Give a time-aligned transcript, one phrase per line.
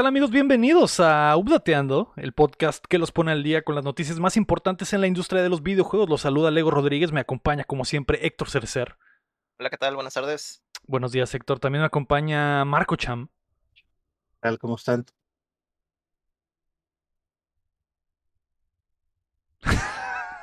[0.00, 0.30] ¿Qué tal amigos?
[0.30, 4.94] Bienvenidos a Updateando, el podcast que los pone al día con las noticias más importantes
[4.94, 6.08] en la industria de los videojuegos.
[6.08, 8.96] Los saluda Lego Rodríguez, me acompaña como siempre Héctor Cercer.
[9.58, 9.96] Hola, ¿qué tal?
[9.96, 10.64] Buenas tardes.
[10.86, 13.28] Buenos días Héctor, también me acompaña Marco Cham.
[13.74, 13.82] ¿Qué
[14.40, 14.58] tal?
[14.58, 15.04] ¿Cómo están?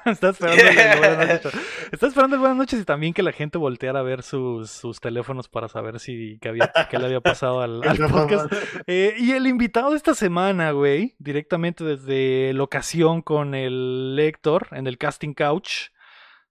[0.11, 1.61] Está esperando el buenas noches.
[1.91, 5.49] Esperando el buenas noches y también que la gente volteara a ver sus, sus teléfonos
[5.49, 8.51] para saber si qué, había, qué le había pasado al, al podcast.
[8.87, 14.87] Eh, y el invitado de esta semana, güey, directamente desde locación con el Héctor en
[14.87, 15.89] el Casting Couch,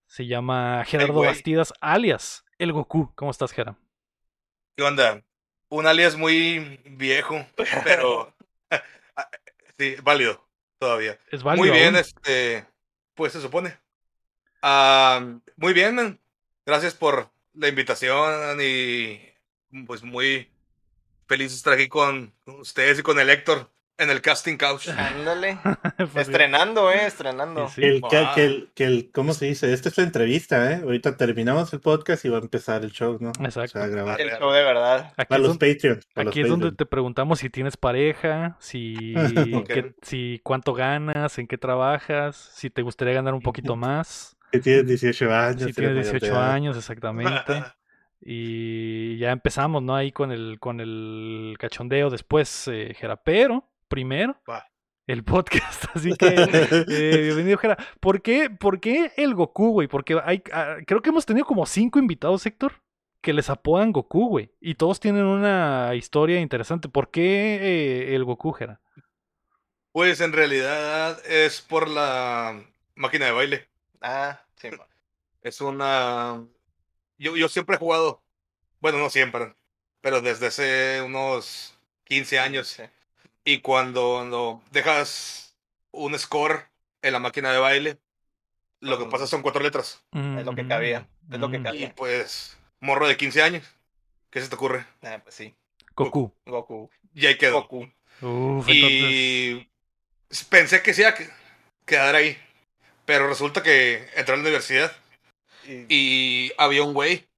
[0.07, 1.23] se llama Gerardo.
[1.23, 3.13] Bastidas, alias el Goku.
[3.15, 3.77] ¿Cómo estás, Gera?
[4.77, 5.23] ¿Qué onda?
[5.69, 7.45] Un alias muy viejo,
[7.85, 8.35] pero
[9.79, 10.47] sí, válido
[10.79, 11.19] todavía.
[11.31, 11.67] Es válido.
[11.67, 12.05] muy bien, aún?
[12.05, 12.67] este,
[13.17, 13.77] pues se supone.
[14.63, 16.21] Ah, muy bien.
[16.65, 19.21] Gracias por la invitación y
[19.87, 20.51] pues muy
[21.27, 24.89] feliz de estar aquí con ustedes y con el Héctor en el casting couch.
[24.97, 25.59] Ándale.
[26.13, 26.29] Pues.
[26.29, 27.69] Estrenando, eh, estrenando.
[27.69, 29.73] Sí, el, que, que el, que el- ¿cómo se dice?
[29.73, 30.81] Esta es la entrevista, ¿eh?
[30.83, 33.31] Ahorita terminamos el podcast y va a empezar el show, ¿no?
[33.43, 33.73] Exacto.
[33.73, 34.21] Se va a grabar.
[34.21, 35.13] El show de verdad.
[35.17, 39.15] Aquí Para los para Aquí los es donde te preguntamos si tienes pareja, si,
[39.69, 44.59] qué- si cuánto ganas, en qué trabajas, si te gustaría ganar un poquito más, Que
[44.61, 45.63] tienes 18 años.
[45.63, 46.51] si tienes mayor de 18 edad.
[46.53, 47.65] años exactamente.
[48.21, 49.95] Y ya empezamos, ¿no?
[49.95, 53.17] Ahí con el, con el cachondeo después, eh, Jera.
[53.89, 54.67] Primero, Va.
[55.07, 55.85] el podcast.
[55.95, 56.27] Así que,
[56.89, 57.77] eh, bienvenido, Jera.
[58.01, 59.89] ¿Por qué, ¿Por qué el Goku, güey?
[59.89, 62.83] Porque hay, ah, creo que hemos tenido como cinco invitados, Héctor,
[63.21, 64.51] que les apodan Goku, güey.
[64.61, 66.89] Y todos tienen una historia interesante.
[66.89, 67.57] ¿Por qué
[68.11, 68.81] eh, el Goku, Jera?
[69.93, 72.63] Pues en realidad es por la
[72.97, 73.69] máquina de baile.
[74.01, 74.69] Ah, sí.
[75.43, 76.45] Es una.
[77.19, 78.23] Yo, yo siempre he jugado.
[78.81, 79.55] Bueno, no siempre.
[80.01, 82.69] Pero desde hace unos 15 años.
[82.69, 82.83] Sí.
[83.47, 85.57] Y cuando no dejas
[85.93, 86.67] un score
[87.01, 87.99] en la máquina de baile,
[88.81, 89.11] lo que Mm.
[89.11, 90.03] pasa son cuatro letras.
[90.13, 91.63] Es lo que cabía, es lo que Mm.
[91.63, 91.87] cabía.
[91.87, 93.65] Y pues, morro de 15 años.
[94.31, 94.85] ¿Qué se te ocurre?
[95.03, 95.55] Ah, pues sí.
[95.95, 96.35] Goku.
[96.45, 96.91] Goku.
[97.15, 97.63] Y ahí quedó.
[97.63, 97.85] Goku.
[98.21, 99.11] Uf, entonces.
[99.11, 99.69] Y
[100.51, 101.31] pensé que sí iba a que-
[101.87, 102.37] quedar ahí.
[103.05, 104.93] Pero resulta que entré a la universidad
[105.69, 107.29] Y, y había un güey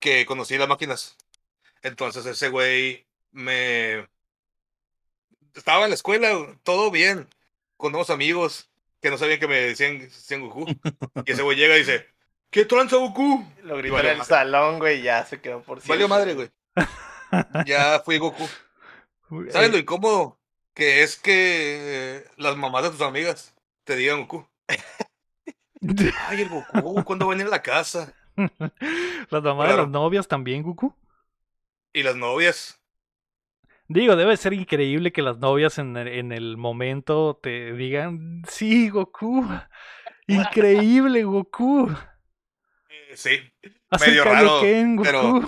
[0.00, 1.16] que conocía las máquinas.
[1.82, 4.08] Entonces ese güey me...
[5.56, 6.28] Estaba en la escuela,
[6.62, 7.28] todo bien,
[7.76, 10.66] con nuevos amigos que no sabían que me decían, decían Goku.
[11.24, 12.06] Y ese güey llega y dice,
[12.50, 13.44] ¿qué tranza Goku?
[13.62, 14.28] lo gritó en el madre.
[14.28, 16.04] salón, güey, ya se quedó por siempre.
[16.04, 16.50] Valió madre, güey.
[17.66, 18.48] Ya fui Goku.
[19.50, 20.38] ¿Sabes lo incómodo
[20.74, 24.46] que es que eh, las mamás de tus amigas te digan Goku?
[26.28, 28.14] Ay, el Goku, ¿cuándo va a venir a la casa?
[29.30, 30.94] Las mamás de las novias también, Goku.
[31.92, 32.78] Y las novias,
[33.88, 38.88] Digo, debe ser increíble que las novias en el, en el momento te digan, sí,
[38.90, 39.46] Goku.
[40.26, 41.88] Increíble, Goku.
[42.88, 43.38] eh, sí.
[44.00, 44.60] Medio raro,
[45.02, 45.40] pero-.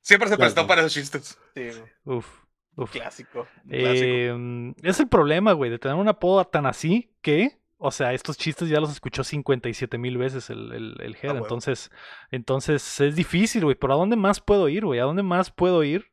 [0.00, 0.68] Siempre se prestó Claro.
[0.68, 1.38] para esos chistes.
[1.54, 2.18] Sí, güey.
[2.18, 2.28] Uf,
[2.76, 2.90] uf.
[2.92, 3.46] clásico.
[3.66, 4.06] clásico.
[4.06, 8.36] Eh, es el problema, güey, de tener un apodo tan así que, o sea, estos
[8.36, 11.16] chistes ya los escuchó 57 mil veces el, el, el.
[11.16, 11.38] Ah, huevo.
[11.38, 11.90] Entonces,
[12.30, 13.76] entonces es difícil, güey.
[13.76, 15.00] ¿Pero a dónde más puedo ir, güey?
[15.00, 16.12] ¿A dónde más puedo ir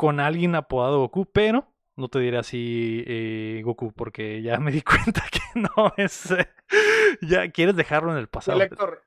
[0.00, 1.26] con alguien apodado Goku?
[1.30, 6.30] Pero no te diré así eh, Goku, porque ya me di cuenta que no es.
[6.30, 6.48] eh,
[7.20, 8.56] ya quieres dejarlo en el pasado.
[8.56, 9.02] El Héctor,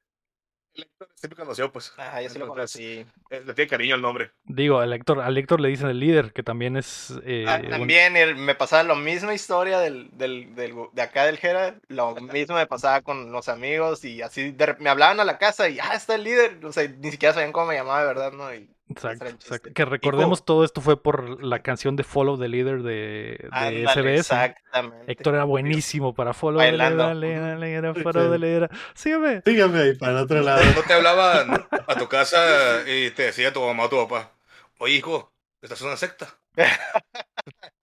[0.75, 1.93] el Héctor siempre conoció, pues.
[1.97, 3.05] Ah, yo sí lo conocí.
[3.31, 4.31] eh, Le tiene cariño el nombre.
[4.43, 7.11] Digo, al Héctor, al Héctor le dicen el líder, que también es.
[7.23, 11.25] eh, Ah, un- también el- me pasaba la misma historia del, del, del de acá
[11.25, 15.25] del Jera, lo mismo me pasaba con los amigos y así de me hablaban a
[15.25, 18.01] la casa y ah, está el líder, o sea, ni siquiera sabían cómo me llamaba
[18.01, 18.53] de verdad, ¿no?
[18.53, 19.73] Y, Exacto, el.
[19.73, 23.87] Que recordemos todo esto fue por la canción de Follow the Leader de, de ándale,
[23.87, 24.19] SBS.
[24.19, 25.11] Exactamente.
[25.11, 27.03] Héctor era buenísimo para Follow the Leader, Bailando.
[27.07, 28.69] dale, dale, dale, Follow the Leader.
[28.93, 29.41] Sígueme.
[29.45, 30.61] Síganme ahí para el otro lado.
[30.75, 34.33] No te hablaban a tu casa y te decía tu mamá o tu papá,
[34.79, 36.37] oye hijo, ¿estás en una secta?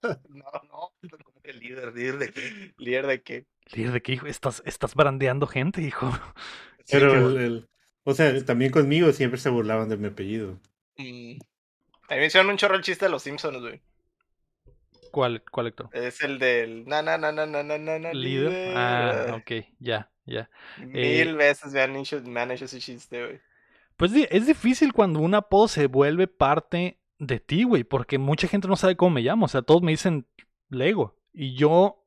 [0.03, 1.93] No, no, ¿Cómo que líder?
[1.93, 2.73] ¿Líder de qué?
[2.77, 3.45] líder de qué.
[3.73, 6.11] Líder de qué, hijo, estás, estás brandeando gente, hijo.
[6.85, 7.69] Sí, Pero el, el-
[8.03, 10.59] o sea, también conmigo siempre se burlaban de mi apellido.
[11.01, 11.39] Mm.
[12.07, 13.81] También hicieron un chorro el chiste de los Simpsons, güey.
[15.11, 15.89] ¿Cuál, cuál Héctor?
[15.91, 18.73] Es el del na na na na na na na na Líder.
[18.77, 20.49] Ah, ok, ya, ya.
[20.79, 23.41] Mil Eh, veces me han hecho, me han hecho ese chiste, güey.
[23.97, 28.67] Pues es difícil cuando un apodo se vuelve parte de ti, güey, porque mucha gente
[28.67, 29.45] no sabe cómo me llamo.
[29.45, 30.25] O sea, todos me dicen
[30.69, 31.17] Lego.
[31.33, 32.03] Y yo,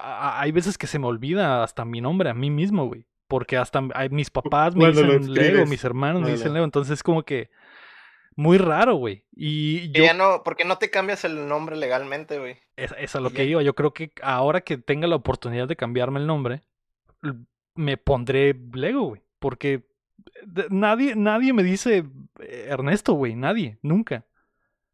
[0.00, 3.06] a- hay veces que se me olvida hasta mi nombre a mí mismo, güey.
[3.26, 3.80] Porque hasta
[4.10, 6.64] mis papás me dicen Lego, mis hermanos me dicen Lego.
[6.64, 7.50] Entonces es como que
[8.40, 9.24] Muy raro, güey.
[9.32, 12.56] Y yo ya no, ¿por qué no te cambias el nombre legalmente, güey?
[12.76, 13.50] Es, es a lo Y que ya.
[13.50, 13.62] iba.
[13.62, 16.62] Yo creo que ahora que tenga la oportunidad de cambiarme el nombre,
[17.74, 19.22] me pondré Lego, güey.
[19.38, 19.84] Porque
[20.44, 22.04] de- nadie, nadie me dice
[22.38, 23.34] eh, Ernesto, güey.
[23.36, 24.24] Nadie, nunca.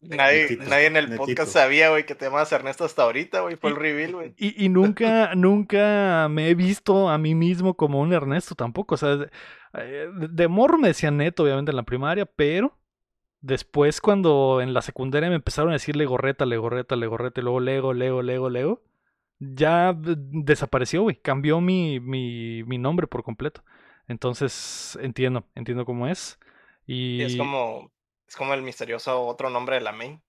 [0.00, 1.24] Nadie, Netito, nadie en el netito.
[1.24, 3.56] podcast sabía, güey, que te llamas Ernesto hasta ahorita, güey.
[3.56, 4.34] Fue el reveal, güey.
[4.36, 8.96] Y, y nunca, nunca me he visto a mí mismo como un Ernesto tampoco.
[8.96, 9.30] O sea, de,
[9.74, 12.76] eh, de morro me decían neto, obviamente, en la primaria, pero
[13.40, 17.92] después cuando en la secundaria me empezaron a decir Legorreta, Legorreta, Legorreta, y luego Lego,
[17.94, 18.82] Lego, Lego, Lego,
[19.38, 21.16] ya desapareció, güey.
[21.16, 23.62] Cambió mi, mi, mi nombre por completo.
[24.08, 26.38] Entonces, entiendo, entiendo cómo es.
[26.86, 27.90] Y, Y es como,
[28.28, 30.22] es como el misterioso otro nombre de la main.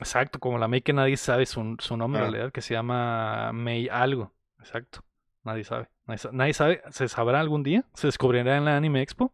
[0.00, 2.30] exacto, como la May que nadie sabe su, su nombre en Ah.
[2.30, 4.32] realidad, que se llama May algo.
[4.58, 5.02] Exacto.
[5.44, 5.88] Nadie sabe.
[6.06, 6.82] Nadie, nadie sabe.
[6.90, 7.84] ¿Se sabrá algún día?
[7.94, 9.32] ¿Se descubrirá en la Anime Expo?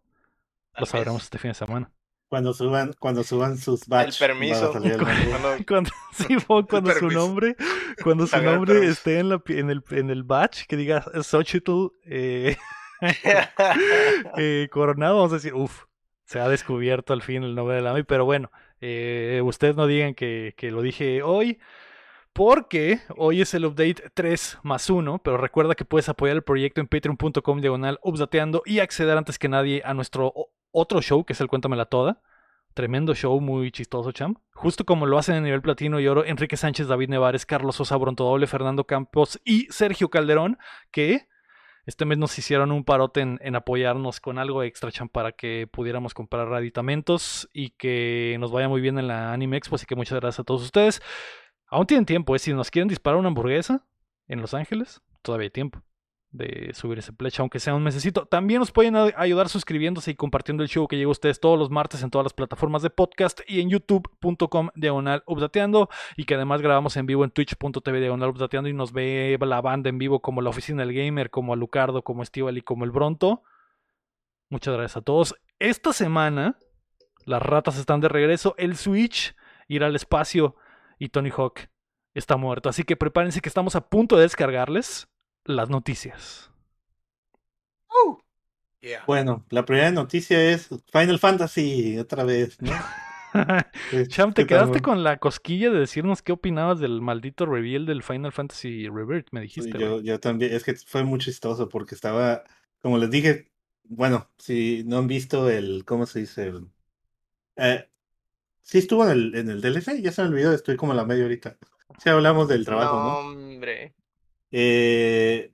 [0.76, 1.90] Lo sabremos este fin de semana.
[2.32, 4.18] Cuando suban, cuando suban sus batch.
[4.18, 4.72] permiso.
[4.74, 4.96] el nombre.
[5.28, 7.18] Cuando- Cuando, sí, fue cuando su permiso.
[7.20, 7.56] nombre,
[8.02, 8.92] cuando su nombre permiso.
[8.94, 12.56] esté en, la, en, el, en el batch, que diga Xochitl eh,
[14.38, 15.84] eh, Coronado, vamos a decir, uff,
[16.24, 18.50] se ha descubierto al fin el nombre de la AMI, pero bueno,
[18.80, 21.58] eh, ustedes no digan que, que lo dije hoy,
[22.32, 26.80] porque hoy es el update 3 más 1, pero recuerda que puedes apoyar el proyecto
[26.80, 30.32] en patreon.com diagonal updateando y acceder antes que nadie a nuestro
[30.72, 32.20] otro show, que es el Cuéntamela Toda.
[32.74, 34.36] Tremendo show, muy chistoso, cham.
[34.54, 37.96] Justo como lo hacen en nivel platino y oro Enrique Sánchez, David Nevares, Carlos Sosa
[37.96, 40.58] Brontodoble, Fernando Campos y Sergio Calderón,
[40.90, 41.28] que
[41.84, 45.68] este mes nos hicieron un parote en, en apoyarnos con algo extra, cham, para que
[45.70, 49.74] pudiéramos comprar aditamentos y que nos vaya muy bien en la Anime Expo.
[49.74, 51.02] Así que muchas gracias a todos ustedes.
[51.66, 52.38] Aún tienen tiempo, ¿eh?
[52.38, 53.84] Si nos quieren disparar una hamburguesa
[54.28, 55.82] en Los Ángeles, todavía hay tiempo
[56.32, 58.24] de subir ese pledge, aunque sea un mesecito.
[58.24, 61.58] También nos pueden a- ayudar suscribiéndose y compartiendo el show que llega a ustedes todos
[61.58, 66.34] los martes en todas las plataformas de podcast y en youtube.com diagonal updateando y que
[66.36, 70.20] además grabamos en vivo en twitch.tv diagonal updateando y nos ve la banda en vivo
[70.20, 73.42] como la oficina del gamer, como Alucardo, como Estival y como el Bronto.
[74.48, 75.34] Muchas gracias a todos.
[75.58, 76.56] Esta semana
[77.26, 79.36] las ratas están de regreso, el Switch
[79.68, 80.56] irá al espacio
[80.98, 81.68] y Tony Hawk
[82.14, 82.70] está muerto.
[82.70, 85.08] Así que prepárense que estamos a punto de descargarles
[85.44, 86.52] las noticias.
[88.82, 89.04] Yeah.
[89.06, 92.72] Bueno, la primera noticia es Final Fantasy otra vez, ¿no?
[93.92, 97.46] Eh, Cham, te ¿qué tal, quedaste con la cosquilla de decirnos qué opinabas del maldito
[97.46, 99.78] reveal del Final Fantasy Rebirth, me dijiste.
[99.78, 102.44] yo, yo también, es que fue muy chistoso porque estaba,
[102.82, 103.50] como les dije,
[103.84, 106.48] bueno, si no han visto el, ¿cómo se dice?
[106.48, 106.66] El,
[107.56, 107.88] eh,
[108.60, 111.06] sí estuvo en el, en el DLC, ya se me olvidó, estoy como a la
[111.06, 111.56] media ahorita.
[111.96, 113.18] Sí hablamos del trabajo, no, ¿no?
[113.20, 113.94] hombre.
[114.52, 115.50] Eh,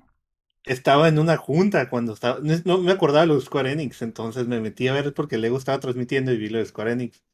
[0.64, 4.60] estaba en una junta cuando estaba, no, me acordaba de los Square Enix, entonces me
[4.60, 7.24] metí a ver porque Lego estaba transmitiendo y vi lo de Square Enix.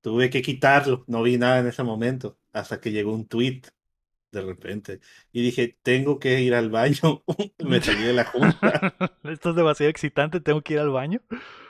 [0.00, 3.62] Tuve que quitarlo, no vi nada en ese momento, hasta que llegó un tweet
[4.34, 5.00] de repente.
[5.32, 7.22] Y dije, tengo que ir al baño.
[7.64, 8.94] me salí de la junta.
[9.24, 11.20] Esto es demasiado excitante, tengo que ir al baño.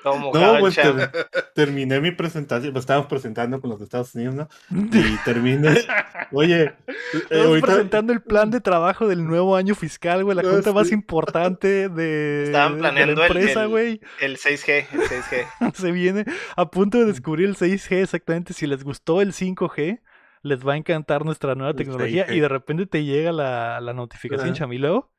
[0.05, 1.11] No, el pues ter-
[1.55, 4.49] terminé mi presentación, pues estábamos presentando con los de Estados Unidos, ¿no?
[4.71, 5.79] Y terminé,
[6.31, 6.75] oye, eh,
[7.15, 10.73] Estamos ahorita presentando el plan de trabajo del nuevo año fiscal, güey, la No, junta
[10.75, 14.01] más importante de, Estaban de planeando la el- empresa, el- güey.
[14.21, 15.73] El 6G, el 6G.
[15.75, 18.53] Se viene a punto de descubrir el 6G exactamente.
[18.53, 20.01] Si les gustó el 5G,
[20.45, 22.37] les va a encantar nuestra nueva El tecnología 6G.
[22.37, 24.59] y de repente te llega la, la notificación, Ajá.
[24.59, 25.11] Chamileo.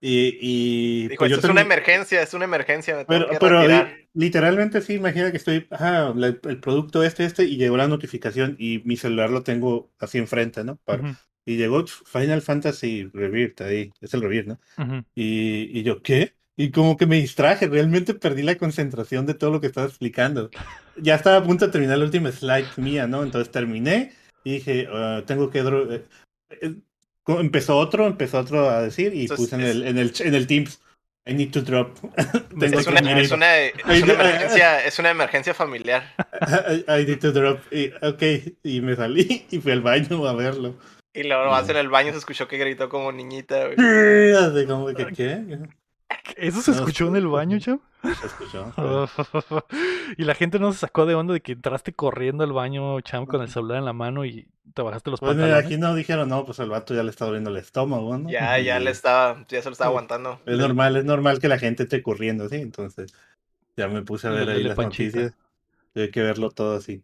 [0.00, 2.96] y, y Dijo, pues yo esto es una emergencia, es una emergencia.
[2.96, 3.86] Me Pero, pero retirar".
[3.88, 7.88] li- literalmente sí, imagina que estoy, ajá, la- el producto este, este, y llegó la
[7.88, 10.76] notificación y mi celular lo tengo así enfrente, ¿no?
[10.84, 14.60] Para- Ujú, Y llegó Final Fantasy Rebirth ahí, es el Rebirth, ¿no?
[14.78, 15.04] ujú.
[15.14, 16.34] Y, y yo, ¿qué?
[16.56, 20.50] Y como que me distraje, realmente perdí la concentración de todo lo que estaba explicando.
[20.96, 23.22] Ya estaba a punto de terminar la última slide mía, ¿no?
[23.24, 24.12] Entonces terminé
[24.44, 25.58] y dije, "Ah, tengo que...
[25.60, 26.04] eh,
[26.60, 26.74] eh,
[27.26, 30.34] empezó otro, empezó otro a decir y Entonces, puse en es- el, en, el, en
[30.34, 30.80] el Teams,
[31.26, 31.96] I need to drop.
[32.62, 36.14] Es una, es, es emergencia, es una emergencia familiar.
[36.68, 37.60] I, I need to drop.
[37.72, 38.22] Y, ok,
[38.62, 40.74] y me salí y fui al baño a verlo.
[41.14, 44.34] Y luego vas en el baño se escuchó que gritó como niñita, güey.
[44.34, 45.58] Así como que, ¿qué?
[46.36, 47.58] ¿Eso se No, escuchó en el baño.
[47.58, 47.80] Cham?
[48.02, 48.72] Se escuchó.
[50.18, 53.26] y la gente no se sacó de onda de que entraste corriendo al baño, Cham,
[53.26, 55.66] con el celular en la mano y te bajaste los Pues mira, pantalones.
[55.66, 58.28] aquí no dijeron, no, pues al vato ya le está doliendo el estómago, ¿no?
[58.30, 59.92] Ya, ya le estaba, ya se lo estaba Sí.
[59.92, 60.40] aguantando.
[60.46, 62.56] Es normal, es normal que la gente esté corriendo, ¿sí?
[62.56, 63.14] Entonces,
[63.76, 65.18] ya me puse a Le ver ahí duele las panchita.
[65.18, 65.38] noticias.
[65.94, 67.02] Hay que verlo todo así.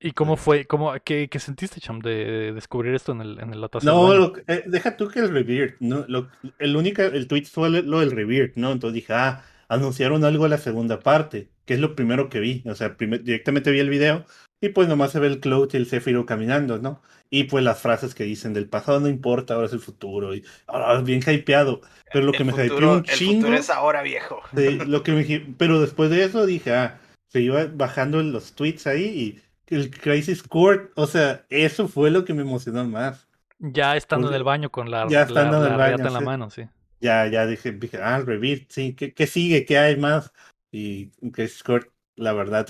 [0.00, 0.66] ¿Y cómo fue?
[0.66, 4.32] ¿Cómo, qué, qué sentiste, Cham, de, de descubrir esto en el, en el No, lo
[4.46, 6.28] eh, deja tú que el Rebirth, no, lo,
[6.58, 8.70] el único, el tweet fue lo del Rebirth, ¿no?
[8.70, 12.62] Entonces dije, ah, anunciaron algo de la segunda parte, que es lo primero que vi.
[12.66, 14.24] O sea, directamente vi el video
[14.60, 17.02] y pues nomás se ve el Cloud y el Zephyro caminando, ¿no?
[17.30, 20.34] Y pues las frases que dicen del pasado no importa, ahora es el futuro.
[20.34, 21.82] Y ahora bien hypeado.
[22.12, 23.32] Pero lo que me hypeó un chingo.
[23.32, 24.40] El futuro es ahora, viejo.
[24.52, 29.04] lo que me, pero después de eso dije, ah, se iba bajando los tweets ahí
[29.04, 33.28] y el Crisis Court, o sea, eso fue lo que me emocionó más.
[33.58, 36.50] Ya estando en el baño con la, ya estando en, el baño, en la mano,
[36.50, 36.68] sí.
[37.00, 39.64] Ya, ya dije, dije ah, Revit, sí, ¿qué, ¿qué, sigue?
[39.64, 40.32] ¿Qué hay más?
[40.70, 42.66] Y Crisis Court la verdad,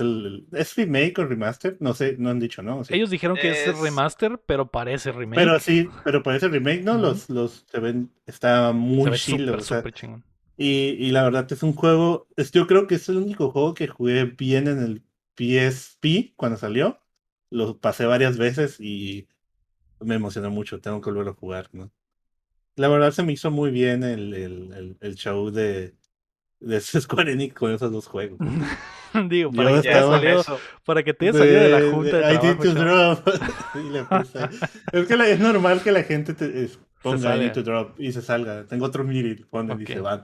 [0.53, 1.77] ¿es remake o remaster?
[1.81, 2.83] No sé, no han dicho, ¿no?
[2.91, 3.79] Ellos dijeron que es...
[3.79, 5.41] remaster, pero parece remake.
[5.41, 6.99] Pero sí, pero parece remake, ¿no?
[6.99, 9.57] Los, los se ven, está muy chido.
[10.57, 13.73] y, y, la verdad es un juego, es, yo creo que es el único juego
[13.73, 15.03] que jugué bien en el
[15.39, 17.01] PSP cuando salió.
[17.51, 19.29] Lo pasé varias veces y
[20.01, 21.91] me emocionó mucho, tengo que volver a jugar, ¿no?
[22.77, 25.95] La verdad se me hizo muy bien el, el, el show de,
[26.61, 28.39] de Square Enix con esos dos juegos.
[29.29, 30.45] Digo, para que, te salido,
[30.85, 33.23] para que, te haya salido de, la junta de, de trabajo,
[34.93, 36.69] es que es normal que la gente te,
[37.03, 38.67] ponga I need to drop y se salga.
[38.67, 40.23] Tengo otro miri, pone y se va.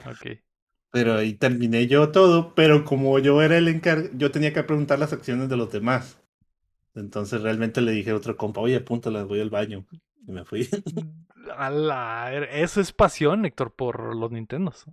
[0.94, 5.00] Pero ahí terminé yo todo, pero como yo era el encargado, yo tenía que preguntar
[5.00, 6.22] las acciones de los demás.
[6.94, 9.84] Entonces realmente le dije a otro compa, oye, apúntala, voy al baño.
[10.24, 10.68] Y me fui.
[12.52, 14.86] eso es pasión, Héctor, por los Nintendos.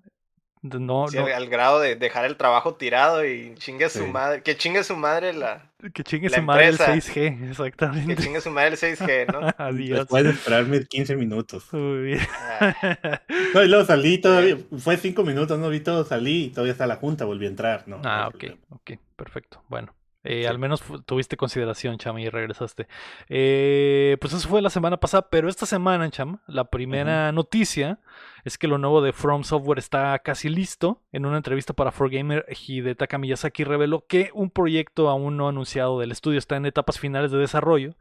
[0.64, 4.44] No, Al grado de dejar el trabajo tirado y chingue su madre.
[4.44, 5.72] Que chingue su madre la.
[5.92, 8.16] Que chingue su madre el 6G, exactamente.
[8.16, 9.48] Que chingue su madre el 6G, ¿no?
[9.58, 10.00] Adiós.
[10.00, 11.66] Después de esperarme 15 minutos.
[11.74, 12.20] Muy bien.
[12.40, 13.22] Ah.
[13.56, 14.58] No, y luego salí todavía.
[14.78, 17.88] Fue 5 minutos, no vi todo, salí y todavía está la junta, volví a entrar,
[17.88, 18.00] ¿no?
[18.04, 19.64] Ah, ok, ok, perfecto.
[19.68, 19.96] Bueno.
[20.24, 22.88] Eh, Al menos tuviste consideración, Cham, y regresaste.
[23.28, 28.00] Eh, pues eso fue la semana pasada, pero esta semana, Cham, la primera noticia
[28.44, 31.02] es que lo nuevo de From Software está casi listo.
[31.12, 36.12] En una entrevista para 4Gamer, Hidetaka Miyazaki reveló que un proyecto aún no anunciado del
[36.12, 37.96] estudio está en etapas finales de desarrollo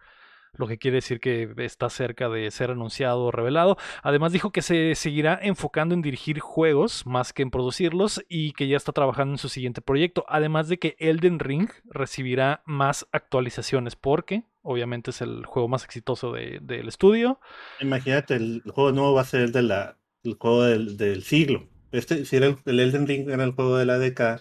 [0.54, 3.76] lo que quiere decir que está cerca de ser anunciado o revelado.
[4.02, 8.68] Además dijo que se seguirá enfocando en dirigir juegos más que en producirlos y que
[8.68, 10.24] ya está trabajando en su siguiente proyecto.
[10.28, 16.32] Además de que Elden Ring recibirá más actualizaciones porque obviamente es el juego más exitoso
[16.32, 17.40] del estudio.
[17.80, 21.66] Imagínate, el juego nuevo va a ser el, de la, el juego del, siglo.
[21.92, 24.40] Este, si era el, Elden Ring era el juego de la década,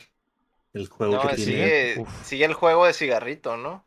[0.73, 3.83] el juego que sigue, sigue el juego de cigarrito, ¿no?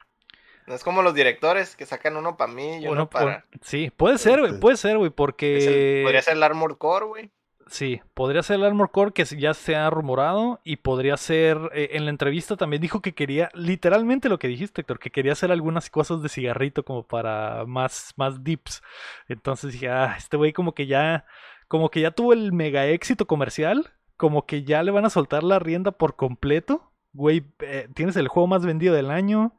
[0.67, 3.45] No es como los directores que sacan uno para mí y uno, para.
[3.63, 6.03] Sí, puede ser, güey, puede ser, güey, porque.
[6.05, 7.31] podría ser el Armor Core, güey.
[7.73, 11.91] Sí, podría ser el Armor Core que ya se ha rumorado y podría ser, eh,
[11.93, 15.51] en la entrevista también dijo que quería, literalmente lo que dijiste, Héctor, que quería hacer
[15.51, 18.83] algunas cosas de cigarrito como para más, más dips.
[19.27, 21.25] Entonces dije, ah, este güey como que ya,
[21.67, 25.43] como que ya tuvo el mega éxito comercial, como que ya le van a soltar
[25.43, 26.93] la rienda por completo.
[27.15, 29.55] Güey, eh, tienes el juego más vendido del año,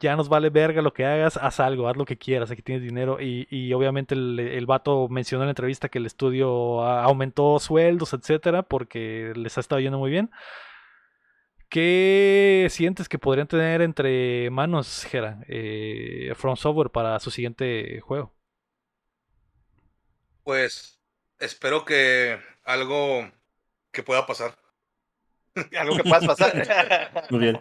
[0.00, 2.82] ya nos vale verga lo que hagas, haz algo, haz lo que quieras, aquí tienes
[2.82, 3.20] dinero.
[3.20, 8.12] Y, y obviamente el, el, vato mencionó en la entrevista que el estudio aumentó sueldos,
[8.12, 10.30] etcétera, porque les ha estado yendo muy bien.
[11.68, 18.32] ¿Qué sientes que podrían tener entre manos, Jera, eh, From Software para su siguiente juego?
[20.44, 21.00] Pues
[21.40, 23.30] espero que algo
[23.90, 24.56] que pueda pasar.
[25.78, 27.26] Algo que puedas pasar.
[27.30, 27.60] Muy bien.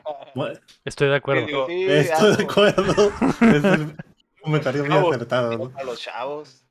[0.83, 1.67] Estoy de acuerdo.
[1.69, 3.11] Estoy de acuerdo.
[3.41, 3.97] Es un
[4.41, 5.71] comentario muy acertado.
[5.75, 6.65] A los chavos.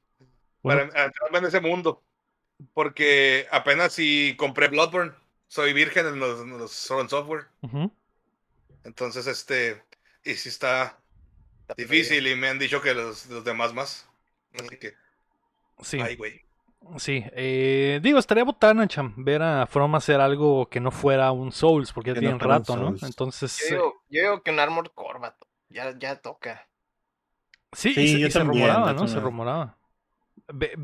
[0.62, 2.02] Para entrar en ese mundo.
[2.72, 5.12] Porque apenas si compré Bloodborne,
[5.48, 7.46] soy virgen en los, los Software.
[8.84, 9.82] Entonces, este.
[10.24, 10.98] Y si está
[11.76, 14.08] difícil y me han dicho que los, los demás más.
[14.54, 14.94] Así que.
[15.82, 16.00] Sí.
[16.00, 16.43] Ay, güey.
[16.96, 21.50] Sí, eh, digo, estaría botana, cham, ver a From hacer algo que no fuera un
[21.50, 22.94] Souls, porque ya tiene rato, ¿no?
[23.02, 23.58] Entonces.
[23.68, 25.20] Yo digo, yo digo, que un Armor Core,
[25.68, 26.68] ya, ya toca.
[27.72, 29.08] Sí, y, se, rumoraba, ¿no?
[29.08, 29.76] Se rumoraba.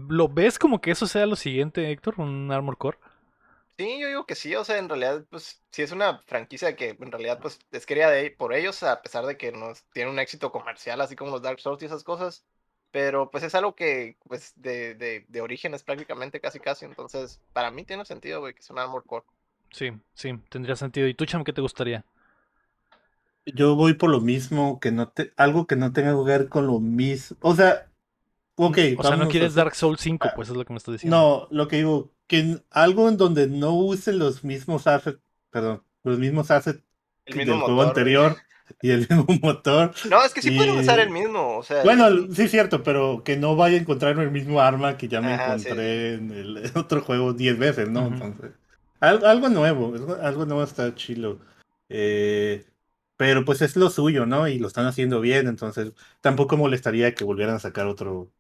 [0.09, 2.15] ¿Lo ves como que eso sea lo siguiente, Héctor?
[2.19, 2.99] ¿Un Armor Core?
[3.79, 6.91] Sí, yo digo que sí, o sea, en realidad, pues, sí es una franquicia que
[7.01, 10.19] en realidad, pues, es querida de por ellos, a pesar de que no tiene un
[10.19, 12.45] éxito comercial, así como los Dark Souls y esas cosas.
[12.93, 16.85] Pero pues es algo que, pues, de, de, de origen es prácticamente casi casi.
[16.85, 19.25] Entonces, para mí tiene sentido, güey, que es un Armor Core.
[19.71, 21.07] Sí, sí, tendría sentido.
[21.07, 22.05] ¿Y tú, Cham, qué te gustaría?
[23.47, 26.67] Yo voy por lo mismo, que no te, algo que no tenga que ver con
[26.67, 27.37] lo mismo.
[27.41, 27.89] O sea,
[28.57, 28.79] ok.
[28.99, 31.17] O sea, no quieres Dark Souls 5, ah, pues es lo que me estás diciendo.
[31.17, 35.21] No, lo que digo, que algo en donde no use los mismos assets,
[35.51, 36.83] perdón, los mismos assets
[37.27, 38.37] del juego anterior
[38.83, 39.93] y el mismo motor.
[40.09, 41.59] No, es que sí pueden usar el mismo.
[41.59, 44.97] O sea, bueno, sí es cierto, pero que no vaya a encontrar el mismo arma
[44.97, 48.07] que ya me encontré en el otro juego 10 veces, ¿no?
[48.07, 48.51] Entonces,
[49.01, 51.39] Al- algo nuevo, algo- nuevo está chilo.
[51.89, 52.65] Eh,
[53.17, 54.49] pero pues es lo suyo, ¿no?
[54.49, 58.31] Y lo están haciendo bien, entonces tampoco molestaría que volvieran a sacar otro,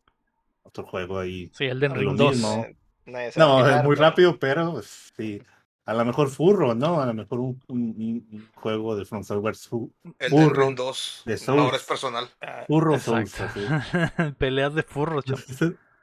[0.62, 1.50] otro juego ahí.
[1.54, 2.30] Sí, Elden Lo Ring 2.
[2.30, 2.66] mismo.
[3.06, 5.42] Eh, No, es muy rápido, pero pues, sí.
[5.90, 7.00] A lo mejor furro, ¿no?
[7.00, 11.22] A lo mejor un, un- juego de From Software fu- El Burro de Ring 2.
[11.26, 11.74] de Ahora Souls.
[11.74, 12.28] es personal.
[12.40, 13.32] Ah, furro Exacto.
[13.36, 14.32] Souls, así.
[14.38, 15.20] Peleas de chavo.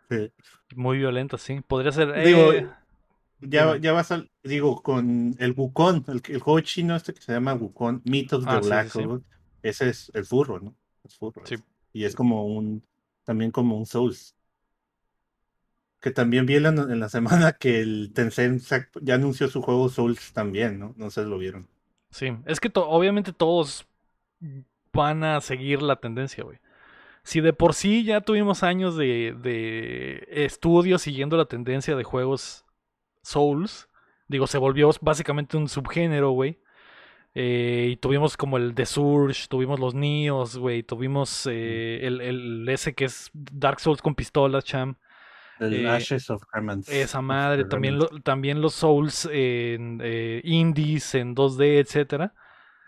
[0.09, 0.31] Sí.
[0.75, 1.61] Muy violentas, sí.
[1.65, 2.13] Podría ser.
[2.23, 2.69] Digo, eh,
[3.39, 3.79] Ya, Dime.
[3.79, 7.53] ya vas al, digo, con el Wukong, el, el juego chino este que se llama
[7.53, 9.05] Wukong, Myth of the Ah, Black sí, sí.
[9.05, 9.23] Hole,
[9.63, 10.75] ese es el furro, ¿no?
[11.05, 11.41] Es furro.
[11.45, 11.53] Sí.
[11.55, 11.63] es-
[11.93, 12.83] Y es como un,
[13.23, 14.35] también como un Souls.
[15.99, 18.61] Que también vi en la, en la semana que el Tencent
[19.01, 20.93] ya anunció su juego Souls también, ¿no?
[20.97, 21.67] No sé si lo vieron.
[22.11, 23.87] Sí, es que to- obviamente todos
[24.93, 26.59] van a seguir la tendencia, güey.
[27.23, 32.63] Si de por sí ya tuvimos años de, de estudio siguiendo la tendencia de juegos
[33.21, 33.89] Souls,
[34.27, 36.59] digo, se volvió básicamente un subgénero, güey.
[37.35, 42.69] Eh, y tuvimos como el The Surge, tuvimos los Nios, güey, tuvimos eh, el, el
[42.69, 44.95] ese que es Dark Souls con pistolas, cham.
[45.59, 46.89] El Eh, Ashes of Remnants.
[46.89, 52.33] Esa madre, the también, lo- también los Souls en eh, indies, en 2D, etcétera.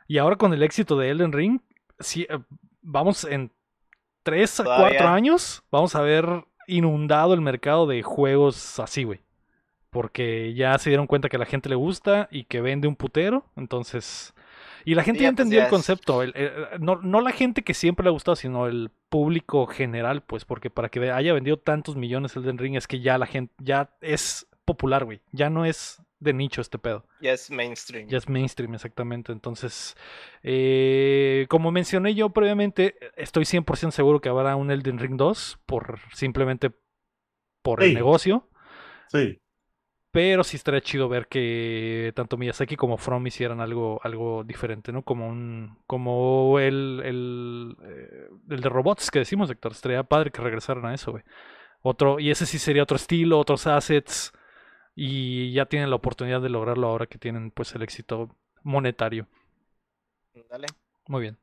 [0.08, 1.60] Y ahora con el éxito de Elden Ring,
[2.00, 2.40] sí, eh,
[2.82, 3.52] vamos en
[4.24, 4.98] 3 a Todavía.
[4.98, 9.22] 4 años, vamos a ver inundado el mercado de juegos así, güey.
[9.90, 12.96] Porque ya se dieron cuenta que a la gente le gusta y que vende un
[12.96, 14.34] putero, entonces...
[14.90, 17.22] Y la gente Sí, ya ya, pues, entendió ya el concepto, el- el- no, no
[17.22, 21.12] la gente que siempre le ha gustado, sino el público general, pues, porque para que
[21.12, 25.22] haya vendido tantos millones Elden Ring es que ya la gente, ya es popular, güey,
[25.32, 28.08] ya no es de nicho este pedo, Ya es mainstream.
[28.10, 29.96] ya es mainstream exactamente, entonces,
[30.44, 36.00] eh, como mencioné yo previamente, estoy 100% seguro que habrá un Elden Ring 2, por
[36.14, 36.72] simplemente
[37.62, 38.48] por el negocio,
[39.12, 39.40] Sí,
[40.12, 45.04] pero sí estaría chido ver que tanto Miyazaki como From hicieran algo, algo diferente, ¿no?
[45.04, 49.74] Como un, como el, el, eh, el de robots que decimos, Héctor.
[49.74, 51.24] Estaría padre que regresaran a eso, güey.
[51.82, 54.34] Otro, y ese sí sería otro estilo, otros assets.
[54.96, 59.28] Y ya tienen la oportunidad de lograrlo ahora que tienen pues el éxito monetario.
[60.50, 60.68] Dale.
[61.08, 61.38] Muy bien.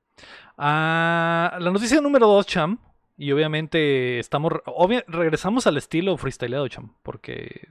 [0.57, 2.79] Ah, la noticia número dos, Cham.
[3.17, 4.53] Y obviamente estamos.
[4.67, 6.95] obvia- regresamos al estilo freestyleado, Cham.
[7.03, 7.69] Porque.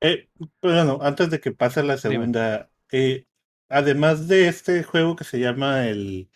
[0.00, 0.28] Eh,
[0.62, 3.26] bueno, antes de que pase la segunda, eh,
[3.68, 6.28] además de este juego que se llama el,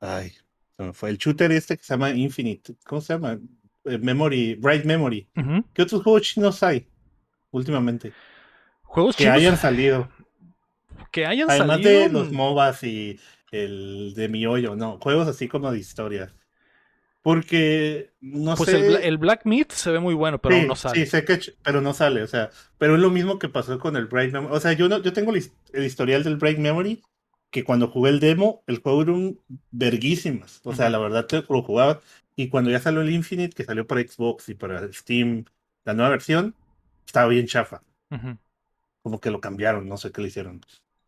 [0.00, 0.32] ay,
[0.78, 3.38] me fue el shooter este que se llama Infinite, ¿cómo se llama?
[3.84, 5.28] Eh, Memory, Bright Memory.
[5.72, 6.86] ¿Qué otros juegos chinos hay
[7.50, 8.12] últimamente
[8.82, 10.08] Juegos que chinos hayan salido?
[11.10, 12.00] que hayan Además salido.
[12.00, 13.18] de los MOBAs y
[13.50, 16.34] el de mi hoyo, no, juegos así como de historia.
[17.26, 18.76] Porque no Pues sé.
[18.76, 21.00] el, Bla- el Black Meat se ve muy bueno, pero sí, no sale.
[21.00, 23.96] Sí, sé que, pero no sale, o sea, pero es lo mismo que pasó con
[23.96, 24.54] el Bright Memory.
[24.54, 27.02] O sea, yo no, yo tengo el, his- el historial del Bright Memory,
[27.50, 30.60] que cuando jugué el demo, el juego era un verguísimas.
[30.64, 32.00] O sea, la verdad te lo jugaba.
[32.36, 35.44] Y cuando ya salió el Infinite, que salió para Xbox y para Steam,
[35.84, 36.54] la nueva versión,
[37.06, 37.82] estaba bien chafa.
[39.02, 40.60] Como que lo cambiaron, no sé qué le hicieron.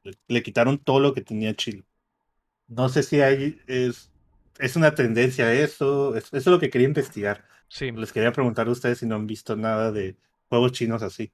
[0.03, 1.85] Le, le quitaron todo lo que tenía chilo.
[2.69, 4.11] No sé si hay, es,
[4.59, 7.45] es una tendencia eso, es- eso es lo que quería investigar.
[7.69, 7.91] Sí.
[7.93, 10.17] Les quería preguntar a ustedes si no han visto nada de
[10.49, 11.31] juegos chinos así.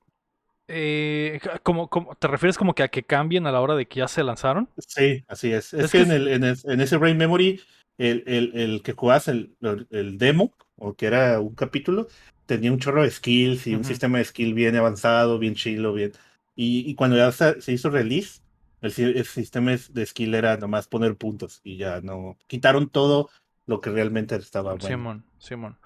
[0.66, 3.98] Eh, como, como- ¿Te refieres como que a que cambien a la hora de que
[4.00, 4.68] ya se lanzaron?
[4.78, 5.74] Sí, así es.
[5.74, 7.60] Es, Es que, que en, el, en, el- en ese Brain Memory,
[7.98, 9.56] el, el, el que jugabas el,
[9.90, 12.08] el demo, o que era un capítulo,
[12.46, 16.12] tenía un chorro de skills y un sistema de skill bien avanzado, bien chilo, bien.
[16.56, 18.40] Y, y cuando ya se, se hizo release,
[18.84, 22.36] el, si- el sistema de skill era nomás poner puntos y ya no.
[22.46, 23.30] Quitaron todo
[23.66, 24.86] lo que realmente estaba bueno.
[24.86, 25.78] Simón, Simón.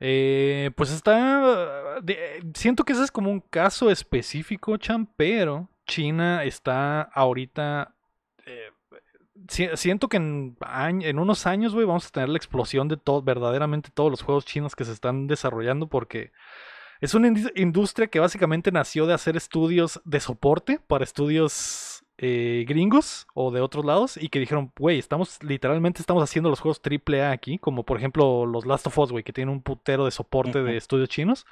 [0.00, 2.00] Eh, pues está.
[2.54, 7.94] siento que ese es como un caso específico, Chan, pero China está ahorita.
[8.46, 8.70] eh,
[9.48, 10.56] si- siento que en,
[11.02, 14.44] en unos años, güey, vamos a tener la explosión de todo, verdaderamente todos los juegos
[14.44, 16.32] chinos que se están desarrollando porque
[17.00, 23.26] es una industria que básicamente nació de hacer estudios de soporte para estudios eh, gringos
[23.34, 27.32] o de otros lados y que dijeron, güey, estamos literalmente estamos haciendo los juegos AAA
[27.32, 30.62] aquí, como por ejemplo los Last of Us, güey, que tienen un putero de soporte
[30.62, 31.46] de estudios chinos.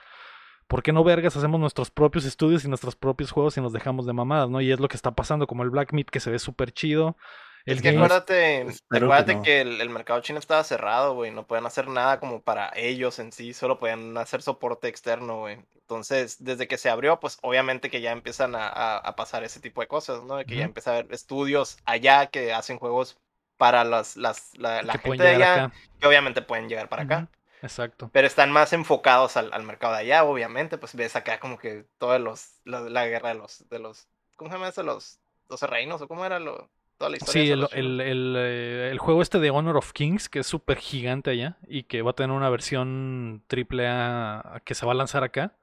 [0.69, 4.07] ¿Por qué no vergas hacemos nuestros propios estudios y nuestros propios juegos y nos dejamos
[4.07, 4.61] de mamadas, ¿no?
[4.61, 7.17] Y es lo que está pasando, como el Black Meat que se ve súper chido.
[7.65, 9.43] El Es que acuérdate, que acuérdate no.
[9.43, 11.31] que, el, el mercado chino estaba cerrado, güey.
[11.31, 15.59] No podían hacer nada como para ellos en sí, solo podían hacer soporte externo, güey.
[15.75, 19.61] Entonces, desde que se abrió, pues obviamente que ya empiezan a, a- a pasar ese
[19.61, 20.45] tipo de cosas, ¿no?
[20.47, 23.19] Que ya empieza a haber estudios allá que hacen juegos
[23.57, 25.75] para las, las, la, la gente de allá, acá.
[25.99, 27.29] que obviamente pueden llegar para acá.
[27.63, 28.11] Exacto.
[28.13, 30.79] Pero están más enfocados al, al mercado de allá, obviamente.
[30.79, 34.51] Pues ves acá como que todos los, la, la guerra de los, de los ¿cómo
[34.51, 34.83] se llama eso?
[34.83, 36.71] Los 12 reinos, o cómo era lo,
[37.01, 37.43] toda la historia.
[37.43, 41.31] Sí, el, el, eh, el juego este de Honor of Kings, que es súper gigante
[41.31, 45.25] allá y que va a tener una versión triple A que se va a lanzar
[45.25, 45.57] acá.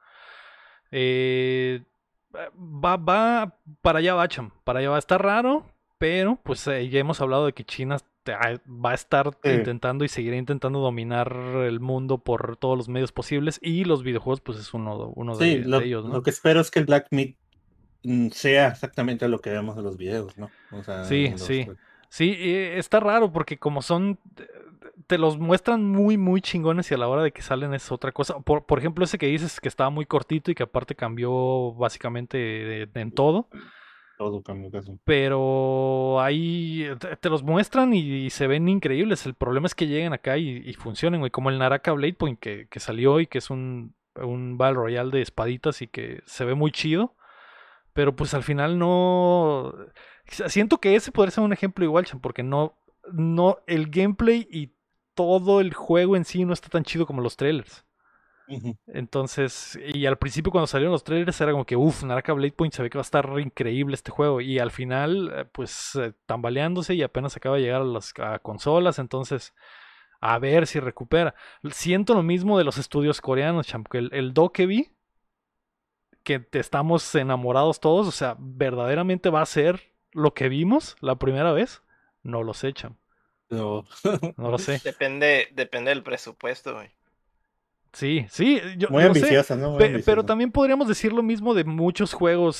[0.91, 1.83] Eh,
[2.35, 5.65] va, va, para allá va, cham, para allá va a estar raro,
[5.97, 9.49] pero pues eh, ya hemos hablado de que China te- ah, va a estar Sí.
[9.51, 11.31] intentando y seguirá intentando dominar
[11.67, 15.45] el mundo por todos los medios posibles y los videojuegos pues es uno, uno de,
[15.45, 16.13] Sí, de lo, ellos, ¿no?
[16.15, 17.35] lo que espero es que el Black Meat
[18.31, 20.49] sea exactamente lo que vemos en los videos, ¿no?
[20.71, 21.67] O sea, Sí, los- sí.
[22.09, 24.17] Sí, eh, está raro porque como son,
[25.07, 28.11] te- los muestran muy, muy chingones y a la hora de que salen es otra
[28.13, 28.39] cosa.
[28.39, 32.37] Por, por ejemplo, ese que dices que estaba muy cortito y que aparte cambió básicamente
[32.37, 33.49] de- de- en todo.
[34.17, 34.97] Todo cambio casi.
[35.03, 39.25] Pero ahí eh, te, te los muestran y, y se ven increíbles.
[39.25, 41.29] El problema es que lleguen acá y, y funcionen, güey.
[41.29, 45.11] Como el Naraka Blade Point que, que salió y que es un, un Battle Royale
[45.11, 47.13] de espaditas y que se ve muy chido.
[47.97, 49.73] Pero pues al final no.
[50.27, 52.77] Siento que ese podría ser un ejemplo igual, Chan, porque no,
[53.11, 53.57] no.
[53.65, 54.71] El gameplay y
[55.15, 57.85] todo el juego en sí no está tan chido como los trailers.
[58.85, 62.75] Entonces, y al principio cuando salieron los trailers era como que, uff, Naraka Blade Point
[62.75, 64.41] se ve que va a estar increíble este juego.
[64.41, 68.37] Y al final, eh, pues eh, tambaleándose y apenas acaba de llegar a las a
[68.37, 68.99] consolas.
[68.99, 69.55] Entonces,
[70.21, 71.33] a ver si recupera.
[71.71, 74.91] Siento lo mismo de los estudios coreanos, champ, que el, el do que vi,
[76.27, 81.15] que te estamos enamorados todos, o sea, verdaderamente va a ser lo que vimos la
[81.15, 81.81] primera vez.
[82.21, 82.97] No lo sé, champ,
[83.47, 83.85] Pero-
[84.35, 84.81] no lo sé.
[84.83, 86.89] Depende, depende del presupuesto, güey.
[87.93, 89.07] Sí, sí, yo Muy sé.
[89.07, 89.69] ambiciosa, ¿no?
[89.69, 90.11] Muy Pe- ambiciosa.
[90.11, 92.57] pero también podríamos decir lo mismo de muchos juegos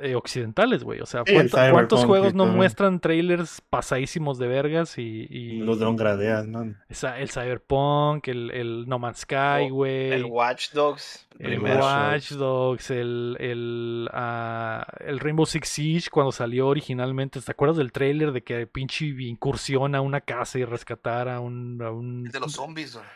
[0.00, 1.00] eh, occidentales, güey.
[1.00, 5.58] O sea, Sí, el ¿cuánto- ¿cuántos juegos no muestran trailers pasadísimos de vergas y, y
[5.60, 6.74] Los dron gradeas, ¿no?
[6.88, 11.60] esa- el Cyberpunk, el, el No Man's Sky, O güey, El Watch Dogs, el el
[11.60, 11.80] primero.
[11.84, 17.40] Watch Dogs, el, el, ah, el Rainbow Six Siege cuando salió originalmente.
[17.40, 21.80] ¿Te acuerdas del trailer de que pinche incursiona a una casa y rescatar a un...
[21.82, 23.06] a un- El de los zombies, güey.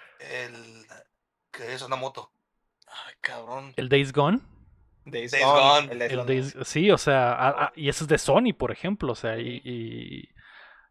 [0.45, 0.53] El.
[1.51, 2.31] que es una moto.
[2.87, 3.73] Ay, cabrón.
[3.77, 4.41] el Days Gone?
[5.11, 5.61] Days, Days Gone.
[5.87, 5.93] Gone.
[5.93, 6.29] El Days El Gone.
[6.35, 9.39] Days- sí, o sea, a- a- y eso es de Sony, por ejemplo, o sea,
[9.39, 10.29] y, y,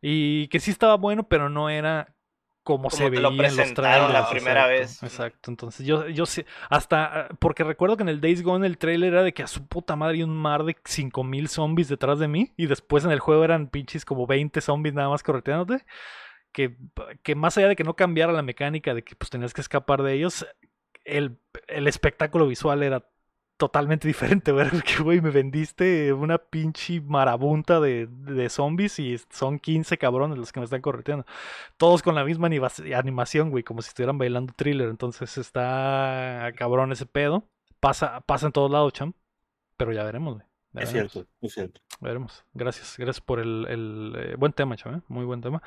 [0.02, 2.16] y que sí estaba bueno, pero no era
[2.64, 4.14] como, Como se veía lo en los trailers.
[4.14, 5.04] la primera exacto, vez.
[5.04, 9.14] Exacto, entonces yo, yo sí, hasta, porque recuerdo que en el Days Gone el trailer
[9.14, 12.28] era de que a su puta madre hay un mar de 5000 zombies detrás de
[12.28, 15.84] mí, y después en el juego eran pinches como 20 zombies nada más correteándote.
[16.52, 16.78] Que,
[17.22, 20.02] que más allá de que no cambiara la mecánica de que pues tenías que escapar
[20.02, 20.48] de ellos,
[21.06, 23.06] el, el espectáculo visual era
[23.60, 24.72] totalmente diferente, ¿verdad?
[24.74, 30.52] Porque, güey, me vendiste una pinche marabunta de, de zombies y son 15 cabrones los
[30.52, 31.28] que me están correteando.
[31.78, 34.90] Todos con la misma anima- animación, güey, como si estuvieran bailando thriller.
[34.90, 37.44] Entonces está cabrón ese pedo.
[37.80, 39.14] Pasa, pasa en todos lados, cham.
[39.78, 40.46] Pero ya veremos, güey.
[40.76, 41.82] Es cierto, es cierto.
[42.00, 42.46] veremos.
[42.54, 45.02] Gracias, gracias por el, el, eh, buen tema, cham, ¿eh?
[45.08, 45.62] Muy buen tema.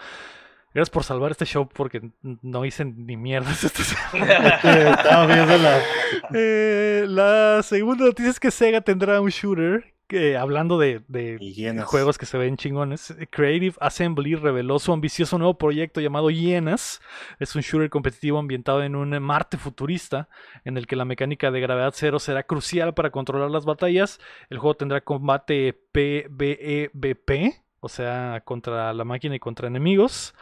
[0.74, 4.60] Gracias por salvar este show porque no hice ni mierdas esta semana.
[6.34, 9.92] Eh, la segunda noticia es que Sega tendrá un shooter.
[10.06, 11.38] Que, hablando de, de
[11.86, 17.00] juegos que se ven chingones, Creative Assembly reveló su ambicioso nuevo proyecto llamado Hienas.
[17.38, 20.28] Es un shooter competitivo ambientado en un Marte futurista,
[20.66, 24.20] en el que la mecánica de gravedad cero será crucial para controlar las batallas.
[24.50, 30.34] El juego tendrá combate PvEVP, o sea, contra la máquina y contra enemigos.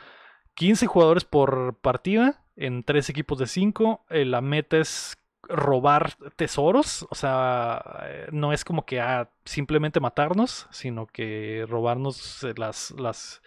[0.54, 4.04] 15 jugadores por partida en tres equipos de 5.
[4.10, 5.16] la meta es
[5.50, 12.44] robar tesoros, o sea, eh, no es como que ah, simplemente matarnos, sino que robarnos
[12.44, 13.42] eh, las, las...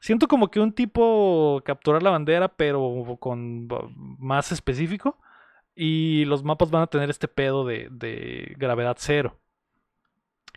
[0.00, 3.68] Siento como que un tipo capturar la bandera, pero con
[4.18, 5.18] más específico.
[5.74, 9.38] Y los mapas van a tener este pedo de, de gravedad cero.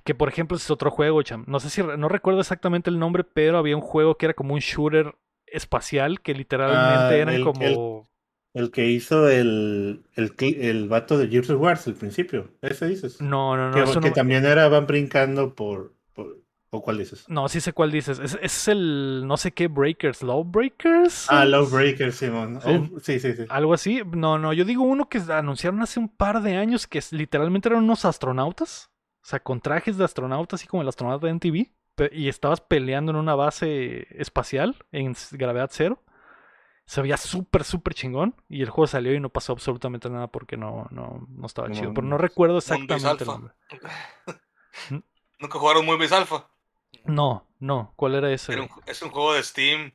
[0.03, 1.21] Que por ejemplo es otro juego.
[1.47, 4.53] No sé si no recuerdo exactamente el nombre, pero había un juego que era como
[4.53, 5.15] un shooter
[5.51, 8.09] espacial que literalmente Ah, eran el- como.
[8.55, 12.51] El que hizo el, el, el vato de Gears of War al principio.
[12.61, 13.21] Ese dices.
[13.21, 13.75] No, no, no.
[13.75, 16.39] que, eso que no- también era van brincando por, por-
[16.71, 17.25] ¿O cuál dices?
[17.29, 18.19] No, sí sé cuál dices.
[18.19, 21.25] Es, es el no sé qué Breakers, Law Breakers.
[21.29, 22.59] Ah, Lawbreaker, Simón.
[22.61, 22.69] Sí.
[22.69, 23.45] Oh, sí, sí, sí.
[23.49, 24.01] Algo así.
[24.15, 27.83] No, no, yo digo uno que anunciaron hace un par de años que literalmente eran
[27.83, 28.89] unos astronautas.
[29.23, 31.71] O sea, con trajes de astronauta, así como el astronauta de NTV.
[32.11, 36.01] Y estabas peleando en una base espacial en gravedad cero.
[36.85, 38.35] Se veía súper, súper chingón.
[38.49, 41.75] Y el juego salió y no pasó absolutamente nada porque no, no, no estaba No
[41.75, 41.93] chido.
[41.93, 43.53] Pero no recuerdo Moonbase exactamente el nombre.
[45.39, 46.47] Nunca jugaron muy Base Alpha.
[47.05, 47.93] No, no.
[47.95, 48.53] ¿Cuál era ese?
[48.53, 49.93] Era un- es un juego de Steam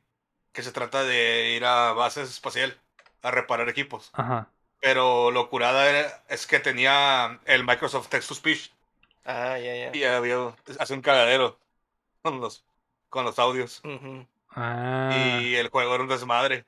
[0.51, 2.73] que se trata de ir a bases espacial
[3.21, 4.09] a reparar equipos.
[4.13, 4.49] Ajá.
[4.79, 8.71] Pero lo curada era- es que tenía el Microsoft Text to Speech.
[9.25, 9.95] Ah, ya, ya.
[9.95, 10.37] Y había,
[10.79, 11.59] hace un cagadero
[12.25, 12.65] con los,
[13.09, 13.81] con los audios.
[14.49, 15.39] Ah.
[15.41, 16.65] Y el juego era un desmadre.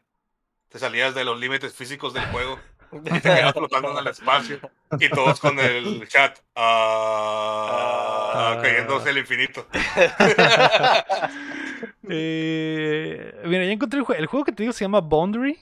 [0.70, 2.60] Te salías de los límites físicos del juego
[2.92, 4.60] y te quedabas flotando en el espacio.
[5.00, 6.38] Y todos con el chat.
[6.56, 7.74] ah,
[8.40, 8.60] Ah.
[8.62, 9.66] cayéndose el infinito.
[12.10, 15.60] Eh, mira, ya encontré el, jue- el juego que te digo se llama Boundary,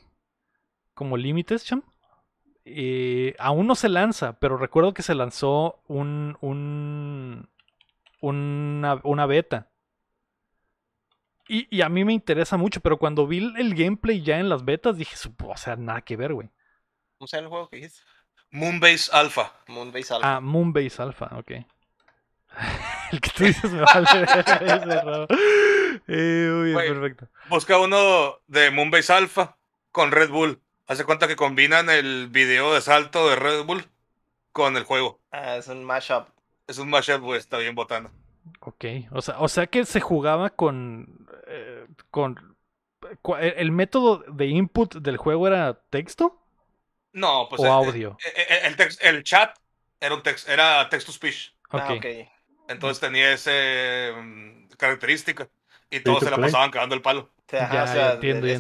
[0.94, 1.82] como límites, cham.
[2.66, 7.50] Eh, aún no se lanza, pero recuerdo que se lanzó un, un
[8.22, 9.70] una, una beta.
[11.48, 14.66] Y, y a mí me interesa mucho, pero cuando vi el- gameplay ya en las
[14.66, 16.50] betas dije, "Su- o sea, nada que ver, güey.
[17.18, 18.02] ¿Cómo se llama el juego que dijiste?
[18.52, 19.54] Moonbase Alpha.
[19.68, 20.36] Moonbase Alpha.
[20.36, 21.52] Ah, Moonbase Alpha, ok.
[23.12, 24.08] el que tú dices me vale.
[24.62, 25.28] es raro.
[26.08, 26.88] Eh, muy bien, Güey.
[26.90, 27.28] perfecto.
[27.50, 29.58] Busca uno de Moonbase Alpha
[29.92, 30.62] con Red Bull.
[30.88, 33.86] Hace cuenta que combinan el video de salto de Red Bull
[34.52, 35.20] con el juego.
[35.32, 36.28] Ah, es un mashup.
[36.68, 38.12] Es un mashup, güey, está bien botano.
[38.60, 42.56] Ok, o sea, o sea que se jugaba con, eh, con
[43.40, 46.42] el el método de input del juego era texto
[47.14, 48.18] No, pues o eh, audio.
[48.36, 49.58] eh, el, text- el chat
[50.00, 51.54] era un text, era text to speech.
[51.70, 51.98] Ah, Ok.
[51.98, 52.06] ok.
[52.68, 55.48] Entonces tenía ese mm, característica.
[55.92, 56.48] Y todos to se la play.
[56.50, 57.30] pasaban cagando el palo.
[57.52, 58.54] Ya, ajá, o sea, entiendo, ya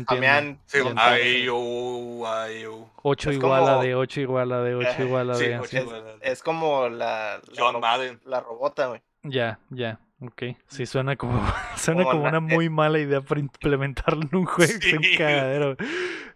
[0.68, 1.02] Sí, entiendo.
[1.02, 2.88] ay, oh, ay, oh.
[3.02, 5.46] 8 es igual a como- de 8 igual a de 8 Ajá, igual a Sí,
[5.48, 5.68] de.
[5.68, 5.78] sí.
[5.78, 8.22] igual a- Es como la, la, John Madden.
[8.26, 9.02] la robota, güey.
[9.24, 10.44] Ya, ya, ok.
[10.68, 11.34] Sí, suena como,
[11.78, 14.72] suena Como una muy mala idea para implementarlo en un juego.
[14.72, 15.18] Es un Sí.
[15.18, 15.78] cagadero.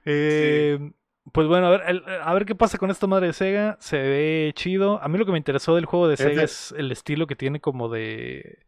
[0.06, 0.80] Eh,
[1.32, 3.78] Pues bueno, a ver, el- a ver qué pasa con esta madre de Sega.
[3.80, 5.00] Se ve chido.
[5.04, 7.28] A mí lo que me interesó del juego de Es Sega de- es el estilo
[7.28, 8.60] que tiene como de.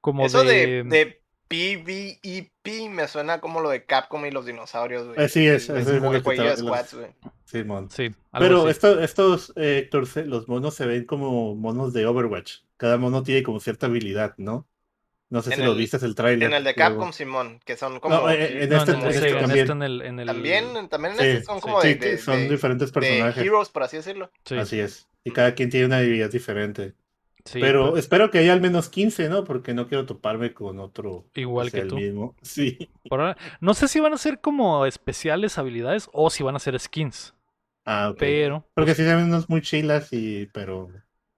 [0.00, 0.82] Como Eso de.
[0.82, 5.24] de, de PvEP me suena como lo de Capcom y los dinosaurios, güey.
[5.24, 7.08] Eh, sí, es- El, el es lo que jueguillo de squads, güey.
[7.44, 7.90] Simón.
[7.90, 8.70] Sí, Pero así.
[8.70, 12.60] esto- estos, eh, Héctor, los monos se ven como monos de Overwatch.
[12.76, 14.68] Cada mono tiene como cierta habilidad, ¿no?
[15.28, 16.50] No sé En si lo viste el trailer.
[16.50, 18.14] En el de Capcom, Simón, que son como...
[18.14, 19.02] No, eh, en No, este- de en
[19.40, 19.58] también.
[19.58, 21.62] este en el, en el- También, también en Sí, este son sí.
[21.62, 23.44] como Sí, de, que de, son de- diferentes de personajes.
[23.44, 24.30] heroes, por así decirlo.
[24.44, 25.08] Sí, Así es.
[25.24, 26.94] Y cada quien tiene una habilidad diferente.
[27.44, 29.42] sí, Pero pues, espero que haya al menos 15, ¿no?
[29.42, 31.26] Porque no quiero toparme con otro.
[31.34, 31.96] igual que el tú.
[31.96, 32.36] mismo.
[32.42, 32.88] Sí.
[33.08, 36.60] Por ahora- no sé si van a ser como especiales habilidades o si van a
[36.60, 37.34] ser skins.
[37.84, 38.16] Ah, ok.
[38.18, 38.64] Pero.
[38.74, 40.46] Porque sí se ven unos muy chilas y.
[40.52, 40.88] Pero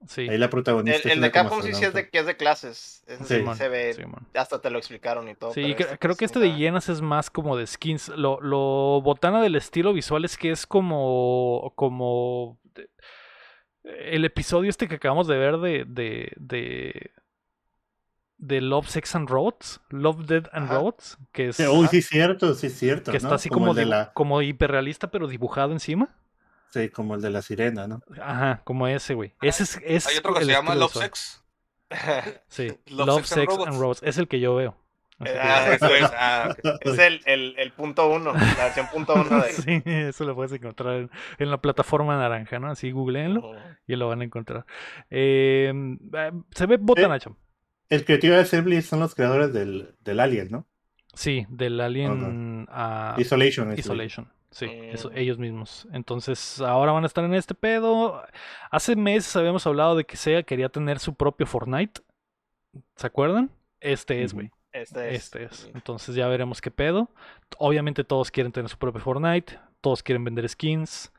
[0.07, 0.21] Sí.
[0.29, 1.11] ahí la protagonista.
[1.11, 3.03] El, de Capcom sí, sí es de, que es de clases.
[3.05, 5.53] Ese sí, se ve, hasta te lo explicaron y todo.
[5.53, 8.07] Sí, cre- creo que este de llenas es más como de skins.
[8.09, 11.73] Lo, lo botana del estilo visual es que es como.
[11.75, 12.59] como.
[12.75, 12.89] de-
[13.83, 15.85] el episodio este que acabamos de ver de.
[15.85, 16.31] de.
[16.37, 17.11] de,
[18.37, 19.81] de Love, Sex and Roads.
[19.89, 20.75] Love, Dead and Ajá.
[20.75, 21.17] Roads.
[21.33, 21.59] Que es.
[21.59, 23.11] Uy, sí, es cierto, sí, es cierto.
[23.11, 24.13] que está así como, de la.
[24.13, 26.15] como hiperrealista, pero dibujado encima.
[26.71, 28.01] Sí, como el de la sirena, ¿no?
[28.21, 29.33] Ajá, como ese, güey.
[29.41, 30.93] Ese es, es Hay otro que el se llama Love.
[30.93, 31.43] Sex.
[32.47, 33.67] Sí, Love, Love, Sex and Sex, Robots.
[33.67, 34.03] and Robots.
[34.03, 34.75] Es el que yo veo.
[35.21, 36.03] Ah, Eso es.
[36.15, 39.51] Ah, el, el, el punto uno, la versión punto uno de...
[39.51, 42.71] sí, eso lo puedes encontrar en, en la plataforma naranja, ¿no?
[42.71, 43.51] Así googleenlo
[43.85, 44.65] y lo van a encontrar.
[45.09, 45.73] Eh,
[46.13, 47.35] eh, se ve botanacho.
[47.89, 50.67] El Creative Assembly son los creadores del, del Alien, ¿no?
[51.13, 53.77] Sí, del Alien a Isolation.
[53.77, 54.31] Isolation.
[54.51, 55.17] Sí, eso- Mm.
[55.17, 55.87] ellos mismos.
[55.93, 58.23] Entonces, ahora van a estar en este pedo.
[58.71, 62.01] Hace meses habíamos hablado de que Sega quería tener su propio Fortnite.
[62.95, 63.51] ¿Se acuerdan?
[63.79, 64.49] Este es, güey.
[64.71, 65.23] Este es.
[65.23, 65.69] Este es.
[65.73, 67.09] Entonces ya veremos qué pedo.
[67.57, 69.59] Obviamente todos quieren tener su propio Fortnite.
[69.81, 71.11] Todos quieren vender skins.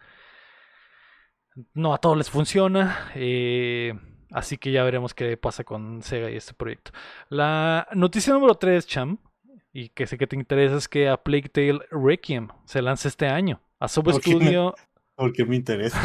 [1.74, 3.10] No a todos les funciona.
[3.14, 3.94] eh,
[4.32, 6.92] así que ya veremos qué pasa con Sega y este proyecto.
[7.28, 9.18] La noticia número 3, Cham,
[9.72, 13.26] y que sé que te interesa, es que a Plague Tale Requiem se lanza este
[13.28, 13.60] año.
[13.78, 14.10] A Sub.
[14.12, 14.74] Studio.
[15.14, 16.00] Porque me interesa.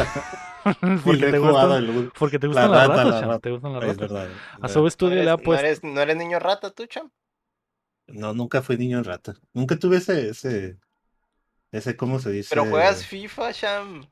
[1.03, 3.29] Porque, te jugado gustan, el- porque te gustan las rata, ratas, la Cham.
[3.29, 3.39] rata.
[3.39, 4.11] Te gustan las Es ratas.
[4.11, 4.29] verdad.
[4.61, 5.65] A Sub ¿No Studio le eres, ha no, puesto.
[5.65, 7.11] eres, no eres niño rata tú, champ?
[8.07, 9.35] No, nunca fui niño rata.
[9.53, 10.77] Nunca tuve ese, ese,
[11.71, 12.49] ese, ¿cómo se dice?
[12.51, 14.05] Pero juegas FIFA, champ.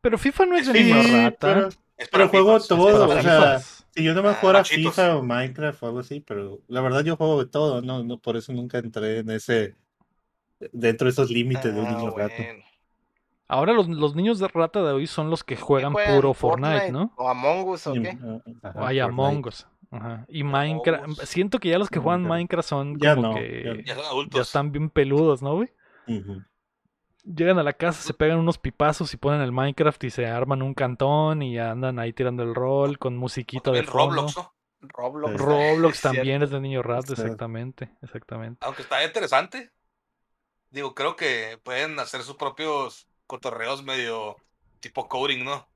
[0.00, 1.54] Pero FIFA no es de Sí, niño rata.
[1.54, 4.34] pero, Es pero juego fifas, es todo, para o sea, si yo no me Ah,
[4.40, 4.94] jugara machitos.
[4.94, 8.18] FIFA o Minecraft o algo así, pero la verdad yo juego de todo, no, no,
[8.18, 9.76] por eso nunca entré en ese,
[10.72, 12.34] dentro de esos límites de un Ah, niño rata.
[12.36, 12.64] bueno.
[13.46, 16.16] Ahora los, los niños de rata de hoy son los que ¿Qué juegan juegan?
[16.16, 17.12] puro Fortnite, ¿no?
[17.16, 18.18] O Among Us, ¿o qué?
[18.20, 19.02] ah, ajá, O hay Fortnite.
[19.02, 19.66] Among Us.
[19.90, 20.24] Ajá.
[20.28, 21.08] Y Minecraft.
[21.08, 21.28] Us.
[21.28, 22.38] Siento que ya los que juegan Minecraft.
[22.64, 24.40] Minecraft son Ya como no, que Ya son ya adultos.
[24.48, 25.68] están bien peludos, ¿no, güey?
[26.08, 26.42] Ujú.
[27.24, 30.60] Llegan a la casa, se pegan unos pipazos y ponen el Minecraft y se arman
[30.62, 34.16] un cantón y andan ahí tirando el rol con musiquita de fondo.
[34.22, 34.54] Roblox, ¿no?
[34.82, 35.40] Roblox.
[35.40, 36.44] Roblox Es también cierto.
[36.44, 37.22] es de niño rato, Sí.
[37.22, 38.58] exactamente, exactamente.
[38.66, 39.70] Aunque está interesante.
[40.70, 44.36] Digo, creo que pueden hacer sus propios cotorreos medio
[44.80, 45.66] tipo coding, ¿no?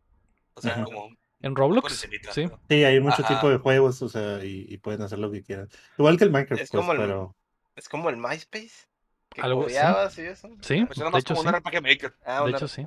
[0.54, 0.84] O sea, Ajá.
[0.84, 1.08] como
[1.40, 1.92] En Roblox,
[2.32, 2.48] sí.
[2.68, 3.36] Sí, hay mucho Ajá.
[3.36, 5.68] tipo de juegos, o sea, y, y pueden hacer lo que quieran.
[5.96, 7.36] Igual que el Minecraft, Es pues, como el- pero
[7.76, 8.88] Es como el MySpace.
[9.34, 9.74] Que Algo- sí.
[9.74, 10.48] codeabas y eso.
[10.60, 11.48] Sí, Pues era de más hecho como sí.
[11.48, 12.14] un RPG Maker.
[12.24, 12.86] Ah, De hecho, sí.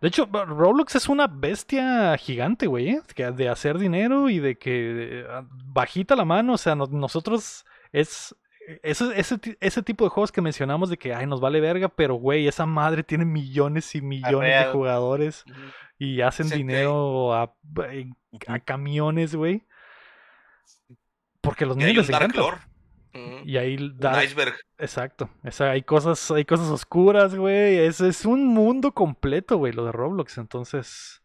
[0.00, 3.02] De hecho, Roblox es una bestia gigante, güey, ¿eh?
[3.14, 5.26] que de hacer dinero y de que eh,
[5.64, 8.34] bajita la mano, o sea, no- nosotros es
[8.82, 12.14] ese, ese, ese tipo de juegos que mencionamos de que, ay, nos vale verga, pero,
[12.14, 15.44] güey, esa madre tiene millones y millones de jugadores
[15.98, 17.54] y hacen Sí, dinero a,
[18.48, 19.64] a camiones, güey.
[21.40, 22.40] Porque los niños les encanta.
[23.44, 24.54] Y ahí un da- iceberg.
[24.78, 25.28] Exacto.
[25.44, 27.78] O sea, hay cosas, hay cosas oscuras, güey.
[27.78, 30.38] Es, es un mundo completo, güey, lo de Roblox.
[30.38, 31.22] Entonces,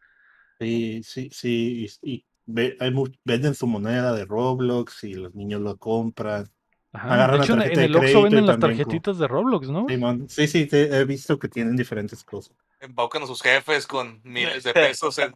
[0.60, 1.88] sí, sí, sí.
[2.02, 6.48] Y, y ve- hay mu- venden su moneda de Roblox y los niños lo compran.
[6.92, 7.14] ajá.
[7.14, 9.28] Agarran De la hecho, en, tarjeta en de el Oxxo crédito venden las tarjetitas de
[9.28, 9.86] Roblox, ¿no?
[10.28, 12.56] Sí, sí, te- he visto que tienen diferentes cosas.
[12.80, 15.34] Embaucan a sus jefes con miles de pesos en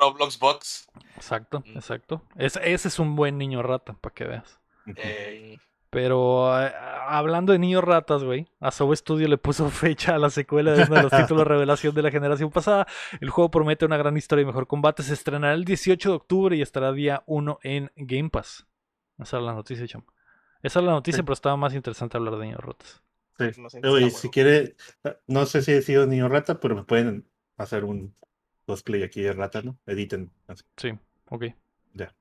[0.00, 0.86] Roblox Box.
[1.16, 1.76] Exacto, Mm.
[1.76, 2.22] exacto.
[2.36, 4.58] Es- ese es un buen niño rata, para que veas.
[4.96, 5.58] Eh,
[5.92, 6.72] Pero eh,
[7.06, 10.94] hablando de niños ratas, güey, Asobo Studio le puso fecha a la secuela de uno
[10.96, 12.86] de los títulos revelación de la generación pasada.
[13.20, 15.02] El juego promete una gran historia y mejor combate.
[15.02, 18.66] Se estrenará el 18 de octubre y estará día 1 en Game Pass.
[19.18, 20.02] Esa es la noticia, cham.
[20.62, 21.22] Esa es la noticia, Sí.
[21.24, 23.02] pero estaba más interesante hablar de niños ratas.
[23.38, 23.50] Sí.
[23.84, 24.76] Oye, si quiere,
[25.26, 27.28] no sé si he sido niño rata, pero me pueden
[27.58, 28.14] hacer un
[28.64, 29.76] cosplay aquí de rata, ¿no?
[29.86, 30.30] Editen.
[30.48, 30.64] así.
[30.78, 30.92] Sí,
[31.28, 31.44] ok.
[31.92, 32.14] Ya.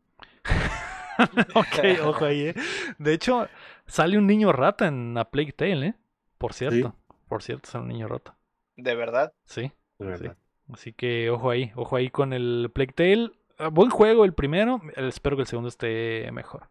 [1.56, 2.56] ok, ojo ahí, eh.
[2.98, 3.48] De hecho,
[3.86, 5.96] sale un niño rata en A Plague Tale, ¿eh?
[6.38, 6.96] Por cierto.
[7.28, 8.36] Por cierto, sale un niño rata.
[8.76, 9.34] De verdad.
[9.46, 9.72] Sí.
[10.00, 10.38] De verdad.
[10.72, 13.32] Así que ojo ahí, ojo ahí con el Plague Tale.
[13.58, 16.68] Ah, Buen juego el primero, eh, espero que el segundo esté mejor.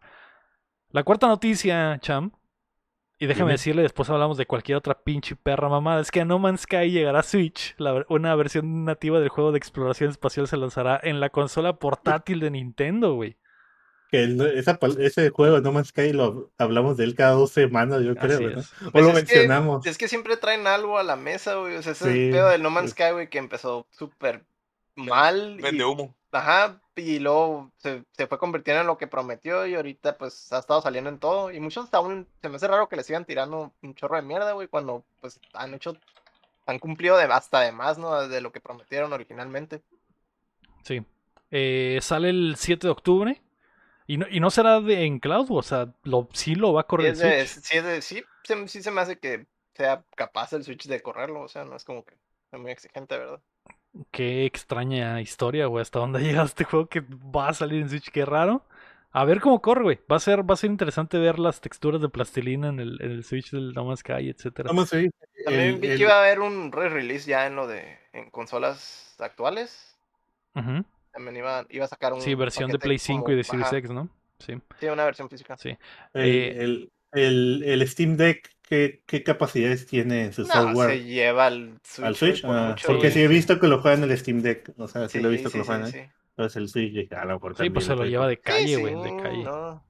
[0.89, 2.31] La cuarta noticia, Cham.
[3.17, 6.01] Y déjame decirle, después hablamos de cualquier otra pinche perra mamada.
[6.01, 7.75] Es que a No Man's Sky llegará a Switch.
[7.77, 12.39] La una versión nativa del juego de exploración espacial se lanzará en la consola portátil
[12.39, 13.37] de Nintendo, güey.
[14.11, 17.51] Que el- esa pal- ese juego No Man's Sky lo hablamos de él cada dos
[17.51, 18.65] semanas, yo creo, ¿verdad?
[18.85, 19.85] O Pues lo es que- mencionamos.
[19.85, 21.77] Es que siempre traen algo a la mesa, güey.
[21.77, 22.91] O sea, ese es el pedo del No Man's.
[22.91, 24.43] Sky, güey, que empezó súper
[24.95, 25.55] mal.
[25.59, 26.13] y- Vende humo.
[26.33, 30.59] Ajá, y luego se, se fue convirtiendo en lo que prometió y ahorita pues ha
[30.59, 31.51] estado saliendo en todo.
[31.51, 34.21] Y muchos hasta aún se me hace raro que le sigan tirando un chorro de
[34.23, 35.95] mierda, güey, cuando pues han hecho,
[36.65, 38.27] han cumplido de, hasta de más, ¿no?
[38.27, 39.81] De lo que prometieron originalmente.
[40.83, 41.01] Sí.
[41.49, 43.41] Eh, sale el 7 de octubre.
[44.13, 46.83] Y no, y no será de, en cloud, o sea, lo, sí lo va a
[46.83, 47.63] Sí, correr es de, Switch.
[47.65, 49.45] sí, es de- sí, se, sí se me hace que
[49.75, 52.15] sea capaz el Switch de correrlo, o sea, no es como que
[52.51, 53.39] es muy exigente, ¿verdad?
[54.11, 55.81] Qué extraña historia, güey.
[55.81, 58.09] ¿Hasta dónde ha llegado este juego que va a salir en Switch?
[58.11, 58.65] Qué raro.
[59.13, 59.99] A ver cómo corre, güey.
[60.11, 63.11] Va a ser, va a ser interesante ver las texturas de plastilina en el, en
[63.11, 64.67] el Switch del No Man's Sky, etcétera.
[64.67, 65.09] No Man's Sky,
[65.45, 68.29] También el- vi el- que iba a haber un re-release ya en lo de en
[68.29, 69.97] consolas actuales.
[70.55, 70.85] Ujú.
[71.11, 73.77] También iba, iba a sacar un Sí, versión de Play 5 y de Series ajá,
[73.77, 74.09] X, ¿no?
[74.39, 74.53] Sí.
[74.79, 75.57] Sí, una versión física.
[75.57, 75.69] Sí.
[76.13, 80.89] el, Eh, el- el- el Steam Deck, ¿qué, qué capacidades tiene en su No, software?
[80.91, 82.05] se lleva al Switch.
[82.07, 82.41] ¿Al Switch?
[82.41, 84.73] por Ah, mucho, porque sí he visto que lo juegan en el Steam Deck.
[84.77, 85.99] O sea, sí, lo he visto Sí, que lo juegan sí.
[86.29, 89.01] Entonces el Switch, a lo mejor Sí, pues se lo lleva de calle, güey, sí,
[89.01, 89.43] de calle.
[89.43, 89.83] no.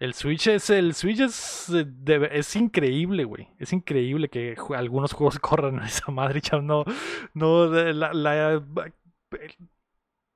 [0.00, 3.48] El Switch es, el Switch es, eh, de- es increíble, güey.
[3.58, 6.62] Es increíble que algunos juegos corran a esa madre, chavo.
[6.62, 6.84] No,
[7.34, 8.60] no, la,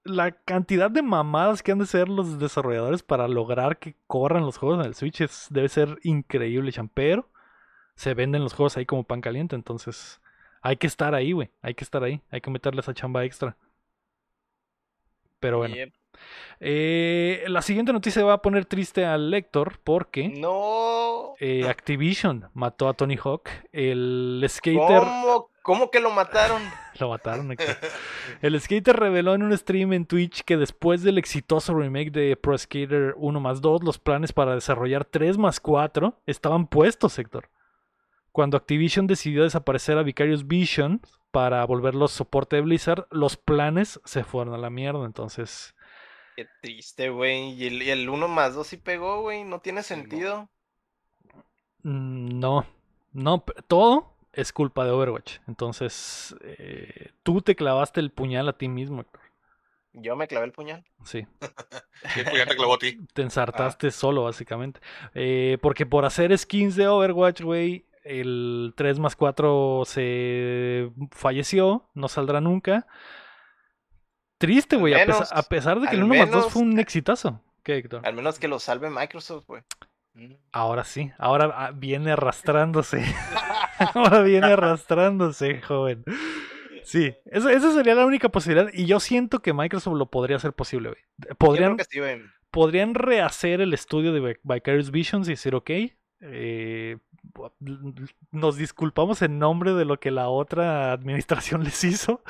[0.09, 4.59] la cantidad de mamadas que han de ser los desarrolladores para lograr que corran los
[4.59, 6.89] juegos en el Switch debe ser increíble, cham.
[6.93, 7.29] Pero
[7.95, 10.21] se venden los juegos ahí como pan caliente, entonces
[10.61, 11.51] hay que estar ahí, güey.
[11.63, 12.21] Hay que estar ahí.
[12.31, 13.57] Hay que meterle esa chamba extra.
[15.41, 15.75] Pero bueno.
[16.61, 21.35] Eh, la siguiente noticia va a poner triste al lector porque No.
[21.39, 23.49] eh, Activision mató a Tony Hawk.
[23.73, 25.51] El skater ¿Cómo?
[25.63, 26.63] ¿Cómo que lo mataron?
[26.99, 27.53] lo mataron.
[27.53, 27.77] Héctor.
[28.41, 32.57] El skater reveló en un stream en Twitch que después del exitoso remake de Pro
[32.57, 37.51] Skater 1 más 2, los planes para desarrollar 3 más 4 estaban puestos, Héctor.
[38.33, 44.25] Cuando Activision decidió desaparecer a Vicarious Vision para volverlos soporte de Blizzard, los planes se
[44.25, 45.05] fueron a la mierda.
[45.05, 45.75] Entonces,
[46.39, 47.55] Qué triste, güey.
[47.55, 49.43] Y el, y el 1 más 2 sí pegó, güey.
[49.43, 50.49] No tiene sentido.
[51.83, 52.65] Mm, No,
[53.13, 55.39] no, todo es culpa de Overwatch.
[55.49, 59.21] Entonces, eh, tú te clavaste el puñal a ti mismo, Héctor.
[59.95, 60.85] Yo me clavé el puñal.
[61.05, 61.27] Sí,
[62.13, 63.01] pues ya te clavó a ti.
[63.15, 64.79] te ensartaste solo, básicamente.
[65.15, 72.07] Eh, porque por hacer skins de Overwatch, güey, el 3 más 4 se falleció, no
[72.07, 72.87] saldrá nunca.
[74.39, 76.79] Triste, güey, a, a pesar de que el al 1 más 2 menos- fue un
[76.79, 77.43] exitazo.
[77.63, 78.03] ¿Qué, Héctor?
[78.07, 79.63] Al menos que lo salve Microsoft, güey.
[80.15, 80.35] Mm.
[80.53, 83.05] Ahora sí, ahora ah, viene arrastrándose.
[83.95, 86.05] ahora viene arrastrándose, joven.
[86.85, 88.71] Sí, esa, esa sería la única posibilidad.
[88.73, 91.03] Y yo siento que Microsoft lo podría hacer posible, güey.
[91.19, 92.23] Yo creo Podrían, que sí, güey.
[92.51, 95.71] podrían rehacer el estudio de Vi- Vicarious Visions y decir, ok,
[96.21, 96.97] eh,
[98.31, 102.23] nos disculpamos en nombre de lo que la otra administración les hizo.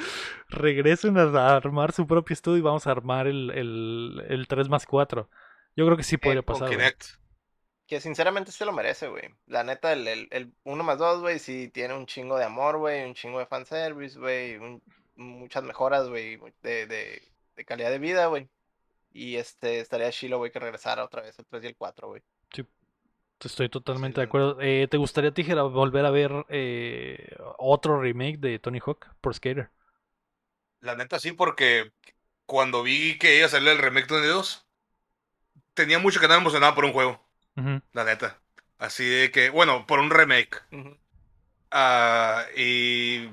[0.49, 4.87] Regresen a armar su propio estudio y vamos a armar el, el, el 3 más
[4.87, 5.29] 4.
[5.77, 6.95] Yo creo que sí podría Con pasar.
[7.87, 9.35] Que sinceramente se lo merece, güey.
[9.47, 12.79] La neta, el, el, el 1 más 2, güey, sí tiene un chingo de amor,
[12.79, 14.59] güey, un chingo de fanservice, güey,
[15.17, 17.23] muchas mejoras, güey, de, de,
[17.57, 18.49] de calidad de vida, güey.
[19.11, 22.23] Y este, estaría chilo, güey, que regresara otra vez el 3 y el 4, güey.
[23.45, 24.59] Estoy totalmente de acuerdo.
[24.61, 29.70] Eh, ¿Te gustaría, Tijera, volver a ver eh, otro remake de Tony Hawk por Skater?
[30.80, 31.93] La neta sí, porque
[32.47, 34.64] cuando vi que iba a salir el remake de 2,
[35.74, 37.20] tenía mucho que andar emocionado por un juego,
[37.93, 38.39] la neta.
[38.78, 40.62] Así de que, bueno, por un remake.
[41.70, 43.28] Ah, y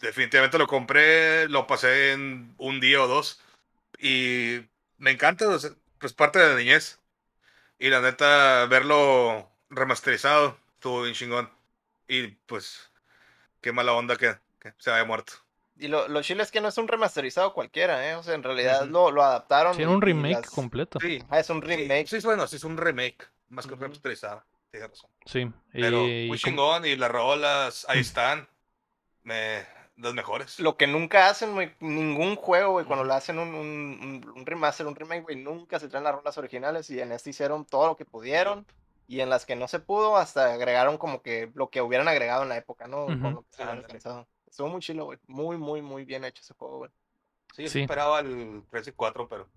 [0.00, 3.40] definitivamente lo compré, lo pasé en un día o dos.
[3.98, 4.60] Y
[4.98, 5.46] me encanta,
[5.98, 7.00] pues parte de la niñez.
[7.78, 11.50] Y la neta, verlo remasterizado estuvo bien chingón.
[12.08, 12.90] Y pues,
[13.60, 15.34] qué mala onda que, que se haya muerto.
[15.78, 18.14] Y lo, lo chile es que no es un remasterizado cualquiera, ¿eh?
[18.14, 19.74] O sea, en realidad lo, lo adaptaron.
[19.74, 20.98] Sí, era un remake las- completo.
[21.00, 22.06] Sí, Ah, es un sí, remake.
[22.06, 23.82] sí, bueno, sí es un remake, más que Ujú.
[23.82, 24.42] remasterizado.
[24.70, 25.10] Tienes razón.
[25.26, 25.50] Sí.
[25.72, 28.48] Pero muy chingón y las rolas ahí están.
[29.22, 29.66] Me,
[29.96, 30.60] las mejores.
[30.60, 34.94] Lo que nunca hacen, güey, ningún juego, güey, cuando le hacen un, un, remaster, un
[34.94, 38.04] remake, güey, nunca se traen las rolas originales y en este hicieron todo lo que
[38.04, 38.66] pudieron
[39.08, 42.42] y en las que no se pudo hasta agregaron como que lo que hubieran agregado
[42.42, 43.06] en la época, ¿no?
[43.06, 43.30] Con Ujú.
[43.36, 43.88] lo que se habían Ándale.
[43.88, 44.26] realizado.
[44.46, 46.90] Estuvo muy chilo, güey, muy, muy, muy bien hecho ese juego, güey.
[47.54, 47.80] Sí, yo Sí.
[47.82, 49.48] esperaba el 3 y 4, pero.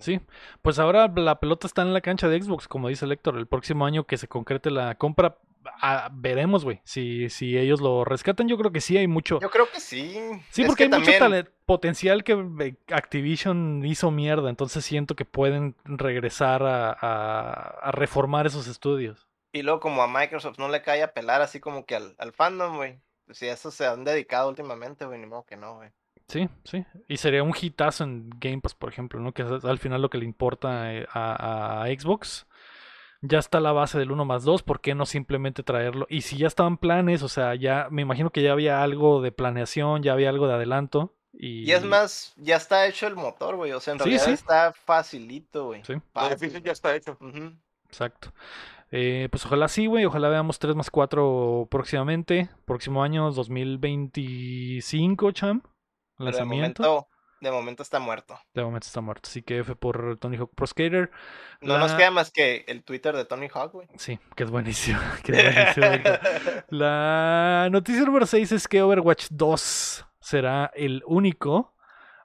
[0.00, 0.20] Sí,
[0.62, 3.36] pues ahora la pelota está en la cancha de Xbox, como dice Héctor.
[3.36, 5.36] El próximo año que se concrete la compra,
[5.80, 6.80] ah, veremos, güey.
[6.84, 9.40] Si, si ellos lo rescatan, yo creo que sí hay mucho.
[9.40, 10.12] Yo creo que sí.
[10.50, 14.50] Sí, Es porque que hay mucho potencial que eh, Activision hizo mierda.
[14.50, 19.26] Entonces siento que pueden regresar a, a- a reformar esos estudios.
[19.52, 22.32] Y luego como a Microsoft no le cae a pelar así como que al, al
[22.32, 22.98] fandom, güey.
[23.26, 25.90] Pues si a eso se han dedicado últimamente, güey, ni modo que no, güey.
[26.28, 26.84] Sí, sí.
[27.06, 29.32] Y sería un hitazo en Game Pass, por ejemplo, ¿no?
[29.32, 32.46] Que es al final lo que le importa eh, a, a Xbox.
[33.26, 36.06] Ya está la base del 1 más 2, ¿por qué no simplemente traerlo?
[36.10, 39.32] Y si ya estaban planes, o sea, ya me imagino que ya había algo de
[39.32, 41.14] planeación, ya había algo de adelanto.
[41.32, 43.72] Y, Y es más, ya está hecho el motor, güey.
[43.72, 44.32] O sea, en Sí, realidad sí.
[44.32, 45.82] está facilito, güey.
[45.84, 45.94] Sí,
[46.62, 47.16] ya está hecho.
[47.86, 48.32] Exacto.
[48.90, 50.04] Eh, pues ojalá sí, güey.
[50.04, 52.50] Ojalá veamos 3 más 4 próximamente.
[52.66, 55.62] Próximo año, 2025, cham.
[55.62, 55.72] Pero
[56.18, 57.08] de Lanzamiento.
[57.44, 58.38] De momento está muerto.
[58.54, 59.28] De momento está muerto.
[59.28, 61.10] Así que F por Tony Hawk Pro Skater.
[61.60, 63.88] No nos queda más que el Twitter de Tony Hawk, güey.
[63.96, 64.98] Sí, que es buenísimo.
[65.22, 66.18] que es buenísimo.
[66.70, 71.74] La noticia número 6 es que Overwatch 2 será el único,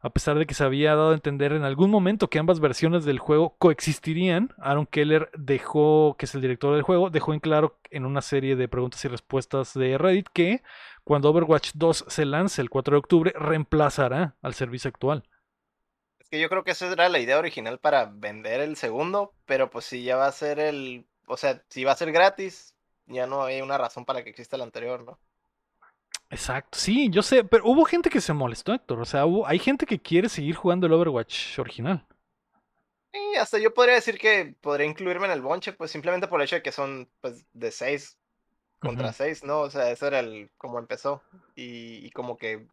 [0.01, 3.03] a pesar de que se había dado a entender en algún momento que ambas versiones
[3.03, 4.53] del juego coexistirían.
[4.57, 8.55] Aaron Keller dejó, que es el director del juego, dejó en claro en una serie
[8.55, 10.63] de preguntas y respuestas de Reddit que
[11.10, 15.24] cuando Overwatch 2 se lance el 4 de octubre reemplazará al servicio actual.
[16.20, 19.70] Es que yo creo que esa era la idea original para vender el segundo, pero
[19.70, 22.76] pues si ya va a ser el, o sea, si va a ser gratis,
[23.07, 25.20] ya no hay una razón para que exista el anterior, ¿no?
[26.32, 28.99] Exacto, sí, yo sé, pero hubo gente que se molestó, Héctor.
[29.01, 32.05] O sea, hubo- hay gente que quiere seguir jugando el Overwatch original.
[33.12, 36.45] Y hasta yo podría decir que podría incluirme en el bonche, pues simplemente por el
[36.45, 38.18] hecho de que son, pues, de seis
[38.80, 39.15] contra Ujú.
[39.17, 39.61] seis, ¿no?
[39.61, 41.21] O sea, eso era el, como empezó.
[41.55, 42.67] Y, y como que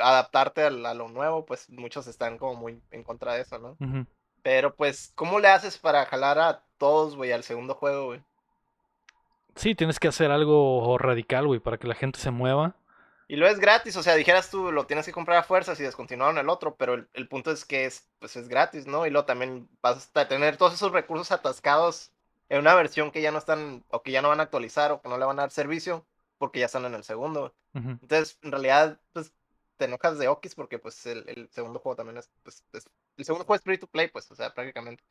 [0.00, 3.76] adaptarte a, lo nuevo, pues muchos están como muy en contra de eso, ¿no?
[4.42, 8.22] Pero pues, ¿cómo le haces para jalar a todos, güey, al segundo juego, güey?
[9.54, 12.74] Sí, tienes que hacer algo radical, güey, para que la gente se mueva.
[13.28, 15.84] Y lo es gratis, o sea, dijeras tú, lo tienes que comprar a fuerzas y
[15.84, 19.06] descontinuaron el otro, pero el, el punto es que es, pues es gratis, ¿no?
[19.06, 22.10] Y luego también vas a tener todos esos recursos atascados
[22.50, 25.00] en una versión que ya no están, o que ya no van a actualizar, o
[25.00, 26.04] que no le van a dar servicio,
[26.36, 27.54] porque ya están en el segundo.
[27.72, 29.32] Entonces, en realidad, pues,
[29.78, 33.24] te enojas de Okis porque, pues, el, el segundo juego también es, pues, es- el
[33.24, 35.02] segundo juego es free to play, pues, o sea, prácticamente.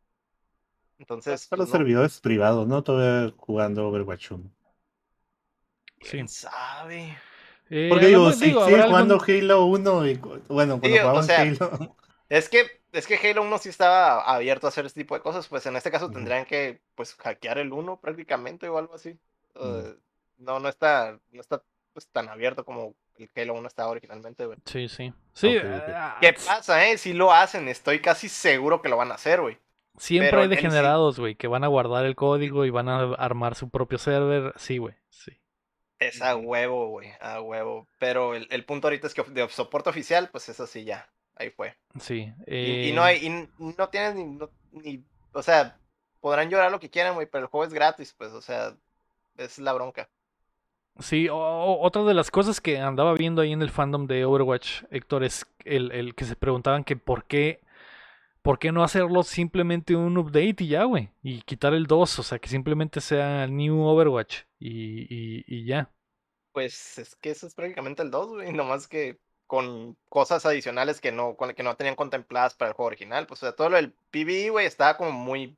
[0.99, 2.83] Entonces, Para los pues, no, servidores privados, ¿no?
[2.83, 4.43] Todavía jugando Overwatch 1.
[6.01, 6.09] Sí.
[6.11, 7.17] quién sabe.
[7.69, 10.99] Eh, Porque digo, si sigue habrá jugando algún- Halo 1 y cu- bueno, cuando Sí,
[10.99, 11.95] o sea, Halo.
[12.29, 15.47] Es que, es que Halo 1 sí estaba abierto a hacer este tipo de cosas,
[15.47, 19.17] pues en este caso tendrían que pues hackear el 1 prácticamente o algo así.
[19.55, 19.79] Ujú.
[19.79, 19.95] Eh,
[20.37, 21.63] no, no está, no está
[21.93, 24.57] pues tan abierto como el Halo 1 estaba originalmente, güey.
[24.65, 25.13] Sí, sí.
[25.33, 25.63] Sí, ok.
[25.93, 26.97] ah, ¿Qué pasa, eh?
[26.97, 29.57] Si lo hacen, estoy casi seguro que lo van a hacer, güey.
[29.97, 33.55] siempre pero hay degenerados, güey, que van a guardar el código y van a armar
[33.55, 34.53] su propio server.
[34.57, 35.31] Sí, güey, sí.
[35.99, 37.87] Es a huevo, güey, a huevo.
[37.99, 41.09] Pero el, el punto ahorita es que de soporte oficial, pues eso sí ya,
[41.39, 41.75] ahí fue.
[41.99, 42.33] Sí.
[42.59, 45.79] Y, y no eh, hay, y no tienes ni, no- ni, o sea,
[46.21, 48.77] podrán llorar lo que quieran, güey, pero el juego es gratis, pues, o sea,
[49.37, 50.09] es la bronca.
[50.99, 54.25] Sí, o- o- otra de las cosas que andaba viendo ahí en el fandom de
[54.25, 57.61] Overwatch, Héctor, es el, el que se preguntaban que por qué,
[58.43, 62.23] por qué no hacerlo simplemente un update y ya, güey, y quitar el 2, o
[62.23, 65.91] sea, que simplemente sea New Overwatch y, y, y ya.
[66.51, 69.19] Pues es que eso es prácticamente el 2, güey, nomás que
[69.49, 73.25] con cosas adicionales que no, con- que no tenían contempladas para el juego original.
[73.25, 75.57] Pues, o sea, todo lo del PvE, güey, estaba como muy,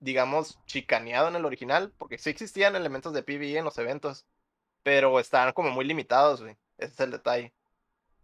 [0.00, 4.26] digamos, chicaneado en el original, porque sí existían elementos de PvE en los eventos,
[4.82, 6.56] pero estaban como muy limitados, güey.
[6.76, 7.52] Ese es el detalle.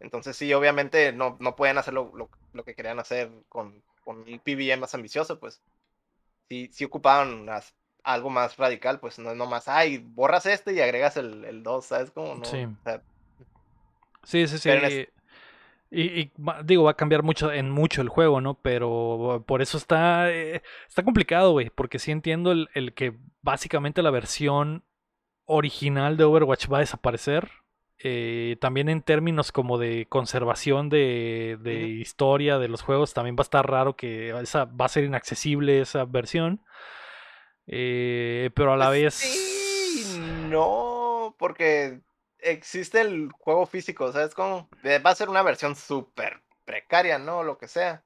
[0.01, 4.17] Entonces sí, obviamente no, no pueden hacer lo, lo- lo que querían hacer con, con
[4.17, 5.61] un PvE más ambicioso, pues.
[6.49, 10.81] Sí, sí ocupaban las- algo más radical, pues no es nomás, ay, borras este y
[10.81, 12.35] agregas el, el 2, ¿sabes cómo?
[12.35, 12.65] No, Sí.
[12.65, 13.01] o sea,
[14.27, 14.69] Sí, sí, sí.
[15.89, 16.31] Y,
[16.65, 18.55] digo, va a cambiar mucho en mucho el juego, ¿no?
[18.61, 24.01] Pero por eso está, eh, está complicado, güey, porque sí entiendo el, el que básicamente
[24.01, 24.83] la versión
[25.45, 27.49] original de Overwatch va a desaparecer.
[27.99, 33.41] eh, también en términos como de conservación de, de historia de los juegos, también va
[33.41, 36.61] a estar raro que esa va a ser inaccesible esa versión.
[37.67, 39.13] Eh, pero a la pues vez...
[39.15, 40.19] Sí,
[40.49, 42.01] no, porque
[42.39, 44.69] existe el juego físico, ¿sabes cómo?
[44.83, 47.43] Eh, Va a ser una versión súper precaria, ¿no?
[47.43, 48.03] Lo que sea.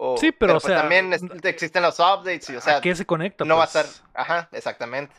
[0.00, 2.60] O- Sí, pero, o pues, sea, también es- n- existen los updates y, o ¿A
[2.60, 3.44] sea, qué se conecta?
[3.44, 3.84] no va a pues?
[3.84, 4.10] estar.
[4.14, 5.12] Ajá, exactamente.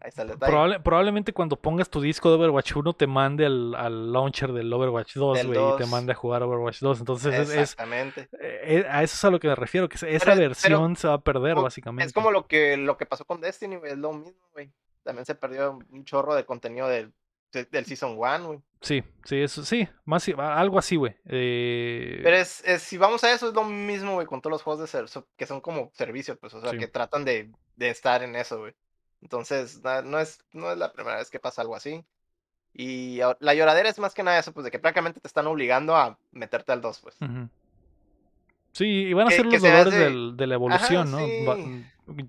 [0.00, 0.50] Ahí está el detalle.
[0.50, 4.72] Probable- probablemente cuando pongas tu disco de Overwatch 1 te mande al, al launcher del
[4.72, 5.90] Overwatch 2, Del güey, y te 2.
[5.90, 6.98] mande a jugar Overwatch 2.
[7.00, 8.28] Entonces es, es- Exactamente.
[8.40, 11.14] eh, a eso es a lo que me refiero, que esa pero- versión se va
[11.14, 12.06] a perder, como- básicamente.
[12.06, 14.72] Es como lo que, lo que pasó con Destiny, güey, es lo mismo, güey.
[15.04, 17.12] También se perdió un chorro de contenido del,
[17.52, 18.60] de- del Season 1, güey.
[18.80, 21.14] Sí, sí, eso, sí, más, algo así, güey.
[21.26, 24.62] Eh, Pero es, es- si vamos a eso, es lo mismo, güey, con todos los
[24.62, 26.78] juegos de ser, que son como servicios, pues, o sea, Sí.
[26.78, 28.74] que tratan de, de estar en eso, güey.
[29.22, 32.02] Entonces, no es, no es la primera vez que pasa algo así.
[32.72, 35.94] Y la lloradera es más que nada eso, pues, de que prácticamente te están obligando
[35.96, 37.16] a meterte al 2, pues.
[38.72, 41.18] Sí, y van a ser los dolores hace- del- de la evolución, ¿no?
[41.18, 41.84] Sí.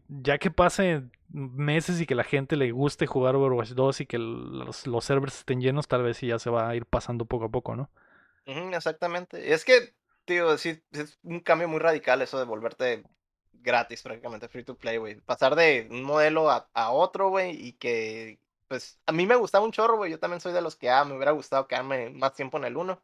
[0.07, 4.17] Ya que pase meses y que la gente le guste jugar Overwatch 2 y que
[4.17, 7.49] los, servers estén llenos, tal vez sí ya se va a ir pasando poco a
[7.49, 7.89] poco, ¿no?
[8.45, 9.53] Exactamente.
[9.53, 9.93] Es que,
[10.25, 13.03] tío, sí, es un cambio muy radical eso de volverte
[13.53, 15.15] gratis prácticamente, free to play, güey.
[15.21, 19.65] Pasar de un modelo a, a otro, güey, y que, pues, a mí me gustaba
[19.65, 20.11] un chorro, güey.
[20.11, 22.77] Yo también soy de los que, ah, me hubiera gustado quedarme más tiempo en el
[22.77, 23.01] 1.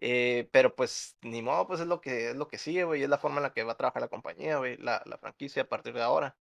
[0.00, 3.02] Eh, pero pues, ni modo, pues es lo que, es lo que sigue, güey.
[3.02, 5.62] Es la forma en la que va a trabajar la compañía, güey, la, la franquicia
[5.62, 6.36] a partir de ahora.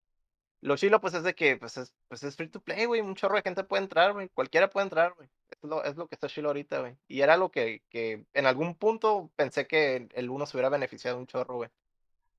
[0.61, 3.01] Lo chilo, pues, es de que, pues, es, pues, es free to play, güey.
[3.01, 4.29] Un chorro de gente puede entrar, güey.
[4.29, 5.29] Cualquiera puede entrar, güey.
[5.51, 6.97] Es lo, es lo que está chilo ahorita, güey.
[7.09, 11.19] Y era lo que, que en algún punto pensé que el uno se hubiera beneficiado
[11.19, 11.71] un chorro, güey.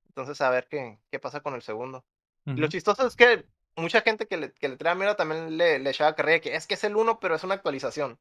[0.07, 2.05] Entonces, a ver qué, qué pasa con el segundo.
[2.45, 3.45] Lo chistoso es que
[3.75, 6.67] mucha gente que le, que le trae miedo también le, le echaba carrera que es
[6.67, 8.19] que es el 1, pero es una actualización.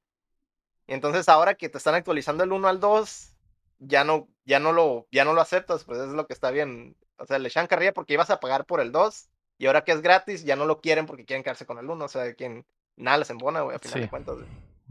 [0.87, 3.37] Entonces ahora que te están actualizando el 1 al 2,
[3.79, 6.97] ya no, ya no lo, ya no lo aceptas, pues es lo que está bien.
[7.19, 9.29] O sea, le echan carrilla porque ibas a pagar por el 2,
[9.59, 12.05] y ahora que es gratis, ya no lo quieren porque quieren quedarse con el 1.
[12.05, 12.65] O sea, quien
[12.97, 14.01] nada les embona, güey, a final Sí.
[14.01, 14.37] de cuentas.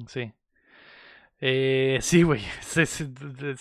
[0.07, 0.33] Sí.
[1.41, 2.41] Eh, sí, güey.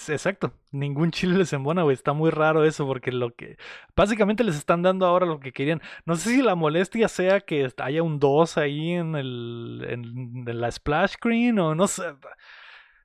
[0.09, 0.53] Exacto.
[0.71, 1.95] Ningún chile les embona, güey.
[1.95, 3.57] Está muy raro eso porque lo que...
[3.97, 5.81] Básicamente les están dando ahora lo que querían.
[6.05, 10.71] No sé si la molestia sea que haya un 2 ahí en, el, en, la
[10.71, 12.05] splash screen o no sé.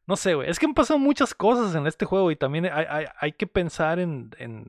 [0.07, 0.49] No sé, güey.
[0.49, 4.29] Es que han pasado muchas cosas en este juego y también hay, que pensar en,
[4.37, 4.67] en,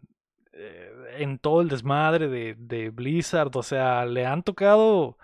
[0.52, 3.54] eh, todo el desmadre de, de Blizzard.
[3.56, 5.18] O sea, le han tocado...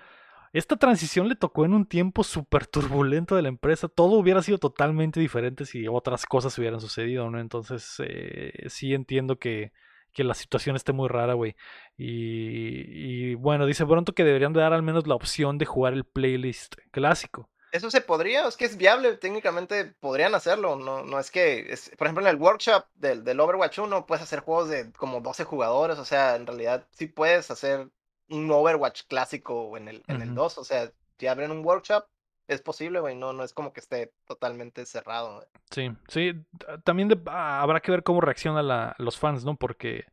[0.52, 3.88] Esta transición le tocó en un tiempo súper turbulento de la empresa.
[3.88, 7.40] Todo hubiera sido totalmente diferente si otras cosas hubieran sucedido, ¿no?
[7.40, 9.72] Entonces, eh, sí entiendo que,
[10.12, 11.56] que la situación esté muy rara, güey.
[11.96, 15.94] Y, y bueno, dice pronto que deberían de dar al menos la opción de jugar
[15.94, 17.48] el playlist clásico.
[17.72, 22.06] Eso se podría, es que es viable, técnicamente podrían hacerlo, no, no es que, por
[22.06, 25.98] ejemplo, en el workshop del, del Overwatch 1 puedes hacer juegos de como 12 jugadores,
[25.98, 27.88] o sea, en realidad sí puedes hacer
[28.32, 30.36] un Overwatch clásico en el, en el Ujú.
[30.42, 32.04] 2, o sea, si abren un workshop,
[32.48, 35.36] es posible, güey, no, no es como que esté totalmente cerrado.
[35.36, 35.46] güey.
[35.70, 36.32] Sí, sí.
[36.84, 39.56] También de- ah, habrá que ver cómo reaccionan la- los fans, ¿no?
[39.56, 40.04] Porque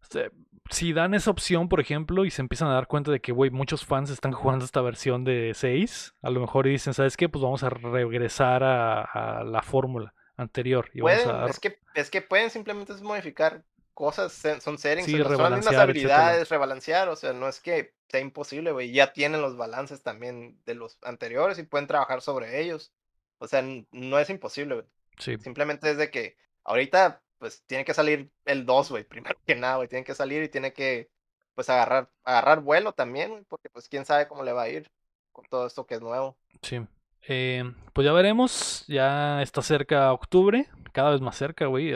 [0.00, 0.30] se-
[0.70, 3.50] si dan esa opción, por ejemplo, y se empiezan a dar cuenta de que, güey,
[3.50, 7.28] muchos fans están jugando esta versión de 6, a lo mejor dicen, ¿sabes qué?
[7.28, 11.50] Pues vamos a regresar a, a la fórmula anterior y vamos Pueden, a dar...
[11.50, 13.62] es que, es que pueden simplemente modificar
[13.94, 16.28] cosas, son settings, Sí, son las mismas rebalancear, etcétera.
[16.28, 20.60] habilidades, rebalancear, o sea, no es que sea imposible, güey, ya tienen los balances también
[20.66, 22.92] de los anteriores y pueden trabajar sobre ellos.
[23.38, 24.86] O sea, no es imposible, güey.
[25.18, 25.38] Sí.
[25.38, 29.76] Simplemente es de que ahorita, pues, tiene que salir el 2, güey, primero que nada,
[29.76, 31.10] güey, tiene que salir y tiene que,
[31.54, 34.90] pues, agarrar, agarrar vuelo también, güey, porque, pues, quién sabe cómo le va a ir
[35.32, 36.36] con todo esto que es nuevo.
[36.62, 36.80] Sí.
[37.26, 38.84] Eh, pues ya veremos.
[38.86, 40.68] Ya está cerca octubre.
[40.94, 41.92] Cada vez más cerca, güey.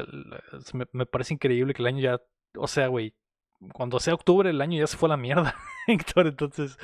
[0.92, 2.20] Me parece increíble que el año ya.
[2.56, 3.14] O sea, güey.
[3.72, 5.54] Cuando sea octubre, el año ya se fue a la mierda,
[5.86, 6.26] Héctor.
[6.26, 6.76] Entonces,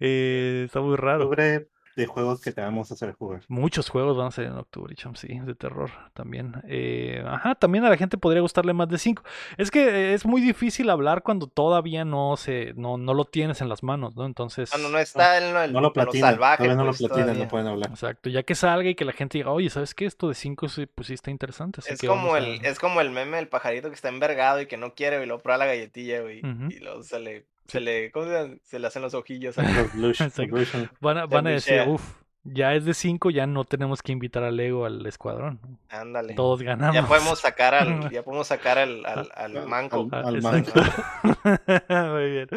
[0.00, 1.24] eh, está muy raro.
[1.24, 3.42] Octubre de juegos que te vamos a hacer jugar.
[3.48, 6.54] Muchos juegos van a salir en octubre, cham, sí, de terror también.
[6.68, 9.22] Eh, ajá, también a la gente podría gustarle más de 5.
[9.56, 13.60] Es que eh, es muy difícil hablar cuando todavía no se, no, no lo tienes
[13.60, 14.26] en las manos, ¿no?
[14.26, 17.34] Entonces, Cuando no está en lo, No lo lo salvaje, Todavía no lo pues, todavía.
[17.44, 17.90] no pueden hablar.
[17.90, 20.06] exacto, ya que salga y que la gente diga, oye, ¿sabes qué?
[20.06, 21.80] Esto de 5 sí, pues sí está interesante.
[21.80, 24.08] Así Es que como, vamos a- el, es como el meme del pajarito que está
[24.08, 26.38] envergado y que no quiere, y luego prueba la galletilla, güey.
[26.70, 28.26] Y luego se le, se le, ¿cómo
[28.64, 29.56] se le hacen los ojillos.
[29.94, 30.90] resolution.
[31.00, 32.02] Van a, van a decir, uff,
[32.44, 35.60] ya es de 5, ya no tenemos que invitar a Lego al escuadrón.
[35.90, 36.34] Ándale.
[36.34, 36.94] Todos ganamos.
[36.94, 40.08] Ya podemos sacar al, ya podemos sacar al, al, al Al- manco.
[40.12, 40.80] Ah, al exacto.
[40.80, 42.14] manco.
[42.14, 42.48] Muy bien.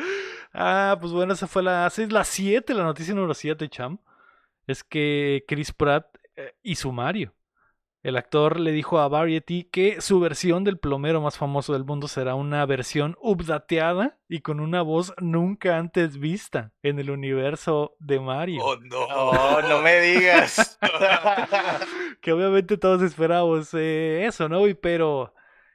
[0.54, 3.98] Ah, pues bueno, esa fue la, esa es la 7, la noticia número 7, Cham.
[4.68, 6.06] Es que Chris Pratt
[6.36, 7.34] eh, y su Mario.
[8.04, 12.08] El actor le dijo a Variety que su versión del plomero más famoso del mundo
[12.08, 18.20] será una versión updateada y con una voz nunca antes vista en el universo de
[18.20, 18.64] Mario.
[18.64, 19.06] Oh, no.
[19.12, 20.80] Oh, no me digas.
[22.22, 24.68] Que obviamente todos esperamos eh, eso, ¿no?
[24.68, 25.34] Y pero,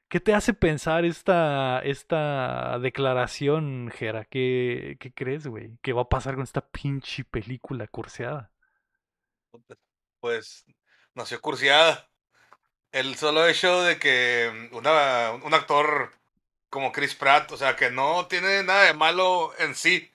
[0.09, 4.25] ¿qué te hace pensar esta, esta declaración, Jera?
[4.25, 5.79] ¿Qué, qué crees, güey?
[5.83, 8.53] ¿Qué va a pasar con esta pinche película curseada?
[10.21, 10.65] Pues
[11.15, 12.09] nació cursiada.
[12.97, 16.13] El solo hecho de que una, un actor
[16.71, 20.11] como Chris Pratt, o sea, que no tiene nada de malo en sí,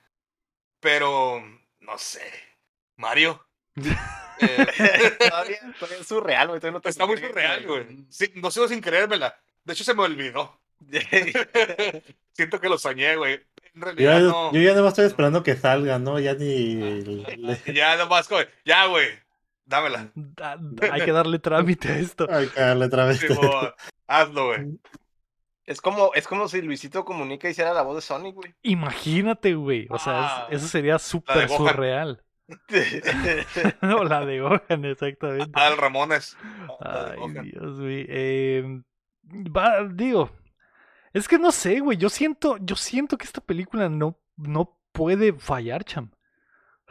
[0.80, 1.44] pero
[1.80, 2.24] no sé,
[2.96, 3.46] Mario.
[4.40, 6.60] eh, todavía, todavía es surreal, güey.
[6.72, 7.86] no está muy surreal, güey.
[8.10, 9.38] Sí, no sigo sin creérmela.
[9.64, 10.60] De hecho, se me olvidó.
[12.34, 13.34] Siento que lo soñé, güey.
[13.76, 14.52] En Yo, realidad ya- no.
[14.54, 16.20] yo ya no estoy esperando que salga, ¿no?
[16.20, 16.76] Ya ni.
[16.76, 18.48] le- Ya nomás, güey.
[18.66, 19.08] Ya, güey.
[19.66, 20.12] Dámela.
[20.16, 22.28] Da- da- hay que darle trámite a esto.
[22.30, 23.20] Ay, cagarle otra vez.
[23.20, 23.72] Simón,
[24.08, 24.80] hazlo, güey.
[25.66, 28.54] Es como, es como si Luisito Comunica hiciera la voz de Sonic, güey.
[28.64, 29.88] Imagínate, güey.
[29.90, 32.24] O sea, es- Ah, eso sería súper surreal.
[33.82, 35.52] no, la de Gohan, exactamente.
[35.54, 36.36] Al Ramones.
[36.80, 37.44] Ay, Gohan.
[37.44, 38.06] Dios, güey.
[38.10, 38.64] Eh,
[39.56, 40.32] va- digo,
[41.14, 41.98] es que no sé, güey.
[41.98, 46.12] Yo siento, yo siento que esta película no, no puede fallar, cham.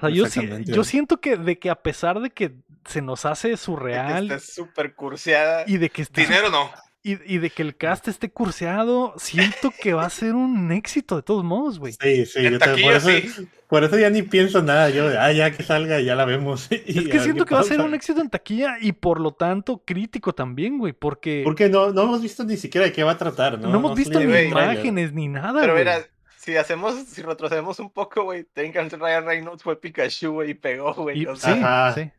[0.01, 2.55] O sea, yo, yo siento que de que a pesar de que
[2.87, 5.65] se nos hace De que surreal está súper curseada.
[5.67, 6.71] y de que esté Dinero no.
[7.03, 11.17] y, y de que el cast esté curseado, siento que va a ser un éxito
[11.17, 11.95] de todos modos, güey.
[12.01, 13.49] Sí, sí, yo también, por, eso, sí.
[13.69, 14.91] por eso ya ni pienso nada.
[14.91, 16.69] Yo, ah, ya que salga, ya la vemos.
[16.87, 19.33] y Es que siento que va a ser un éxito en taquilla y por lo
[19.33, 23.13] tanto crítico también, güey, porque Porque no, no hemos visto ni siquiera de qué va
[23.13, 23.69] a tratar, ¿no?
[23.69, 25.85] no, hemos visto ni imágenes ni nada, Pero güey.
[25.85, 26.07] mira,
[26.41, 30.95] si hacemos, si retrocedemos un poco, güey, que Ryan Reynolds fue Pikachu, güey, y pegó,
[30.95, 31.27] güey.
[31.27, 32.11] O sí, sea, sí.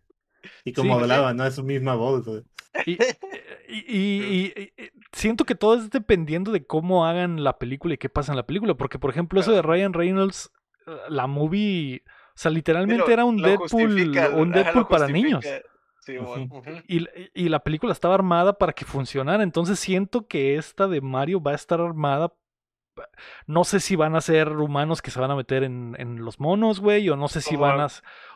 [0.63, 1.43] Y como Sí, hablaba, ¿no?
[1.45, 2.26] Es su misma voz.
[2.26, 2.43] güey.
[2.86, 2.91] Y,
[3.67, 7.97] y- y- y- y- siento que todo es dependiendo de cómo hagan la película y
[7.97, 8.76] qué pasa en la película.
[8.76, 10.51] Porque, por ejemplo, eso de Ryan Reynolds,
[10.86, 15.43] eh, la movie, o sea, literalmente lo- era un Deadpool, un Deadpool para niños.
[16.05, 16.61] Sí, bueno.
[16.88, 19.41] Y, y la película estaba armada para que funcionara.
[19.41, 22.32] Entonces siento que esta de Mario va a estar armada.
[23.47, 26.39] No sé si van a ser humanos que se van a meter en, en los
[26.39, 27.87] monos, güey, o no sé si Como van a.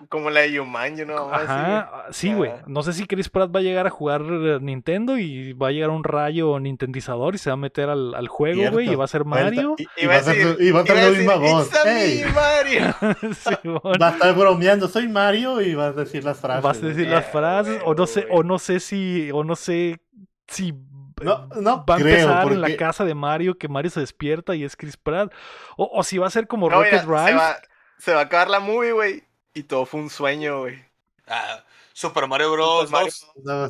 [0.10, 1.30] Como la de Yumanji, ¿no?
[1.32, 2.52] Así, Ajá, sí, güey.
[2.66, 5.72] No sé si Chris Pratt va a llegar a jugar eh, Nintendo y va a
[5.72, 9.06] llegar un rayo nintendizador y se va a meter al, al juego, güey, y va
[9.06, 9.76] a ser Mario.
[9.98, 11.68] Y, va a ser, y va a iba la misma decir, voz.
[11.68, 12.96] "It's a Hey, me, Mario.
[14.02, 16.64] Va a estar bromeando, soy Mario, y vas a decir las frases.
[16.64, 19.56] Vas a decir las Ah, frases, o no sé, o no sé si, o no
[19.56, 20.00] sé
[20.48, 20.74] si
[21.22, 24.56] No, no va a creo, empezar en la casa de Mario, que Mario se despierta
[24.56, 25.32] y es Chris Pratt.
[25.78, 27.38] O, o si va a ser como No, Rocket mira, se, Ride.
[27.38, 27.58] va,
[27.98, 29.24] se va a acabar la movie, güey.
[29.54, 30.84] Y todo fue un sueño, güey.
[31.28, 31.64] Ah,
[31.94, 32.90] Super Mario Bros.
[32.90, 33.12] Super Mario
[33.46, 33.46] 2.
[33.46, 33.70] No,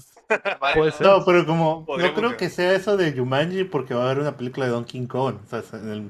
[0.73, 1.05] Puede ser.
[1.05, 4.19] no, pero como Podría no creo que sea eso de Jumanji porque va a haber
[4.19, 5.37] una película de Donkey Kong.
[5.43, 6.09] o sea, en el-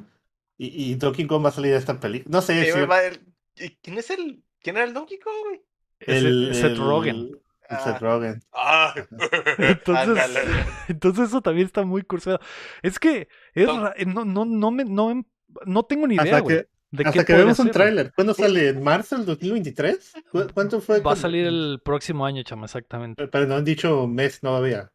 [0.57, 2.31] y, y Donkey Kong va a salir de esta película.
[2.33, 3.21] No sé Sí, si va a haber-
[3.57, 4.41] ¿y ¿Quién es el.
[4.61, 5.61] ¿Quién era el Donkey Kong, güey?
[5.99, 7.37] El- Seth Rogen.
[7.83, 8.41] Seth Rogen.
[8.53, 8.93] Ah.
[9.57, 10.17] Entonces,
[10.87, 12.39] entonces eso también está muy cursado.
[12.81, 13.87] Es que es No.
[13.95, 15.23] eh, no, no, no, me, no,
[15.65, 16.57] no tengo ni idea, Hasta güey.
[17.05, 18.13] hasta qué que vemos un ser, tráiler.
[18.13, 18.69] ¿Cuándo sale?
[18.69, 20.13] ¿En marzo del 2023?
[20.31, 20.99] ¿Cu- ¿Cuánto fue?
[21.01, 23.27] Va a salir el próximo año, chama, exactamente.
[23.27, 24.91] Pero no han dicho mes todavía.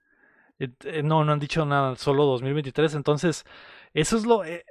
[0.58, 2.94] Eh, eh, No, no han dicho nada, solo 2023.
[2.94, 3.44] Entonces,
[3.94, 4.44] Eso es lo...
[4.44, 4.64] eh,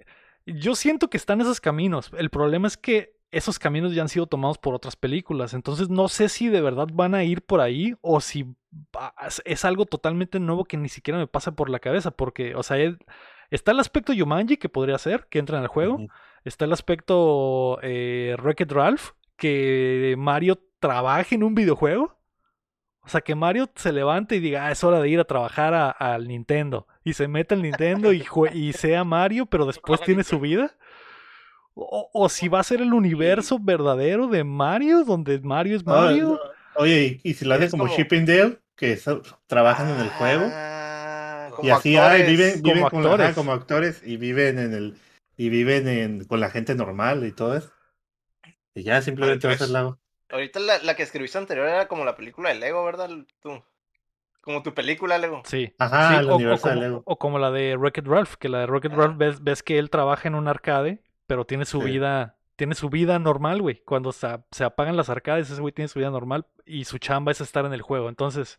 [0.46, 2.12] yo siento que están esos caminos.
[2.18, 5.54] El problema es que esos caminos ya han sido tomados por otras películas.
[5.54, 8.46] Entonces no sé si de verdad van a ir por ahí o si
[9.46, 12.12] es- algo totalmente nuevo que ni siquiera me pasa por la cabeza.
[12.12, 12.78] Porque, o sea,
[13.52, 16.00] está el aspecto Yumanji que podría ser, que entra en el juego.
[16.44, 22.18] Está el aspecto eh, Wreck-It Ralph, que Mario trabaje en un videojuego.
[23.02, 25.74] O sea, que Mario se levante y diga, ah, es hora de ir a trabajar
[25.74, 26.88] a- al Nintendo.
[27.04, 28.24] Y se mete al Nintendo y,
[28.54, 30.76] y sea Mario, pero después tiene su vida.
[31.82, 35.92] O, o si va a ser el universo verdadero de Mario, donde Mario es Ah,
[36.06, 36.28] Mario.
[36.30, 36.40] no.
[36.82, 40.46] Oye, y, y si lo hacen como, como- Shippingdale, que so- trabajan en el juego,
[40.52, 42.28] Ah, y así ay, actores.
[42.28, 43.36] viven, viven como con la- actores.
[43.36, 44.98] como actores y viven en el
[45.38, 47.72] y viven en, con la gente normal y todo eso.
[48.76, 49.72] Y ya simplemente va a ser tres.
[49.74, 49.98] la
[50.32, 53.10] Ahorita la, la que escribiste anterior era como la película de Lego, ¿verdad?
[53.42, 53.64] Tú.
[54.42, 55.42] Como tu película, Lego.
[55.46, 55.74] Sí.
[55.80, 57.02] Ajá, Sí, el o, o universo de como, Lego.
[57.06, 59.90] o como la de Wreck-It Ralph, que la de Wreck-It Ralph ves, ves que él
[59.90, 61.86] trabaja en un arcade, pero tiene su Sí.
[61.86, 63.84] vida, tiene su vida normal, güey.
[63.86, 67.40] Cuando se, apagan las arcades, ese güey tiene su vida normal y su chamba es
[67.40, 68.10] estar en el juego.
[68.10, 68.58] Entonces,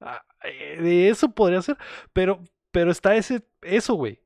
[0.00, 1.76] ah, eh, de eso podría ser,
[2.14, 2.40] pero,
[2.70, 4.20] pero está ese, eso, güey.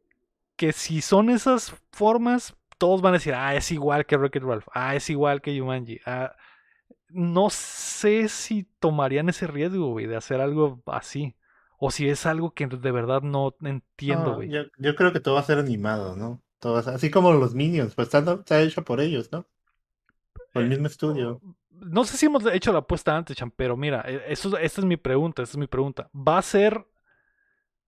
[0.55, 4.69] Que si son esas formas, todos van a decir, ah, es igual que Wreck-It Ralph,
[4.73, 6.37] ah, es igual que Jumanji, ah,
[7.09, 11.35] no sé si tomarían ese riesgo, güey, de hacer algo así.
[11.79, 14.51] O si es algo que de verdad no entiendo, No, güey.
[14.51, 16.41] yo, yo creo que todo va a ser animado, ¿no?
[16.65, 19.47] Así como los Minions, pues está, está hecho por ellos, ¿no?
[20.53, 21.43] Por el Eh, mismo estudio.
[21.71, 24.85] No sé si hemos hecho la apuesta antes, Cham, pero mira, e- eso, esta es
[24.87, 26.11] mi pregunta, esta es mi pregunta.
[26.15, 26.87] ¿Va a ser,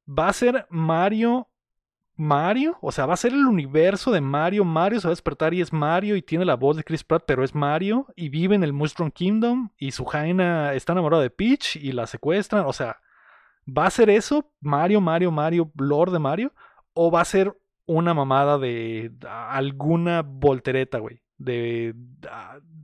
[0.07, 1.49] va a ser Mario,
[2.16, 2.79] Mario?
[2.83, 4.64] O sea, ¿va a ser el universo de Mario?
[4.64, 7.25] Mario se va a despertar y es Mario y tiene la voz de Chris Pratt,
[7.27, 11.31] pero es Mario y vive en el Mushroom Kingdom y su Jaina está enamorado de
[11.31, 12.66] Peach y la secuestran.
[12.66, 12.99] O sea,
[13.66, 14.51] ¿va a ser eso?
[14.61, 16.55] Mario, Mario, Mario, Lord de Mario?
[16.95, 17.57] ¿O va a ser
[17.87, 21.20] una mamada de alguna voltereta, güey?
[21.37, 21.95] De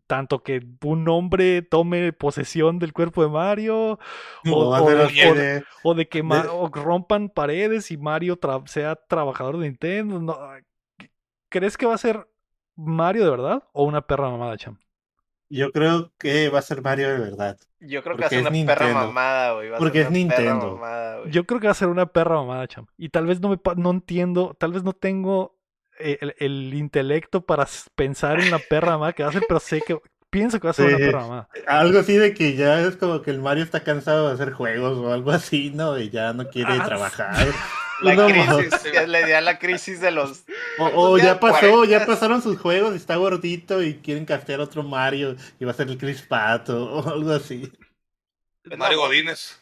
[0.06, 3.98] tanto que un hombre tome posesión del cuerpo de Mario,
[4.52, 4.94] o, de,
[5.30, 10.20] o- de- o de que o rompan paredes y Mario tra- sea trabajador de Nintendo.
[10.20, 10.36] no,
[11.48, 12.28] ¿Crees que va a ser
[12.76, 14.78] Mario de verdad o una perra mamada, Cham?
[15.50, 17.58] Yo creo que va a ser Mario de verdad.
[17.80, 19.70] Yo creo que va a ser una perra mamada, güey.
[19.76, 20.74] Porque es Nintendo.
[20.74, 21.30] mamada, güey.
[21.32, 22.86] Yo creo que va a ser una perra mamada, Cham.
[22.96, 25.56] Y tal vez no me no entiendo, tal vez no tengo
[25.98, 29.60] eh, el, el intelecto para pensar en la perra mamada que va a ser, pero
[29.60, 29.98] sé que
[30.30, 31.48] pienso que va a ser una perra mamada.
[31.66, 34.98] Algo así de que ya es como que el Mario está cansado de hacer juegos
[34.98, 35.98] o algo así, ¿no?
[35.98, 37.34] Y ya no quiere Ah, trabajar.
[38.00, 40.44] La No, crisis, ya le di a la crisis de los.
[40.76, 41.86] O, o Ya ya pasó, 40.
[41.86, 45.88] ya pasaron sus juegos, está gordito y quieren castear otro Mario y va a ser
[45.88, 47.70] el Chris Pato o algo así.
[48.78, 49.60] Mario Godínez.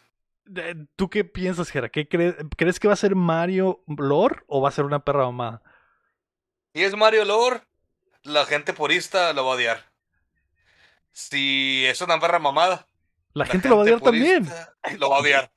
[0.97, 1.89] ¿Tú qué piensas, Jera?
[1.91, 2.35] ¿Qué crees?
[2.57, 5.63] ¿Crees que va a ser Mario Lore o va a ser una perra mamada?
[6.75, 7.61] Si es Mario Lore,
[8.23, 9.93] la gente purista lo va a odiar.
[11.13, 12.88] Si es una perra mamada,
[13.39, 14.47] La, gente, lo va a odiar también.
[14.99, 15.51] Lo va a odiar.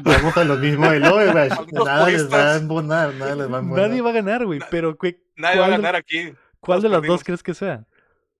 [0.00, 1.48] Vamos a lo mismo de Loe, güey.
[1.84, 3.88] Nada les va a embonar, nada les va a embonar.
[3.88, 4.60] Nadie va a ganar, güey.
[4.70, 6.34] Pero ¿qué- Nadie va a ¿cuál, de- ganar aquí.
[6.60, 7.84] cuál de las dos crees que sea?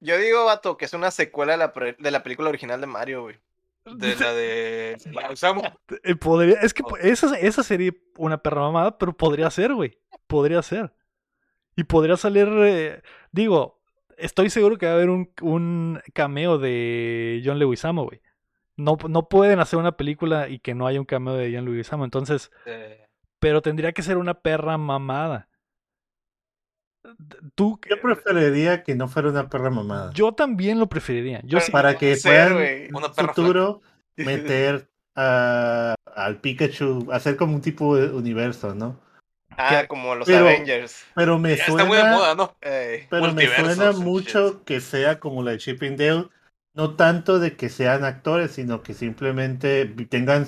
[0.00, 2.86] Yo digo, vato, que es una secuela de la, pre- de la película original de
[2.86, 3.36] Mario, güey.
[3.84, 4.96] De la de.
[5.12, 5.74] la.
[6.04, 6.96] Eh, podría, es que Oh.
[6.96, 9.98] esa, esa sería una perra mamada, pero podría ser, güey.
[10.26, 10.92] Podría ser.
[11.76, 12.48] Y podría salir.
[12.48, 13.02] eh,
[13.32, 13.80] digo,
[14.16, 18.20] estoy seguro que va a haber un, un cameo de John Leguizamo, güey.
[18.76, 22.04] No, no pueden hacer una película y que no haya un cameo de John Leguizamo.
[22.04, 23.04] Entonces, Eh,
[23.38, 25.48] pero tendría que ser una perra mamada.
[27.56, 30.12] Tú, Yo preferiría que no fuera una perra mamada.
[30.14, 31.40] yo también lo preferiría.
[31.42, 33.80] Yo Pero sí, para que puedan en Una un perra futuro
[34.16, 39.00] meter a- al Pikachu, hacer como un tipo de universo, ¿no?
[39.56, 41.04] Ah, que- como los pero- Avengers.
[41.14, 42.56] Pero me ya está muy de suena, moda, ¿no?
[42.60, 46.28] Pero me suena mucho que sea como la de Chip and Dale,
[46.74, 50.46] no tanto de que sean actores, sino que simplemente tengan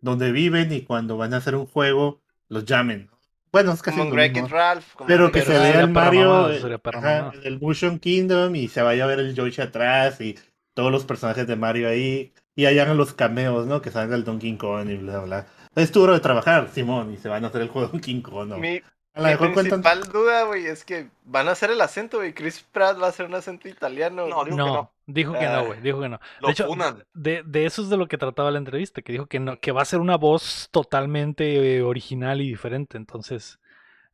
[0.00, 3.10] donde viven y cuando van a hacer un juego los llamen.
[3.52, 4.48] Bueno, es casi Como mismo.
[4.48, 4.94] Ralph.
[4.94, 6.46] como Pero que se vea el Mario
[6.84, 10.38] ajá, el Motion Kingdom y se vaya a ver el Yoshi atrás y
[10.74, 13.82] todos los personajes de Mario ahí y hayan los cameos, ¿no?
[13.82, 15.46] Que salga el Donkey Kong y bla, bla.
[15.74, 18.58] Es duro de trabajar, Simón, y se van a hacer el juego Donkey Kong, ¿no?
[18.58, 18.80] Mi,
[19.14, 19.82] A lo mi mejor cuentan...
[19.82, 22.34] principal duda, güey, es que van a hacer el acento, güey.
[22.34, 24.26] Chris Pratt va a hacer un acento italiano.
[24.26, 25.62] No, digo que no, dijo que no, Ah.
[25.62, 25.80] güey.
[25.80, 26.20] Dijo que no.
[26.38, 26.68] Lo de hecho,
[27.14, 29.72] de, de eso es de lo que trataba la entrevista, que dijo que no, que
[29.72, 32.96] va a ser una voz totalmente eh, original y diferente.
[32.98, 33.60] Entonces,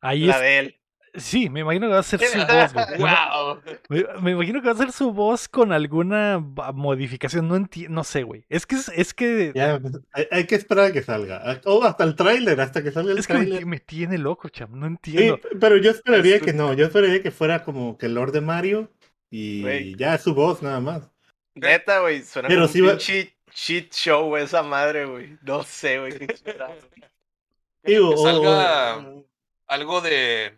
[0.01, 0.81] ahí la es, de él.
[1.17, 2.85] Sí, me imagino que va a ser su voz, güey.
[2.99, 3.61] ¡Wow!
[3.89, 6.39] Me, me imagino que va a ser su voz con alguna
[6.73, 7.47] modificación.
[7.47, 8.45] No entiendo, no sé, güey.
[8.49, 9.79] Es que es, es que Ya,
[10.13, 11.59] hay, hay que esperar a que salga.
[11.65, 14.79] O hasta el tráiler, hasta que salga el es que me, tiene loco, cham.
[14.79, 15.39] No Sí, entiendo.
[15.59, 16.73] pero yo esperaría que no.
[16.73, 18.91] Yo esperaría que fuera como que el Lord de Mario
[19.29, 19.95] y Güey.
[19.95, 21.09] ya su voz nada más.
[21.55, 25.37] Neta, güey, suena Pero como sí un va- pinche shit show güey, esa madre, güey.
[25.41, 26.11] No sé, güey.
[26.19, 26.27] qué.
[27.83, 29.25] Digo, Que o- salga- o-
[29.67, 30.57] Algo de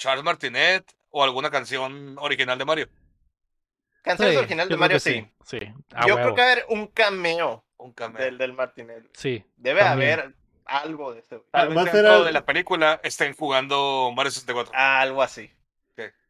[0.00, 2.88] Charles Martinet o alguna canción original de Mario.
[4.02, 5.28] Canciones Sí, original de Mario, sí.
[5.44, 5.58] Sí,
[5.94, 6.34] a Yo huevo.
[6.34, 8.22] creo que va a haber un cameo Un cameo.
[8.22, 9.08] del, del Martinelli.
[9.12, 9.44] Sí.
[9.56, 10.12] Debe también.
[10.20, 10.34] haber
[10.64, 11.48] algo de ese, güey.
[11.50, 14.72] Tal vez al- de la película estén jugando Mario 64.
[14.74, 15.50] Algo así.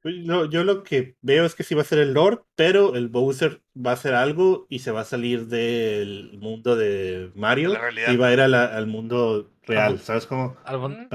[0.02, 3.08] Yo, yo lo que veo es que sí va a ser el Lord, pero el
[3.08, 7.80] Bowser va a hacer algo y se va a salir del mundo de Mario la
[7.80, 8.10] realidad.
[8.10, 10.00] y va a ir a la- al mundo real.
[10.00, 10.56] ¿sabes cómo?
[10.64, 11.06] Algún-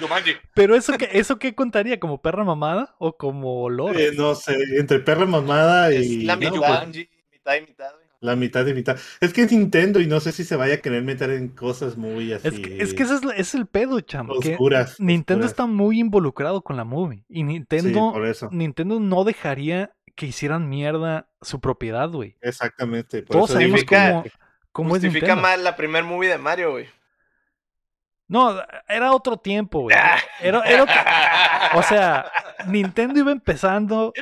[0.00, 0.32] Jumanji.
[0.54, 3.98] Pero eso que eso qué contaría como perra mamada o como loro.
[3.98, 6.52] Eh, no sé, entre perra mamada Es y la no, mitad,
[6.84, 8.06] pues, mitad y mitad, güey.
[8.20, 8.98] la mitad y mitad.
[9.20, 11.96] Es que es Nintendo y no sé si se vaya a querer meter en cosas
[11.96, 14.28] muy así es, que, es que ese es, es el pedo, cham.
[14.42, 14.98] que oscuras.
[14.98, 15.50] Nintendo oscuras.
[15.52, 17.24] está muy involucrado con la movie.
[17.28, 18.48] Y Sí, Nintendo, por eso.
[18.50, 22.36] Nintendo no dejaría que hicieran mierda su propiedad, güey.
[22.40, 23.22] Exactamente.
[23.22, 24.24] Por Todos eso sabemos Justifica- cómo,
[24.72, 25.42] cómo es Justifica Nintendo.
[25.42, 26.86] más la primer movie de Mario, güey.
[28.26, 28.54] No,
[28.88, 29.94] era otro tiempo, güey.
[30.40, 32.30] Era, era otro- O sea,
[32.66, 34.12] Nintendo iba empezando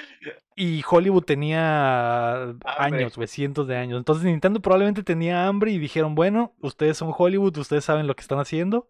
[0.57, 3.99] y Hollywood tenía años, güey, cientos de años.
[3.99, 8.23] Entonces Nintendo probablemente tenía hambre y dijeron, bueno, ustedes son Hollywood, ustedes saben lo que
[8.23, 8.89] están haciendo,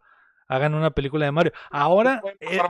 [0.48, 1.52] hagan una película de Mario.
[1.70, 2.60] Ahora, ¿Qué puede eh,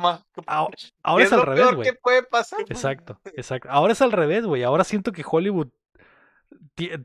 [0.47, 1.93] ah, puede- ahora ¿Qué es al lo revés, güey.
[2.03, 2.61] puede pasar?
[2.68, 3.68] Exacto, exacto.
[3.70, 4.62] Ahora es al revés, güey.
[4.64, 5.68] Ahora siento que Hollywood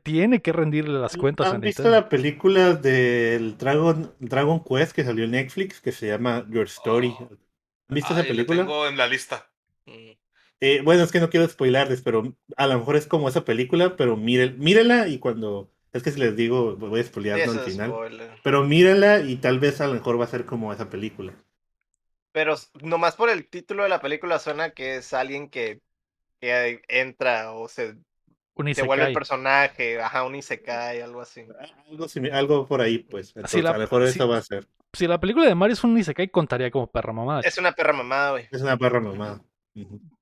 [0.02, 1.90] tiene que rendirle las cuentas a ¿Han visto Nintendo.
[1.90, 7.20] la película del Dragon, Dragon Quest que salió en Netflix que se llama Your Story?
[7.20, 7.30] Oh.
[7.88, 8.46] ¿Han visto Ay, esa la película?
[8.46, 9.50] tengo en la lista.
[9.86, 10.12] Mm.
[10.60, 13.96] Eh, bueno, es que no quiero spoilarles, pero a lo mejor es como esa película,
[13.96, 15.72] pero míren, mírenla y cuando...
[15.92, 17.90] Es que si les digo, voy a eso al es final.
[17.90, 18.30] spoiler.
[18.42, 21.34] Pero mírenla y tal vez a lo mejor va a ser como esa película.
[22.32, 25.80] Pero nomás por el título de la película suena que es alguien que,
[26.40, 27.96] que entra o se,
[28.58, 31.44] Un se vuelve el personaje, ajá, un isekai, algo así.
[31.90, 33.32] Algo, simi- algo por ahí, pues.
[33.36, 34.66] Entonces, la- a lo mejor eso va a ser.
[34.92, 37.40] Si la película de Mario es un isekai, contaría como perra mamada.
[37.42, 38.48] Es una perra mamada, güey.
[38.50, 39.40] Es una perra mamada.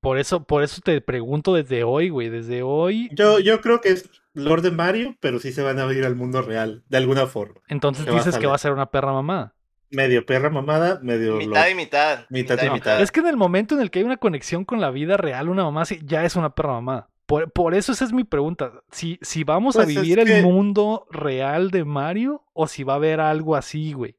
[0.00, 2.28] Por eso, por eso te pregunto desde hoy, güey.
[2.28, 3.08] Desde hoy.
[3.12, 6.14] Yo, yo creo que es Lord de Mario, pero sí se van a ir al
[6.14, 7.60] mundo real, de alguna forma.
[7.68, 9.54] Entonces va dices que va a ser una perra mamada.
[9.88, 12.26] Medio perra mamada, medio Mitad y mitad.
[12.28, 13.00] Mitad y No, mitad.
[13.00, 15.48] Es que en el momento en el que hay una conexión con la vida real,
[15.48, 17.08] una mamá sí- ya es una perra mamada.
[17.26, 18.72] Por, por eso esa es mi pregunta.
[18.90, 22.84] Si, si vamos a Pues es vivir que- el mundo real de Mario o si
[22.84, 24.16] va a haber algo así, güey.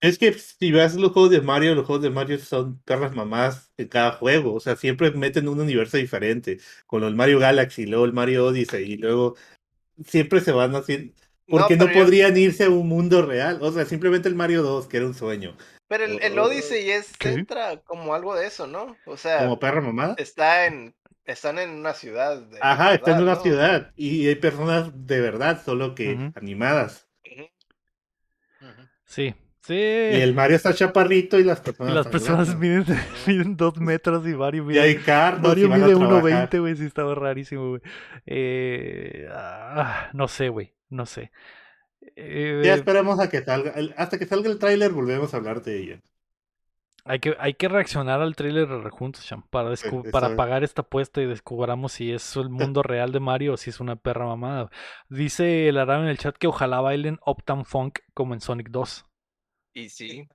[0.00, 3.72] Es que si ves los juegos de Mario, los juegos de Mario son perras mamás
[3.76, 4.54] en cada juego.
[4.54, 6.58] O sea, siempre meten un universo diferente.
[6.86, 9.34] Con el Mario Galaxy, luego el Mario Odyssey, y luego
[10.04, 11.12] siempre se van haciendo.
[11.46, 13.58] Porque no, yo- podrían irse a un mundo real.
[13.60, 15.56] O sea, simplemente el Mario 2, que era un sueño.
[15.88, 17.30] Pero el, el Odyssey es, ¿qué?
[17.30, 18.96] entra como algo de eso, ¿no?
[19.06, 20.14] O sea, Como perra mamada.
[20.18, 20.94] está en,
[21.28, 22.40] están en una ciudad.
[22.42, 23.40] de Ajá, está en una ¿no?
[23.42, 23.92] ciudad.
[23.96, 27.06] Y hay personas de verdad, solo que animadas.
[29.04, 29.74] Sí, sí.
[29.74, 31.94] Y el Mario está chaparrito y las Y personas.
[31.94, 32.84] las están personas miden,
[33.26, 35.40] miden dos metros y Mario Y hay mide, carros.
[35.56, 36.50] y Mario mide trabajar.
[36.50, 36.76] 1.20, güey.
[36.76, 37.80] Sí, estaba rarísimo, güey.
[38.26, 40.74] Eh, ah, no sé, güey.
[40.90, 41.30] No sé.
[42.16, 43.72] Eh, Ya esperamos a que salga.
[43.72, 46.00] el- Hasta que salga el tráiler volvemos a hablar de ella.
[47.08, 51.20] Hay que, hay que reaccionar al tráiler juntos, Cham, para, eso para pagar esta apuesta
[51.22, 54.70] y descubramos si es el mundo real de Mario o si es una perra mamada.
[55.08, 59.04] Dice el Aram en el chat que ojalá bailen Uptown Funk como en Sonic 2.
[59.74, 60.28] Y sí.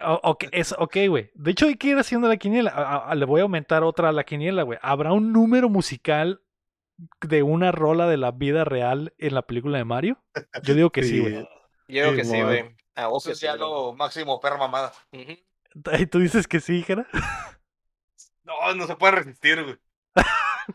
[0.00, 1.30] O- ok, es, ok, güey.
[1.34, 2.70] De hecho, hay que ir haciendo la quiniela.
[2.70, 4.78] A- a- le voy a aumentar otra a la quiniela, güey.
[4.82, 6.40] ¿Habrá un número musical
[7.20, 10.18] de una rola de la vida real en la película de Mario?
[10.64, 11.34] Yo digo que sí, güey.
[11.88, 12.76] Yo creo que sí, güey.
[12.96, 14.92] Ah, Eso que es ya lo máximo, perra mamada.
[15.12, 15.44] ¿Y
[16.10, 17.06] tú dices que sí, Jera?
[18.44, 19.76] No, no se puede resistir, güey.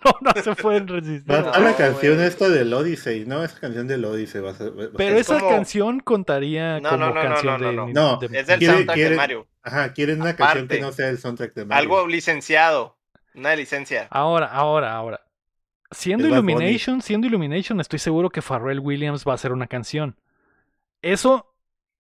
[0.04, 1.32] No, no se pueden resistir.
[1.32, 2.28] Va a No, la canción güey.
[2.28, 3.44] esta del Odyssey, ¿no?
[3.44, 4.70] Esa canción del Odyssey va a ser.
[4.72, 7.86] va a Pero ser- esa como- canción contaría No, como no, no, no, canción no,
[7.86, 9.48] de, no, de- Es del Quiere- soundtrack quiere- de Mario.
[9.62, 11.80] Ajá, quieren una canción que no sea el soundtrack de Mario.
[11.80, 12.98] Algo licenciado.
[13.36, 14.08] Una licencia.
[14.10, 15.22] Ahora, ahora, ahora.
[15.92, 16.32] Siendo El.
[16.34, 20.20] Illumination, siendo Illumination, estoy seguro que Pharrell Williams va a hacer una canción.
[21.04, 21.53] Eso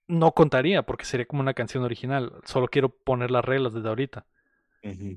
[0.08, 2.34] no contaría porque sería como una canción original.
[2.46, 4.26] Solo quiero poner las reglas desde ahorita.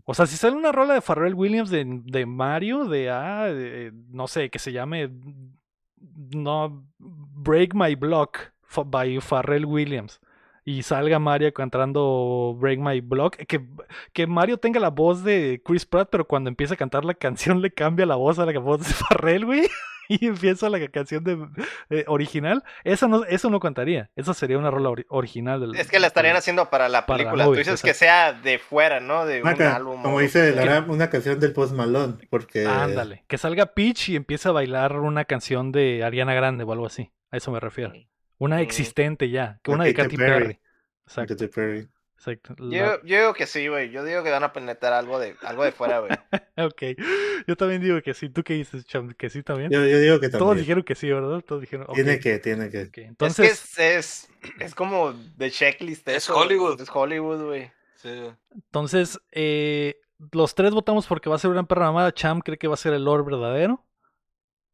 [0.05, 3.93] O sea, si sale una rola de Pharrell Williams de, de Mario, de, ah, de-
[4.11, 5.11] no sé, que se llame
[5.99, 8.39] no Break My Block
[8.87, 10.21] by Pharrell Williams
[10.67, 13.37] y salga Mario cantando Break My Block.
[13.37, 13.65] Que,
[14.13, 17.15] que Mario tenga la voz de Chris Pratt, pero cuando empieza a cantar la
[17.55, 19.63] canción le cambia la voz a la voz de Farrell, güey.
[20.09, 21.37] Y empieza la canción de,
[21.91, 22.63] eh, original.
[22.85, 24.09] Eso no, eso no contaría.
[24.15, 25.75] Eso sería una rola ori- original del.
[25.75, 27.45] Es que la estarían haciendo para la Para la película.
[27.47, 29.27] movie, Tú dices que sea de fuera, ¿no?
[29.27, 30.03] De un álbum.
[30.03, 30.55] como dice
[30.87, 33.25] una canción del Post Malone, porque Ándale.
[33.27, 37.11] Que salga Peach y empiece a bailar una canción de Ariana Grande o algo así.
[37.33, 37.93] A eso me refiero.
[38.39, 39.61] Una existente ya.
[39.63, 40.41] Que una de Katy Perry.
[40.41, 40.61] Perry.
[41.07, 41.35] Exacto.
[41.35, 41.89] Katy Perry.
[42.17, 42.55] exacto.
[42.59, 43.91] Yo, yo digo que sí, güey.
[43.91, 46.11] Yo digo que van a penetrar algo de, algo de fuera, güey.
[46.59, 46.83] Ok.
[47.47, 48.31] Yo también digo que sí.
[48.31, 49.13] ¿Tú qué dices, Cham?
[49.13, 49.71] Que sí también.
[49.71, 50.59] Yo, yo digo que Todos también.
[50.59, 51.41] dijeron que sí, ¿verdad?
[51.43, 51.87] Todos dijeron.
[51.89, 52.91] ok, Tiene que, tiene que.
[53.05, 56.09] Entonces, es que es, es, es como de checklist.
[56.09, 56.37] Es eso.
[56.37, 56.81] Hollywood.
[56.81, 57.71] Es Hollywood, güey.
[57.97, 58.11] Sí.
[58.55, 59.97] entonces eh,
[60.33, 62.13] los tres votamos porque va a ser una perra mamada.
[62.13, 63.85] Cham cree que va a ser el Lord verdadero.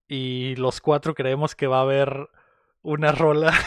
[0.09, 2.29] Y los cuatro creemos que va a haber
[2.83, 3.53] una rola.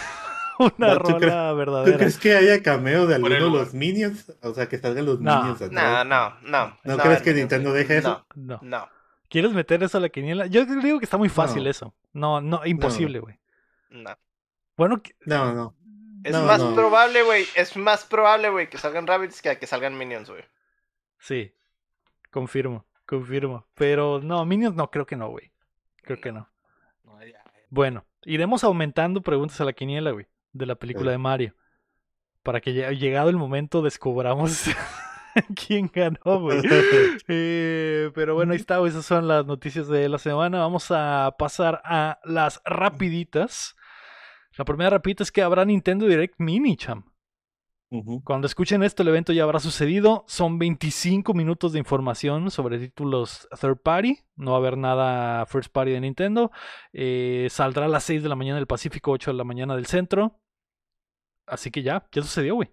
[0.57, 1.97] Una No, ¿tú crees- rola ¿Tú verdadera.
[1.97, 4.31] crees que haya cameo de alguno de los Minions?
[4.41, 5.35] O sea, que salgan los No.
[5.37, 6.05] Minions No, atrás.
[6.05, 6.77] no, no.
[6.85, 8.25] ¿No no, crees que Nintendo deje eso?
[8.35, 8.53] No.
[8.55, 8.89] No, no,
[9.27, 10.45] ¿Quieres meter eso a la quiniela?
[10.45, 11.69] Yo digo que está muy fácil No.
[11.69, 11.93] eso.
[12.13, 13.37] No, no, imposible, güey.
[13.89, 14.15] no.
[14.77, 15.75] Bueno, que- No, no.
[16.23, 16.73] Es No, más no.
[16.73, 17.45] probable, güey.
[17.55, 20.43] Es más probable, güey, que salgan rabbits que que salgan minions, güey.
[21.19, 21.51] sí.
[22.31, 23.65] Confirmo, confirmo.
[23.75, 25.51] Pero no, Minions no, creo que no, güey.
[26.03, 26.49] Creo que no.
[27.03, 27.43] No, ya.
[27.69, 31.11] Bueno, iremos aumentando preguntas a la quiniela, güey, de la película Sí.
[31.11, 31.55] de Mario.
[32.43, 34.65] Para que llegado el momento descubramos
[35.67, 36.61] quién ganó, güey.
[37.27, 40.59] Eh, pero bueno, ahí está, güey, esas son las noticias de la semana.
[40.59, 43.75] Vamos a pasar a las rapiditas.
[44.57, 47.03] La primera rapidita es que habrá Nintendo Direct Mini, cham.
[48.23, 50.25] Cuando escuchen esto, el evento ya habrá sucedido.
[50.27, 54.19] Son 25 minutos de información sobre títulos third party.
[54.35, 56.51] No va a haber nada first party de Nintendo.
[56.91, 59.85] Eh, saldrá a las 6 de la mañana del Pacífico, 8 de la mañana del
[59.85, 60.39] centro.
[61.45, 62.71] Así que ya, ya sucedió, güey.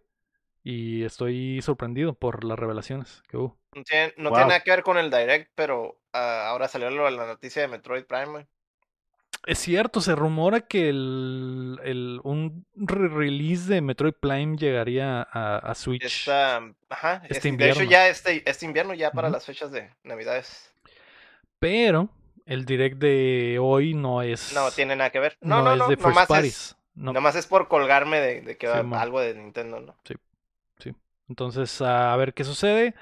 [0.65, 3.59] Y estoy sorprendido por las revelaciones que hubo.
[3.75, 4.39] No tiene, no Wow.
[4.39, 7.69] tiene nada que ver con el direct, pero ah, ahora salió lo- la noticia de
[7.69, 8.47] Metroid Prime, güey.
[9.45, 15.75] Es cierto, se rumora que el, el- un re-release de Metroid Prime llegaría a, a
[15.75, 16.05] Switch.
[16.05, 17.83] Esta, ajá, Este este- de invierno.
[17.83, 20.73] hecho ya este, este invierno, ya para las fechas de Navidades.
[21.59, 22.09] Pero
[22.47, 24.53] el direct de hoy no es.
[24.55, 25.37] No tiene nada que ver.
[25.41, 26.55] No, no, es no, de first nomás parties.
[26.55, 27.13] es, No.
[27.13, 29.97] nomás es por colgarme de, de que Sí, va algo de Nintendo, ¿no?
[31.29, 32.95] Entonces, a ver qué sucede.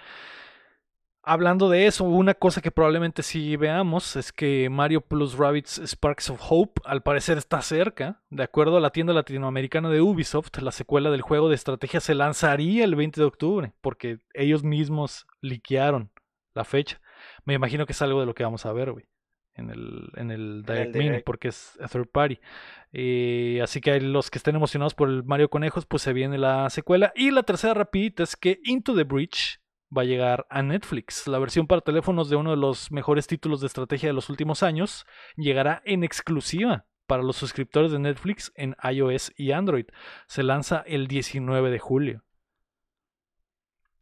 [1.31, 6.29] Hablando de eso, una cosa que probablemente sí veamos es que Mario Plus Rabbids Sparks
[6.29, 8.21] of Hope al parecer está cerca.
[8.31, 12.17] De acuerdo a la tienda latinoamericana de Ubisoft, la secuela del juego de estrategia se
[12.17, 16.11] lanzaría el 20 de octubre, porque ellos mismos liquearon
[16.53, 17.01] la fecha.
[17.45, 19.07] Me imagino que es algo de lo que vamos a ver, güey,
[19.55, 22.41] en el, en el Direct Mini, porque es a third party.
[22.93, 26.69] Eh, así que los que estén emocionados por el Mario Conejos, pues se viene la
[26.71, 27.13] secuela.
[27.15, 29.60] Y la tercera rapidita es que Into the Breach
[29.97, 31.27] va a llegar a Netflix.
[31.27, 34.63] La versión para teléfonos de uno de los mejores títulos de estrategia de los últimos
[34.63, 39.87] años llegará en exclusiva para los suscriptores de Netflix en iOS y Android.
[40.27, 42.23] Se lanza el 19 de julio.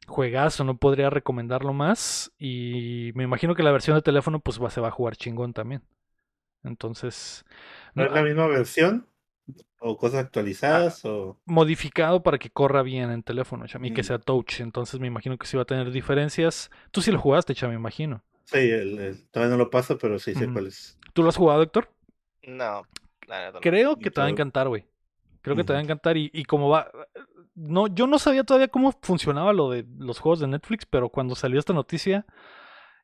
[0.06, 2.32] Juegazo, no podría recomendarlo más.
[2.38, 5.54] Y me imagino que la versión de teléfono pues va, se va a jugar chingón
[5.54, 5.82] también.
[6.64, 7.44] Entonces,
[7.94, 9.06] ¿No es la misma versión?
[9.80, 11.04] ¿O cosas actualizadas?
[11.04, 11.38] o...
[11.44, 14.04] modificado para que corra bien en teléfono, Cham, y que Mm.
[14.04, 14.60] sea touch.
[14.60, 16.70] Entonces me imagino que sí va a tener diferencias.
[16.90, 18.22] Tú sí lo jugaste, Cham, me imagino.
[18.44, 20.54] Sí, el- el- todavía no lo paso, pero sí sé Ujú.
[20.54, 20.98] cuál es.
[21.12, 21.92] ¿Tú lo has jugado, Héctor?
[22.42, 22.82] No,
[23.28, 23.60] neta no.
[23.60, 24.86] Creo que te va a encantar, güey.
[25.42, 26.90] Creo que te va a encantar y, y como va...
[27.54, 31.34] No, yo no sabía todavía cómo funcionaba lo de los juegos de Netflix, pero cuando
[31.34, 32.24] salió esta noticia,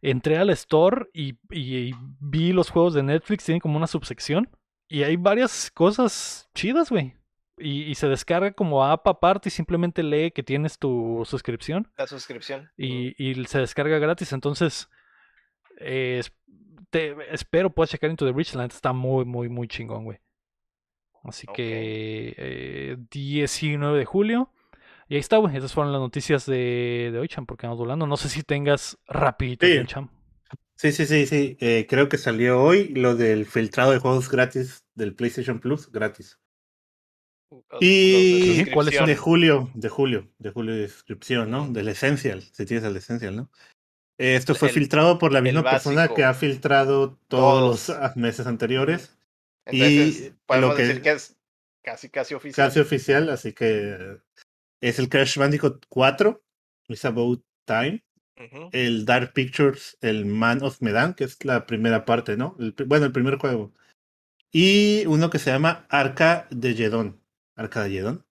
[0.03, 4.49] entré al store y, y- y vi los juegos de Netflix, tienen como una subsección
[4.89, 7.15] y hay varias cosas chidas, güey.
[7.57, 12.09] Y, y se descarga como app aparte y simplemente lee que tienes tu suscripción La
[12.09, 12.69] suscripción.
[12.77, 14.33] y, y se descarga gratis.
[14.33, 14.91] Entonces,
[15.79, 16.21] eh,
[16.91, 18.55] te, espero puedas checar Into the Breach.
[18.55, 20.19] La neta está muy, muy, muy chingón, güey.
[21.23, 24.51] Así que eh, 19 de julio.
[25.09, 25.57] Y ahí está, güey.
[25.57, 28.07] Esas fueron las noticias de, de hoy, Cham, porque vamos volando.
[28.07, 29.81] No sé si tengas rapidito, Sí.
[29.87, 30.09] Cham.
[30.77, 31.57] Sí, sí, sí, sí.
[31.61, 36.39] eh, creo que salió hoy lo del filtrado de juegos gratis del PlayStation Plus, gratis.
[37.51, 39.07] Los Y- de ¿Cuáles son?
[39.07, 41.69] De julio, de julio, de julio de suscripción, ¿no?
[41.69, 43.51] Del Essential, si tienes el Essential, ¿no?
[44.19, 46.15] Eh, Esto fue El- filtrado por la misma persona básico.
[46.17, 48.01] que ha filtrado todos, Todos.
[48.01, 49.17] los meses anteriores.
[49.67, 51.37] Entonces, y podemos lo que- decir que es
[51.83, 52.67] casi, casi oficial.
[52.69, 54.19] Casi oficial, así que
[54.81, 56.43] es el Crash Bandicoot 4,
[56.89, 58.05] It's About Time.
[58.73, 62.57] El Dark Pictures, el Man of Medan, que es la primera parte, ¿no?
[62.59, 63.73] El bueno, el primer juego.
[64.51, 67.21] Y uno que se llama Arca de Yedon.
[67.55, 68.27] Arca de Yedon.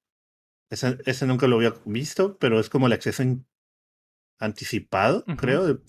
[0.70, 3.24] Ese, ese nunca lo había visto, pero es como el acceso
[4.40, 5.82] anticipado, creo.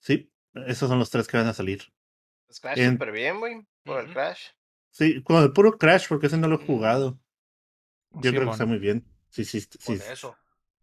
[0.00, 0.32] Sí,
[0.66, 1.82] esos son los tres que van a salir.
[2.46, 3.66] Pues Crash En- súper bien, güey.
[3.84, 4.12] Por el.
[4.12, 4.48] Crash.
[4.90, 7.18] Sí, con el puro Crash, porque ese no lo he jugado.
[8.12, 9.04] Yo creo que está muy bien.
[9.28, 9.68] Sí, sí, sí.
[9.84, 10.36] Por eso.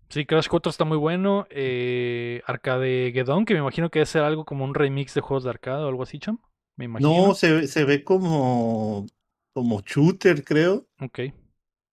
[0.10, 1.48] Sí, Crash 4 está muy bueno.
[1.50, 5.44] Eh, Arcade Gedon, que me imagino que debe ser algo como un remix de juegos
[5.44, 6.40] de arcade o algo así, cham.
[6.78, 7.28] Me imagino.
[7.28, 9.08] No, se, ve- se ve como,
[9.54, 10.88] como shooter, creo.
[11.02, 11.20] Ok.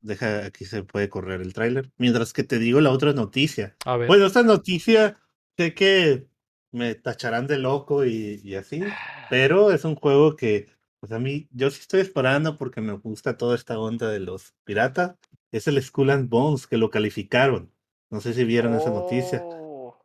[0.02, 1.90] Deja, aquí se puede correr el tráiler.
[1.98, 3.76] Mientras que te digo la otra noticia.
[3.86, 4.06] A ver.
[4.08, 5.18] Bueno, esta noticia
[5.56, 6.26] sé que
[6.72, 8.82] me tacharán de loco y, y así,
[9.28, 10.68] pero es un juego que,
[11.00, 14.54] pues a mí, yo sí estoy esperando porque me gusta toda esta onda de los
[14.64, 15.16] piratas.
[15.52, 17.72] Es el Skull and Bones que lo calificaron.
[18.10, 19.42] No sé si vieron esa noticia.
[19.44, 19.96] Oh,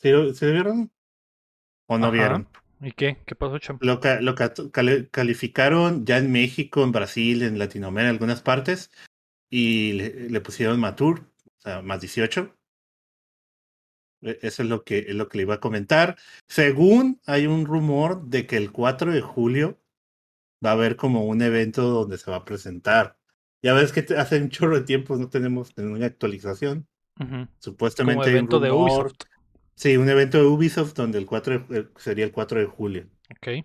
[0.00, 0.90] ¿Sí, vieron?
[1.86, 2.12] ¿O no Ajá.
[2.12, 2.48] vieron?
[2.80, 3.18] ¿Y qué?
[3.24, 3.78] ¿Qué pasó, cham?
[3.80, 8.42] Lo, ca- lo ca- cali- calificaron ya en México, en Brasil, en Latinoamérica, en algunas
[8.42, 8.90] partes,
[9.48, 12.56] y le, le pusieron Matur, o sea, más 18.
[14.22, 16.16] E- Eso es lo que, es lo que le iba a comentar.
[16.48, 19.80] Según hay un rumor de que el 4 de julio
[20.64, 23.18] va a haber como un evento donde se va a presentar.
[23.62, 26.86] Ya ves que hace un chorro de tiempo no tenemos ninguna actualización.
[27.58, 29.14] Supuestamente Como evento de Ubisoft.
[29.74, 33.06] Sí, un evento de Ubisoft donde el 4 de- eh, sería el 4 de julio.
[33.30, 33.46] Ok.
[33.48, 33.64] eh,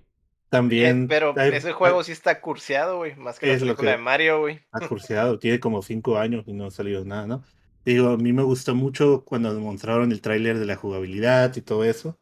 [0.49, 1.07] También.
[1.07, 3.15] pero hay- ese juego sí está curseado, güey.
[3.15, 4.59] Más que la lo película que- de Mario, güey.
[4.71, 7.43] ha curseado, tiene como cinco años y no ha salido nada, ¿no?
[7.85, 11.83] Digo, a mí me gustó mucho cuando mostraron el tráiler de la jugabilidad y todo
[11.83, 12.19] eso.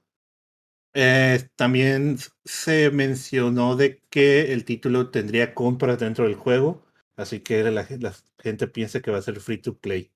[0.94, 6.84] Eh, también se mencionó de que el título tendría compras dentro del juego,
[7.16, 7.86] así que la
[8.40, 10.12] gente piensa que va a ser free to play.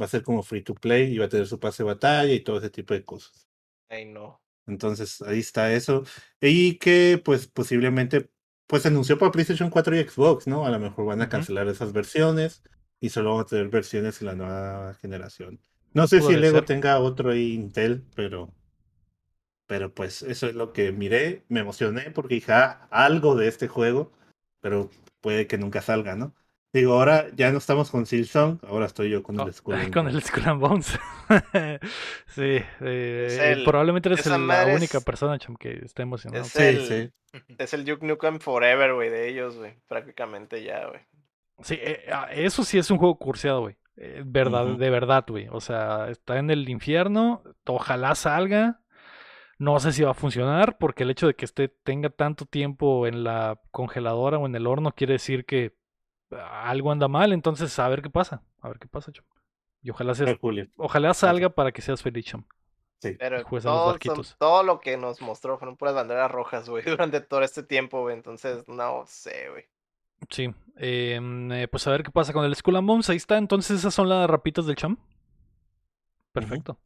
[0.00, 2.32] Va a ser como free to play y va a tener su pase de batalla
[2.32, 3.48] y todo ese tipo de cosas.
[3.88, 4.40] Ay, no.
[4.66, 6.04] Entonces, ahí está eso.
[6.40, 8.30] Y que, pues, posiblemente,
[8.66, 10.66] pues, se anunció para PlayStation 4 y Xbox, ¿no?
[10.66, 12.62] A lo mejor van a cancelar esas versiones
[13.00, 15.60] y solo van a tener versiones en la nueva generación.
[15.92, 16.66] No sé si luego ser.
[16.66, 18.52] tenga otro ahí Intel, pero,
[19.66, 21.44] pero pues, eso es lo que miré.
[21.48, 24.12] Me emocioné porque dije, ah, algo de este juego,
[24.60, 24.90] pero
[25.20, 26.34] puede que nunca salga, ¿no?
[26.74, 29.94] Digo, ahora ya no estamos con Silsong, ahora estoy yo con Oh, el Skull and
[29.94, 30.20] con el.
[30.22, 30.98] Skull and Bones.
[32.26, 32.42] sí.
[32.80, 36.42] eh, Es el- probablemente eres el- la es- única persona, cham, que está emocionado.
[36.44, 37.10] Es Sí, el- sí.
[37.58, 39.74] Es el Duke Nukem Forever, güey, de ellos, güey.
[39.88, 41.00] Prácticamente ya, güey.
[41.62, 43.76] Sí, eh, ah, eso sí es un juego curseado, güey.
[43.96, 44.66] Eh, verdad.
[44.76, 45.46] De verdad, güey.
[45.52, 47.42] O sea, está en el infierno.
[47.66, 48.80] Ojalá salga.
[49.58, 53.06] No sé si va a funcionar, porque el hecho de que esté tenga tanto tiempo
[53.06, 55.72] en la congeladora o en el horno quiere decir que
[56.38, 57.32] algo anda mal.
[57.32, 58.42] Entonces, a ver qué pasa.
[58.60, 59.24] A ver qué pasa, cham.
[59.82, 60.66] Y ojalá seas, Julio.
[60.76, 62.44] ojalá salga para que seas feliz, cham.
[63.00, 63.16] Sí.
[63.18, 63.98] Pero son-
[64.38, 68.14] todo lo que nos mostró fueron puras banderas rojas, güey, durante todo este tiempo, güey.
[68.16, 69.64] Entonces, no sé, güey.
[70.30, 70.54] Sí.
[70.76, 73.10] em, eh, pues a ver qué pasa con el Skull and Bones.
[73.10, 73.36] Ahí está.
[73.36, 74.96] Entonces, esas son las rapitas del cham.
[76.32, 76.78] Perfecto.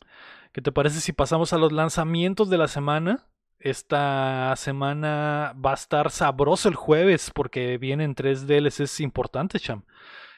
[0.53, 3.26] ¿Qué te parece si pasamos a los lanzamientos de la semana?
[3.61, 9.84] Esta semana va a estar sabroso el jueves porque vienen tres DLCs importantes, cham.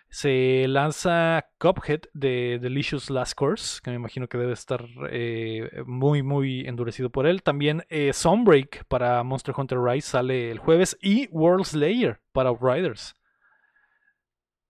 [0.08, 6.22] Se lanza Cuphead de Delicious Last Course, que me imagino que debe estar eh, muy,
[6.22, 7.42] muy endurecido por él.
[7.42, 13.14] También eh, Sunbreak para Monster Hunter Rise sale el jueves y World Slayer para Outriders.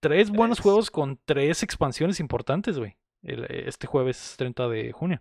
[0.01, 0.63] Tres buenos Tres.
[0.65, 2.97] juegos con tres expansiones importantes, güey.
[3.23, 5.21] Este jueves 30 de junio.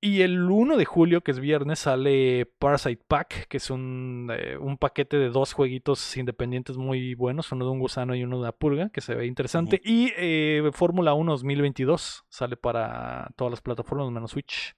[0.00, 4.56] Y el 1 de julio, que es viernes, sale Parasite Pack, que es un, eh,
[4.56, 8.42] un paquete de dos jueguitos independientes muy buenos, uno de un gusano y uno de
[8.42, 9.80] una pulga, que se ve interesante.
[9.84, 14.76] Y eh, Fórmula 1 2022 sale para todas las plataformas menos Switch.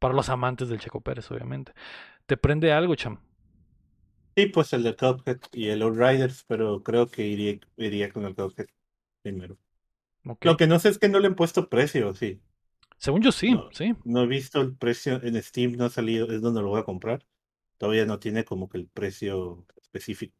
[0.00, 1.72] Para los amantes del Checo Pérez, obviamente.
[2.26, 3.20] ¿Te prende algo, Cham?
[4.36, 8.34] Sí, pues el de Cuphead y el Outriders, pero creo que iría, iría con el
[8.34, 8.66] Cuphead
[9.22, 9.56] primero.
[10.40, 12.40] Lo que no sé es que no le han puesto precio, sí.
[12.98, 13.68] Según yo sí, No.
[13.72, 13.94] sí.
[14.04, 16.84] No he visto el precio en Steam, no ha salido, es donde lo voy a
[16.84, 17.24] comprar.
[17.78, 20.34] Todavía no tiene como que el precio específico.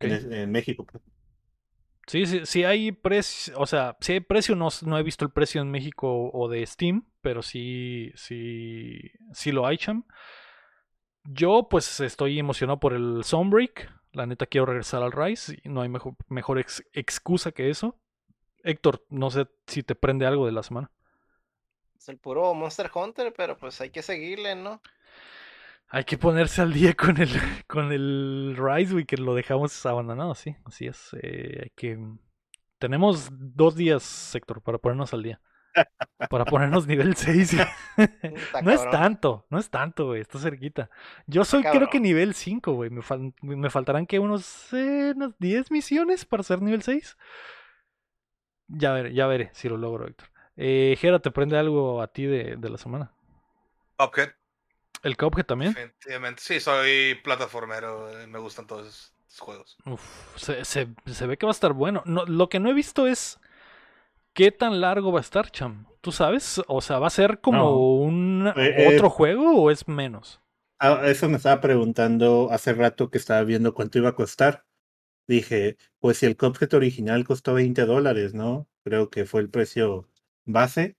[0.00, 1.02] En, México, pues.
[2.06, 5.30] Sí, sí, sí hay precio, o sea, si hay precio, no, no he visto el
[5.30, 8.98] precio en México o de Steam, pero sí, sí,
[9.32, 10.04] sí lo hay, cham.
[11.24, 15.82] Yo pues estoy emocionado por el Sunbreak, la neta quiero regresar al Rise, y no
[15.82, 17.96] hay mejor, mejor ex- excusa que eso.
[18.64, 20.90] Héctor, no sé si te prende algo de la semana.
[22.00, 24.82] Es el puro Monster Hunter, pero pues hay que seguirle, ¿no?
[25.88, 27.28] Hay que ponerse al día con el,
[27.66, 31.10] con el Rise, güey, que lo dejamos abandonado, sí, así es.
[31.22, 31.98] eh, hay que...
[32.78, 35.40] Tenemos dos días, Héctor, para ponernos al día.
[36.30, 37.54] para ponernos nivel 6.
[38.22, 40.90] Está no es tanto, no es tanto, güey, está cerquita.
[41.26, 42.90] Yo soy creo que nivel 5, güey.
[42.90, 47.16] Me, fal- me faltarán que unos, eh, unas 10 misiones para ser nivel 6.
[48.68, 50.28] Ya veré, ya veré si lo logro, Héctor.
[50.62, 53.12] Eh, Jera, ¿te prende algo a ti de, de la semana?
[53.98, 54.34] Cuphead,
[55.02, 55.76] ¿El Cuphead también?
[55.76, 56.42] definitivamente.
[56.42, 58.10] Sí, soy plataformero.
[58.20, 58.86] eh, Me gustan todos
[59.28, 59.80] esos juegos.
[59.86, 62.02] Uf, se, se- se ve que va a estar bueno.
[62.06, 63.40] No, lo que no he visto es
[64.34, 65.86] qué tan largo va a estar, Cham.
[66.02, 66.62] ¿Tú sabes?
[66.68, 67.90] O sea, ¿va a ser como No.
[68.02, 70.40] un Eh, otro eh, juego o es menos?
[70.78, 74.64] Ah, eso me estaba preguntando hace rato que estaba viendo cuánto iba a costar.
[75.28, 78.68] Dije, pues si el Cuphead original costó 20 dólares, ¿no?
[78.84, 80.09] Creo que fue el precio
[80.44, 80.96] base.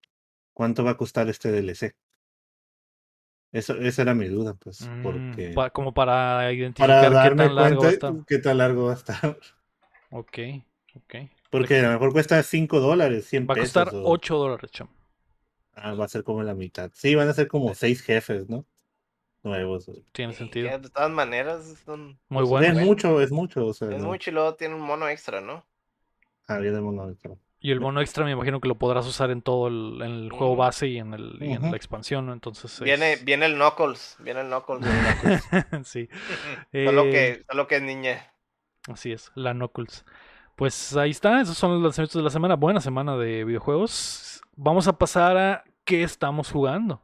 [0.53, 1.95] ¿Cuánto va a costar este DLC?
[3.51, 7.45] Eso, esa era mi duda, pues, Mm, porque pa- como para para identificar qué darme
[7.45, 8.26] tan largo va a cuenta estar.
[8.27, 9.38] qué tan largo va a estar.
[10.11, 10.38] Ok,
[10.95, 11.15] ok.
[11.49, 14.05] Porque a lo mejor cuesta 5 dólares, 100 Va a costar pesos.
[14.05, 14.88] o- 8 dólares, Cham.
[15.73, 16.91] Ah, va a ser como la mitad.
[16.93, 18.65] Sí, van a ser como 6 jefes, ¿no?
[19.43, 19.89] Nuevos.
[20.11, 20.69] Tiene sentido.
[20.77, 22.68] de todas maneras, son- Muy bueno.
[22.68, 22.88] es buenos.
[22.88, 23.65] mucho, es mucho.
[23.68, 25.65] O sea, Es no- mucho y luego tiene un mono extra, ¿no?
[26.47, 27.35] Ah, viene el mono extra.
[27.64, 30.32] Y el bono extra me imagino que lo podrás usar en todo el, en el
[30.32, 31.72] juego base y en, el, y en Ujú.
[31.72, 32.34] la expansión, ¿no?
[32.34, 32.80] Entonces.
[32.82, 34.88] Viene, es- viene el Knuckles, viene el Knuckles.
[35.88, 36.10] sí.
[36.86, 38.34] solo, Eh, que, solo que es niña.
[38.88, 40.06] Así es, la Knuckles.
[40.56, 42.56] Pues ahí está, esos son los lanzamientos de la semana.
[42.56, 44.42] Buena semana de videojuegos.
[44.56, 47.02] Vamos a pasar a qué estamos jugando.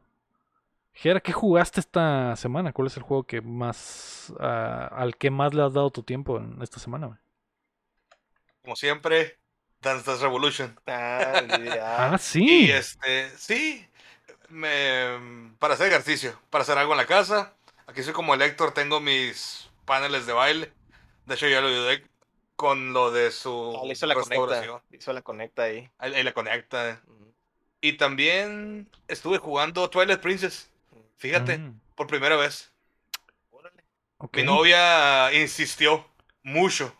[0.92, 2.72] Gera, ¿qué jugaste esta semana?
[2.72, 6.38] ¿Cuál es el juego que más ah, al que más le has dado tu tiempo
[6.38, 7.06] en esta semana?
[7.06, 7.18] güey?
[8.62, 9.38] Como siempre,
[9.80, 10.78] Dance Dance Revolution.
[10.86, 12.10] Ah.
[12.12, 12.66] Ah, sí.
[12.66, 13.86] Y este, sí,
[14.48, 17.54] me, para hacer ejercicio, para hacer algo en la casa.
[17.86, 20.72] Aquí soy como el Héctor, tengo mis paneles de baile.
[21.26, 22.04] De hecho, ya lo ayudé
[22.56, 24.34] con lo de su Ah, le hizo la conecta.
[24.34, 24.82] restauración.
[24.90, 25.88] le hizo la conecta ahí.
[25.98, 27.00] Ahí, ahí la conecta.
[27.80, 30.70] Y también estuve jugando Twilight Princess.
[31.18, 32.72] Fíjate, Mm, por primera vez.
[33.50, 33.84] Órale.
[34.18, 34.36] ok.
[34.36, 36.04] Mi novia insistió
[36.42, 36.94] mucho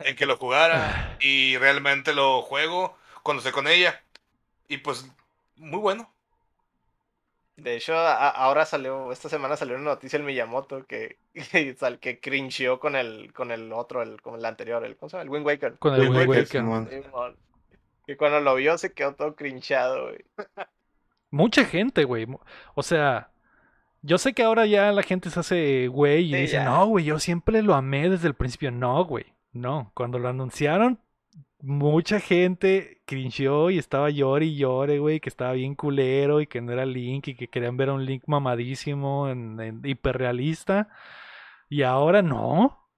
[0.00, 4.00] en que lo jugara y realmente lo juego cuando estoy con ella.
[4.68, 5.10] Y pues,
[5.56, 6.10] muy bueno.
[7.56, 11.18] De hecho, a- ahora salió, esta semana salió una noticia en Miyamoto que,
[11.52, 15.10] que, sal- que cringeó con el, con el otro, el, con el anterior, el, ¿cómo
[15.10, 15.24] se llama?
[15.24, 15.78] El Wind Waker.
[15.78, 17.36] Con el Wind Wind Waker, Waker.
[18.06, 20.24] Que cuando lo vio se quedó todo crinchado, güey.
[21.30, 22.26] Mucha gente, güey.
[22.74, 23.30] O sea,
[24.02, 26.64] yo sé que ahora ya la gente se hace güey y Sí, dice, ya.
[26.64, 28.70] no, güey, yo siempre lo amé desde el principio.
[28.70, 29.26] No, güey.
[29.52, 29.90] No.
[29.94, 31.00] Cuando lo anunciaron,
[31.60, 36.60] mucha gente cringeó y estaba llore y llore, güey, que estaba bien culero y que
[36.60, 40.88] no era Link y que querían ver a un Link mamadísimo, en, en hiperrealista.
[41.68, 42.88] Y ahora no.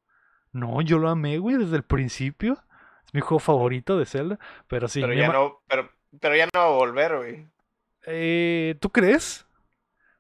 [0.53, 2.59] No, yo lo amé, güey, desde el principio.
[3.07, 4.39] Es mi juego favorito de Zelda.
[4.69, 7.47] Pero sí, pero ya no, pero, pero ya no va a volver, güey.
[8.07, 9.47] eh, ¿Tú crees?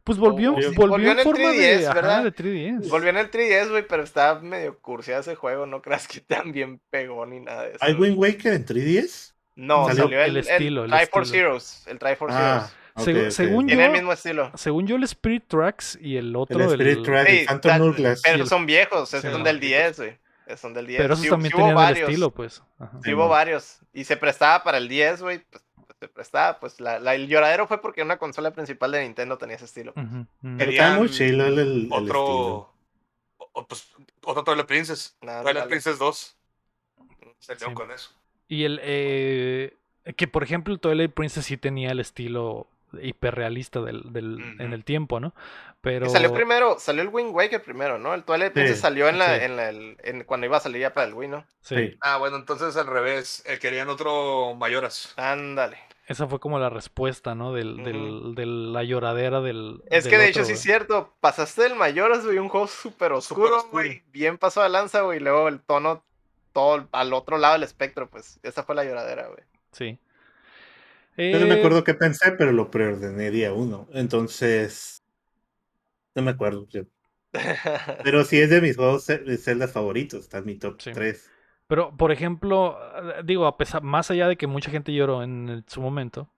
[0.04, 2.24] Pues volvió, Oh, volvió, volvió en en el forma de, 3DS, ajá, ¿verdad?
[2.24, 2.88] de 3DS.
[2.90, 5.64] Volvió en el 3DS, güey, pero está medio cursiado ese juego.
[5.66, 7.78] No creas que tan bien pegó ni nada de eso.
[7.80, 7.94] ¿Hay.
[7.94, 9.32] Wind Waker en 3DS?
[9.54, 11.46] No, Salió salió el, el estilo, el Triforce estilo.
[11.48, 11.84] Heroes.
[11.86, 12.96] El Triforce Ah, Heroes.
[12.96, 13.30] ok, Segu- ok.
[13.30, 14.50] según Tiene yo- el mismo estilo.
[14.54, 18.22] Según yo, el Spirit Tracks y el otro, El Spirit Track, Sí, el Phantom Hourglass.
[18.24, 20.18] Pero el- son viejos, esos Sí, son no, del 10, güey.
[20.46, 21.00] Esos son del 10.
[21.02, 22.62] pero esos Sí- también tenían el varios, estilo, pues.
[22.80, 22.98] Ajá.
[23.04, 23.78] Sí hubo varios.
[23.92, 25.38] Y se prestaba para el 10, güey.
[25.50, 25.62] Pues,
[26.02, 26.58] se prestaba.
[26.58, 29.94] Pues la, la- el lloradero fue porque una consola principal de Nintendo tenía ese estilo.
[30.58, 31.96] Está muy chilo el, el- el estilo.
[31.96, 32.74] Otro,
[33.38, 33.88] o- pues,
[34.24, 35.16] otro Twilight Princess.
[35.22, 35.62] Dale.
[35.62, 36.36] Princess 2.
[37.38, 37.74] Salió Sí.
[37.74, 38.10] con eso.
[38.48, 38.80] Y el.
[38.82, 39.76] eh,
[40.16, 42.66] que por ejemplo, el Twilight Princess sí tenía el estilo
[43.00, 45.32] hiperrealista del, del, en el tiempo, ¿no?
[45.80, 46.06] Pero.
[46.06, 48.12] Y salió primero, salió el Wind Waker primero, ¿no?
[48.14, 49.44] El Twilight Princess Sí, salió en la, sí.
[49.44, 51.44] en la, el- en- cuando iba a salir ya para el Wii, ¿no?
[51.62, 51.96] Sí, Sí.
[52.00, 53.42] Ah, bueno, entonces al revés.
[53.46, 55.14] eh, querían otro Mayoras.
[55.16, 55.78] Ándale.
[56.12, 57.52] Esa fue como la respuesta, ¿no?
[57.52, 59.82] Del, del, de la lloradera del.
[59.90, 62.68] Es del que de otro, hecho sí es cierto, pasaste del Mayoras, güey, un juego
[62.68, 64.02] súper oscuro, güey.
[64.12, 66.04] Bien pasó de lanza, güey, y luego el tono
[66.52, 68.38] todo al otro lado del espectro, pues.
[68.42, 69.42] Esa fue la lloradera, güey.
[69.72, 69.98] Sí.
[71.16, 73.88] Yo no me Eh, acuerdo qué pensé, pero lo preordené día uno.
[73.92, 75.02] Entonces.
[76.14, 76.66] No me acuerdo.
[76.68, 76.84] yo-
[78.04, 80.20] Pero sí es de mis juegos ce- de Zelda favoritos.
[80.20, 80.92] Está en mi top Sí.
[80.92, 81.30] 3.
[81.72, 82.76] Pero, por ejemplo,
[83.18, 86.28] eh, digo, a pesar, más allá de que mucha gente lloró en el- su momento,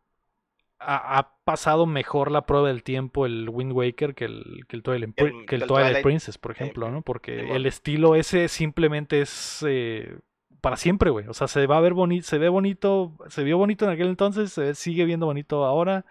[0.78, 4.82] ha, ha pasado mejor la prueba del tiempo el Wind Waker que el, que el,
[4.84, 7.02] Twilight, el- Pri- que que el el Twilight Twilight, Princess, por ejemplo, ¿no?
[7.02, 10.18] Porque el estilo ese simplemente es eh,
[10.60, 11.26] para siempre, güey.
[11.26, 14.08] O sea, se va a ver bonito, se ve bonito, se vio bonito en aquel
[14.08, 16.04] entonces, se ve- sigue viendo bonito ahora.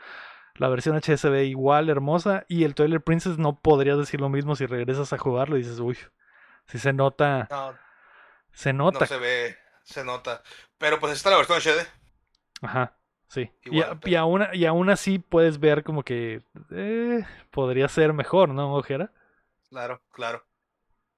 [0.55, 0.95] La versión
[1.29, 2.45] ve igual, hermosa.
[2.49, 5.79] Y el Twilight Princess no podrías decir lo mismo si regresas a jugarlo y dices,
[5.79, 5.97] uy,
[6.65, 7.73] si se nota, No,
[8.53, 8.99] se nota.
[9.01, 10.41] no se ve, se nota.
[10.77, 11.87] Pero pues está la versión HD.
[12.61, 12.97] Ajá.
[13.27, 13.51] Sí.
[13.63, 18.13] Y, Igual, y pero- aún, y aún así puedes ver como que eh, podría ser
[18.13, 19.11] mejor, ¿no, Ojera?
[19.69, 20.45] Claro, claro.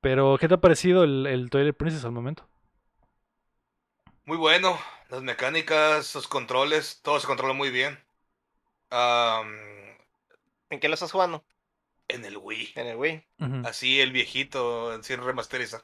[0.01, 2.47] Pero, ¿qué te ha parecido el, el Twilight Princess al momento?
[4.23, 4.79] Muy bueno.
[5.09, 7.99] Las mecánicas, los controles, todo se controla muy bien.
[10.69, 11.43] ¿En qué lo estás jugando?
[12.07, 12.73] en el Wii.
[12.75, 13.25] En el Wii.
[13.65, 15.81] Así el viejito, sin remasterizar.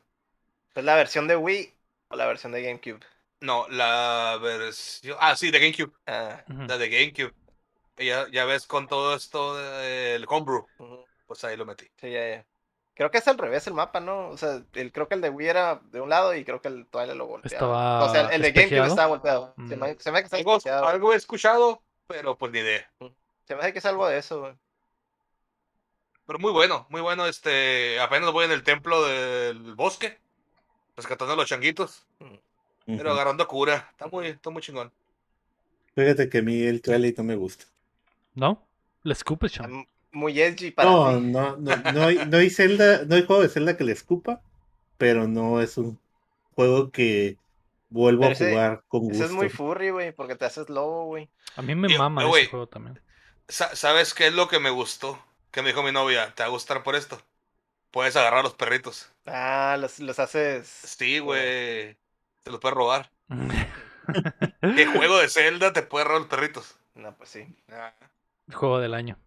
[0.75, 1.73] ¿Es la versión de Wii
[2.09, 2.99] o la versión de GameCube?
[3.41, 5.17] No, la versión.
[5.19, 5.93] Ah, sí, de GameCube.
[6.05, 6.43] Ah.
[6.47, 7.33] La de GameCube.
[7.97, 10.65] Ya, ya ves con todo esto del homebrew.
[11.27, 11.85] Pues ahí lo metí.
[11.99, 12.45] Sí, ya, ya.
[12.93, 14.29] Creo que es al revés el mapa, ¿no?
[14.29, 16.67] O sea, el, creo que el de Wii era de un lado y creo que
[16.67, 17.55] el Twilight lo volteaba.
[17.55, 19.53] Estaba o sea, el de GameCube estaba volteado.
[19.67, 19.79] Se Mm.
[19.79, 20.87] me, se me hace que Algo, espejeado.
[20.87, 22.91] algo he escuchado, pero pues ni idea.
[23.47, 24.53] Se me hace que es algo de eso, güey.
[26.25, 27.25] Pero muy bueno, muy bueno.
[27.25, 30.19] Este, apenas voy en el templo del bosque,
[31.01, 32.05] rescatando a los changuitos,
[32.85, 33.09] pero Ujú.
[33.11, 33.87] agarrando cura.
[33.91, 34.91] Está muy, está muy chingón.
[35.95, 37.65] Fíjate que a mí el Twilight no me gusta.
[38.35, 38.61] ¿No?
[39.03, 39.65] Le escupes, cham.
[39.73, 41.27] Am- Muy edgy para No, ti.
[41.27, 44.41] no, no, no hay, no hay Zelda, no hay juego de Zelda que le escupa,
[44.97, 45.97] pero no es un
[46.55, 47.37] juego que
[47.89, 49.15] vuelvo Pero a ese- jugar con gusto.
[49.15, 51.29] Ese es muy furry, güey, porque te haces lobo, güey.
[51.55, 52.99] A mí me mama eh, ese juego también.
[53.47, 55.17] Sa- ¿Sabes qué es lo que me gustó?
[55.51, 57.21] Que me dijo mi novia, ¿te va a gustar por esto?
[57.91, 59.11] Puedes agarrar a los perritos.
[59.25, 60.67] Ah, los, los haces.
[60.67, 61.97] Sí, güey.
[62.43, 63.11] Te los puedes robar.
[64.75, 66.77] ¿Qué juego de Zelda te puede robar los perritos?
[66.95, 67.45] No, pues sí.
[67.71, 67.93] Ah,
[68.53, 69.17] juego del año.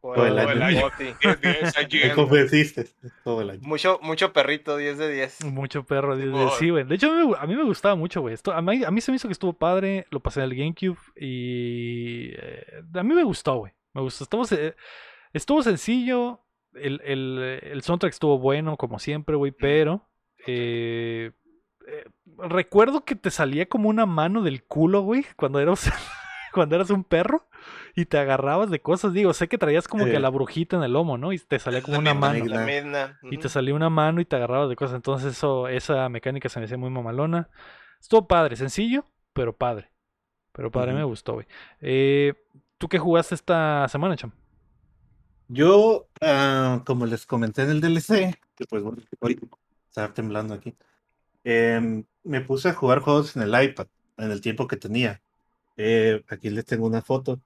[0.00, 0.90] Juego del de año.
[0.98, 2.14] 10, 10, IGN.
[2.14, 2.88] convenciste
[3.24, 3.60] todo el año.
[3.62, 5.44] Mucho, mucho perrito, 10 de 10.
[5.46, 6.16] Mucho perro.
[6.16, 6.50] de- de- Simón.
[6.58, 6.84] Sí, güey.
[6.84, 8.36] De hecho, a mí, me- a mí me gustaba mucho, güey.
[8.54, 10.06] A mí, a mí se me hizo que estuvo padre.
[10.10, 10.98] Lo pasé en el GameCube.
[11.16, 12.30] Y.
[12.36, 13.72] eh, a mí me gustó, güey.
[13.92, 14.24] Me gustó.
[14.24, 14.74] Estuvo, se-
[15.32, 16.40] estuvo sencillo.
[16.74, 19.52] El, el, el soundtrack estuvo bueno, como siempre, güey.
[19.52, 20.08] Pero.
[20.46, 21.32] eh,
[21.86, 22.04] eh,
[22.36, 25.24] recuerdo que te salía como una mano del culo, güey.
[25.36, 25.90] Cuando eras,
[26.52, 27.46] cuando eras un perro.
[27.96, 29.12] Y te agarrabas de cosas.
[29.12, 30.20] Digo, sé que traías como que Eh.
[30.20, 31.32] la brujita en el lomo, ¿no?
[31.32, 32.44] Y te salía como la una mano.
[32.44, 33.18] La.
[33.22, 34.96] Y te salía una mano y te agarrabas de cosas.
[34.96, 37.48] Entonces eso, esa mecánica se me hacía muy mamalona.
[38.00, 39.90] Estuvo padre, sencillo, pero padre.
[40.52, 41.46] Pero padre, me gustó, güey.
[41.80, 42.34] Eh,
[42.78, 44.32] ¿Tú qué jugaste esta semana, Cham?
[45.48, 48.98] Yo, ah, como les comenté en el DLC, que pues bueno,
[49.88, 50.74] estaba temblando aquí,
[51.44, 53.86] em, me puse a jugar juegos en el iPad,
[54.18, 55.22] en el tiempo que tenía.
[55.76, 57.40] Eh, aquí les tengo una foto,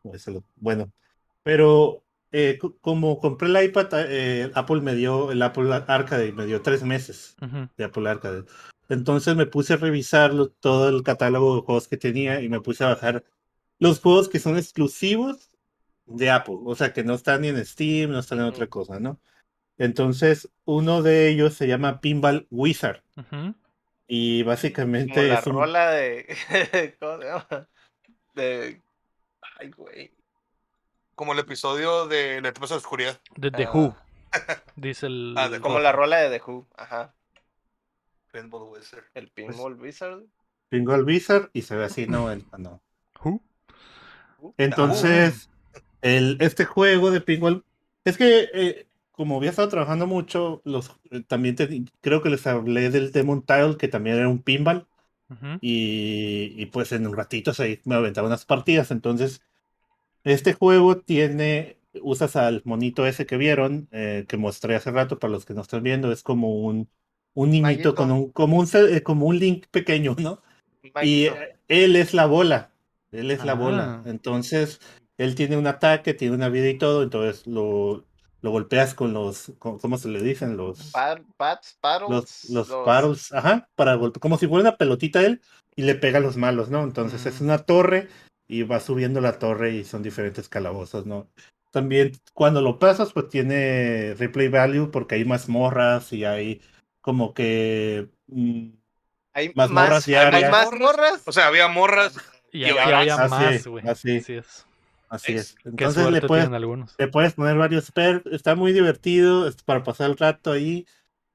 [0.57, 0.91] bueno,
[1.43, 2.03] pero
[2.33, 6.62] eh, co- como compré el iPad, eh, Apple me dio, el Apple Arcade me dio
[6.62, 7.37] tres meses
[7.77, 8.45] de Apple Arcade.
[8.89, 12.61] Entonces me puse a revisar lo- todo el catálogo de juegos que tenía y me
[12.61, 13.24] puse a bajar
[13.79, 15.51] los juegos que son exclusivos
[16.07, 19.01] de Apple, o sea, que no están ni en Steam, no están en otra cosa,
[19.01, 19.20] ¿no?
[19.79, 23.03] Entonces, uno de ellos se llama Pinball Wizard
[24.07, 25.55] y Como básicamente la es un...
[25.55, 26.37] rola de.
[27.01, 27.69] ¿Cómo se llama?
[28.35, 28.83] De.
[29.59, 30.12] Ay, güey.
[31.15, 33.20] Como el episodio de La Tempestad de Oscuridad.
[33.37, 33.70] De The Ah.
[33.73, 33.97] Who,
[34.77, 35.35] dice el...
[35.37, 36.66] Ah, de Como la rola de The Who.
[36.77, 37.15] Ajá.
[38.33, 39.05] Pinball Wizard.
[39.15, 40.23] El Pinball Wizard.
[40.69, 42.83] Pinball Wizard y se ve así, no, el, ah, no.
[43.23, 43.43] Who.
[44.57, 45.51] Entonces,
[46.03, 47.65] el, este juego de Pinball,
[48.05, 52.47] es que eh, como había estado trabajando mucho, los, eh, también te- creo que les
[52.47, 54.87] hablé del Demon Tile, que también era un pinball,
[55.31, 58.91] Ujú, y, y pues en un ratito se, me aventaba unas partidas.
[58.91, 59.43] Entonces,
[60.24, 65.33] este juego tiene, usas al monito ese que vieron, eh, que mostré hace rato, para
[65.33, 66.89] los que no están viendo, es como un,
[67.35, 70.43] un niñito con un, como un, eh, como un link pequeño, ¿no?
[70.83, 71.35] Y Maguito.
[71.35, 72.70] eh, él es la bola.
[73.11, 74.01] Él es la bola.
[74.05, 74.11] Ah.
[74.11, 74.81] Entonces,
[75.18, 77.02] él tiene un ataque, tiene una vida y todo.
[77.02, 78.05] Entonces lo,
[78.40, 80.56] lo golpeas con los, con- ¿cómo se le dicen?
[80.56, 85.40] Los, pads, paddles, los, los paddles, ajá, para golpear, como si fuera una pelotita él
[85.76, 86.82] y le pega a los malos, ¿no?
[86.82, 88.09] Entonces es una torre
[88.48, 91.28] y va subiendo la torre y son diferentes calabozos, ¿no?
[91.70, 96.60] También cuando lo pasas, pues tiene replay value porque hay mazmorras y hay
[97.01, 98.68] como que mm,
[99.32, 100.51] Hay mazmorras más, hay diarias.
[100.51, 101.22] más morras.
[101.26, 102.16] O sea, había morras.
[102.52, 103.89] Y Y había así más, es, güey.
[103.89, 104.18] así.
[104.18, 104.66] Así es.
[105.12, 106.48] Así Es- Entonces le puedes,
[106.98, 108.26] le puedes poner varios perks.
[108.32, 110.86] Está muy divertido es para pasar el rato ahí.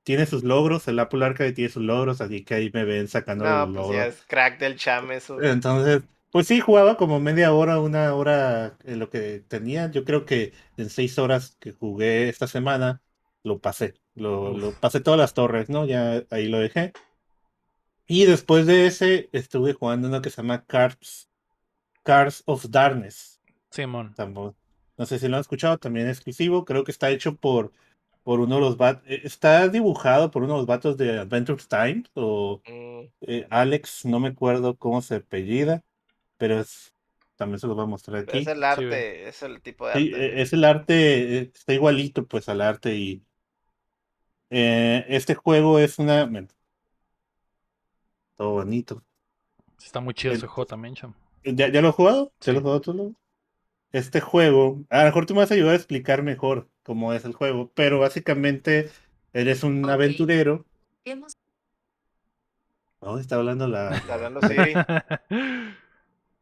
[0.04, 0.88] Tiene sus logros.
[0.88, 2.22] El Apple Arcade tiene sus logros.
[2.22, 4.16] Así que ahí me ven sacando No, los pues ya logros.
[4.16, 5.42] es crack del cham eso.
[5.42, 6.02] Entonces,
[6.32, 9.92] pues sí, jugaba como media hora, una hora en lo que tenía.
[9.92, 13.02] Yo creo que en seis horas que jugué esta semana,
[13.44, 13.96] lo pasé.
[14.16, 15.86] Lo, lo pasé todas las torres, ¿no?
[15.86, 16.94] Ya ahí lo dejé.
[18.08, 21.30] Y después de ese, estuve jugando uno que se llama Cards,
[22.04, 23.37] Cards of Darkness.
[23.84, 24.14] Simón.
[24.16, 24.56] Tampoco-
[24.98, 26.66] No sé si lo han escuchado, también es exclusivo.
[26.66, 27.72] Creo que está hecho por,
[28.24, 29.04] por uno de los vatos.
[29.08, 34.20] Está dibujado por uno de los vatos de Adventure Time o Mm, eh, Alex, no
[34.20, 35.84] me acuerdo cómo se apellida,
[36.38, 36.94] pero es
[37.36, 38.42] también se los voy a mostrar Pero aquí.
[38.42, 40.26] es el arte, es el tipo de Sí, arte.
[40.26, 43.24] e- es el arte, eh, está igualito pues al arte y
[44.50, 46.30] eh, este juego es una...
[48.36, 49.04] todo bonito.
[49.84, 51.14] Está muy chido El- ese juego también, cham.
[51.44, 52.32] ¿Ya, ya lo has jugado?
[52.40, 52.52] ¿Ya Sí.
[52.52, 53.16] lo has jugado tú?
[53.92, 57.26] Este juego, a lo mejor tú me vas a ayudar a explicar mejor cómo es
[57.26, 58.90] el juego, pero básicamente
[59.34, 60.66] eres un aventurero.
[61.06, 61.34] Hemos
[63.00, 63.96] Oh, está hablando la...
[63.96, 64.74] Está hablando Siri.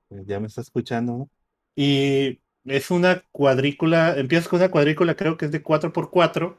[0.09, 1.29] Ya me está escuchando, ¿no?
[1.75, 6.57] Y es una cuadrícula, empiezas con una cuadrícula, creo que es de 4x4.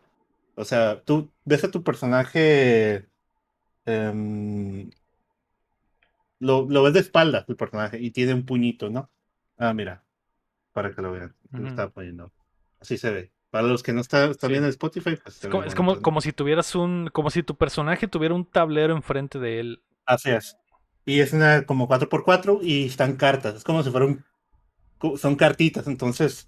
[0.56, 3.06] O sea, tú ves a tu personaje,
[3.86, 4.90] em,
[6.38, 9.08] lo, lo ves de espaldas, el personaje, y tiene un puñito, ¿no?
[9.58, 10.04] Ah, mira,
[10.76, 12.30] para que lo vean, lo estaba poniendo.
[12.80, 13.30] Así se ve.
[13.50, 14.52] Para los que no está- están Sí.
[14.52, 17.08] viendo en Spotify, pues Es como, es como, si tuvieras un.
[17.14, 19.82] Como si tu personaje tuviera un tablero enfrente de él.
[20.04, 20.58] Así es.
[21.06, 23.54] Y es una como 4x4 y están cartas.
[23.54, 24.22] Es como si fuera un.
[24.98, 25.86] co- Son cartitas.
[25.86, 26.46] Entonces,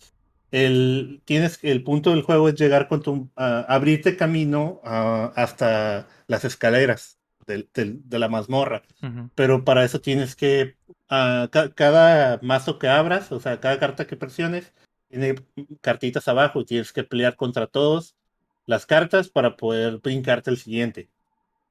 [0.51, 3.31] el, tienes, el punto del juego es llegar con tu.
[3.37, 8.83] abrirte camino hasta las escaleras del- de la mazmorra.
[9.03, 9.31] Ujú.
[9.35, 10.77] Pero para eso tienes que.
[11.09, 14.73] Ca- cada mazo que abras, o sea, cada carta que presiones,
[15.09, 15.37] tiene
[15.81, 18.15] cartitas abajo y tienes que pelear contra todos
[18.67, 21.09] las cartas para poder brincarte el siguiente.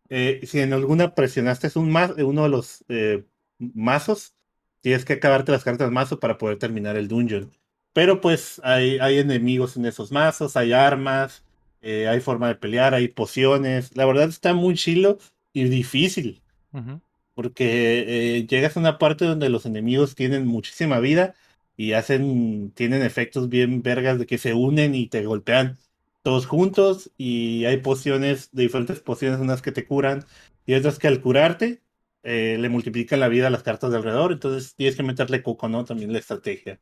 [0.09, 3.25] Eh, si en alguna presionaste un ma- uno de los eh,
[3.59, 4.33] mazos,
[4.81, 7.51] tienes que acabarte las cartas mazo para poder terminar el dungeon.
[7.93, 11.43] Pero pues hay, hay enemigos en esos mazos, hay armas,
[11.81, 13.95] eh, hay forma de pelear, hay pociones.
[13.95, 15.17] La verdad está muy chilo
[15.53, 16.41] y difícil,
[16.73, 17.01] Ujú.
[17.37, 21.35] Porque eh, llegas a una parte donde los enemigos tienen muchísima vida
[21.77, 25.79] y hacen, tienen efectos bien vergas de que se unen y te golpean
[26.23, 30.25] todos juntos y hay pociones, de diferentes pociones, unas que te curan
[30.65, 31.83] y otras que al curarte
[32.23, 35.69] eh, le multiplican la vida a las cartas de alrededor, entonces tienes que meterle coco,
[35.69, 35.85] ¿no?
[35.85, 36.79] También la estrategia.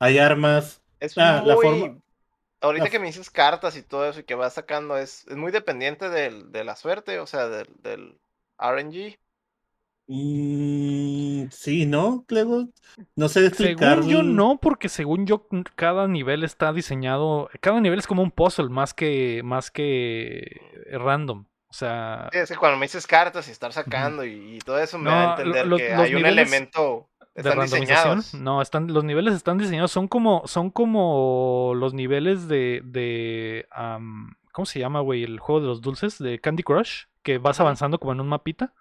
[0.00, 1.58] Hay armas, Es Ah, la muy...
[1.58, 2.00] forma-
[2.62, 5.36] Ahorita la- que me dices cartas y todo eso y que vas sacando, es, es
[5.36, 8.20] muy dependiente del, de la suerte, o sea, del, del
[8.60, 9.20] RNG.
[10.08, 12.24] Mm, sí, ¿no?
[12.28, 12.68] Luego,
[13.16, 14.02] no sé explicar.
[14.02, 18.30] Según yo no, porque según yo cada nivel está diseñado, cada nivel es como un
[18.30, 20.60] puzzle más que más que
[20.92, 21.46] random.
[21.68, 24.78] O sea, Sí, es que cuando me dices cartas y estar sacando y, y todo
[24.78, 27.08] eso me da a No, lo- entender que hay un elemento...
[27.34, 28.18] de Están randomización.
[28.18, 28.34] diseñados.
[28.34, 34.34] No, están los niveles están diseñados son como son como los niveles de de am,
[34.52, 35.24] ¿cómo se llama, güey?
[35.24, 38.74] El juego de los dulces de Candy Crush, que vas avanzando como en un mapita.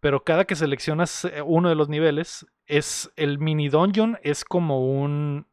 [0.00, 4.80] Pero cada que seleccionas eh, uno de los niveles, es el mini dungeon es como
[5.02, 5.46] un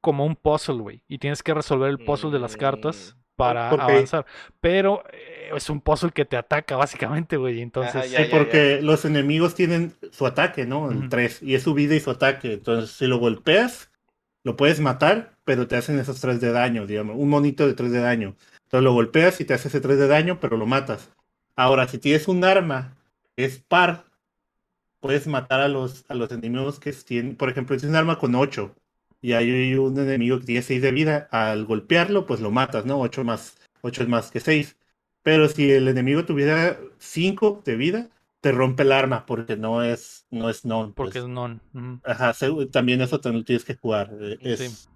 [0.00, 1.02] como un puzzle, güey.
[1.08, 3.20] Y tienes que resolver el puzzle de las cartas Mm.
[3.36, 4.26] para Porque- avanzar.
[4.60, 7.60] Pero eh, es un puzzle que te ataca, básicamente, güey.
[7.60, 10.90] Entonces, Ajá, Sí, ya, ya, porque los enemigos tienen su ataque, ¿no?
[10.90, 11.08] El Ujú.
[11.08, 12.52] 3, y es su vida y su ataque.
[12.54, 13.90] Entonces, si lo golpeas,
[14.44, 17.90] lo puedes matar, pero te hacen esos 3 de daño, digamos, un monito de 3
[17.92, 18.36] de daño.
[18.64, 21.10] Entonces lo golpeas y te hace ese 3 de daño, pero lo matas.
[21.56, 22.96] Ahora, si tienes un arma
[23.44, 24.04] es par,
[25.00, 28.18] puedes matar a los, a los enemigos que tienen, por ejemplo, si es un arma
[28.18, 28.74] con 8
[29.20, 33.00] y hay un enemigo que tiene 6 de vida, al golpearlo, pues lo matas, ¿no?
[33.00, 34.76] 8 más, 8 es más que 6.
[35.22, 38.08] Pero si el enemigo tuviera 5 de vida,
[38.40, 40.92] te rompe el arma porque no es no es non.
[40.94, 41.24] porque pues.
[41.24, 41.60] es non.
[42.04, 42.32] Ajá,
[42.70, 44.10] también eso también lo tienes que jugar.
[44.20, 44.88] eh, Es, Sí.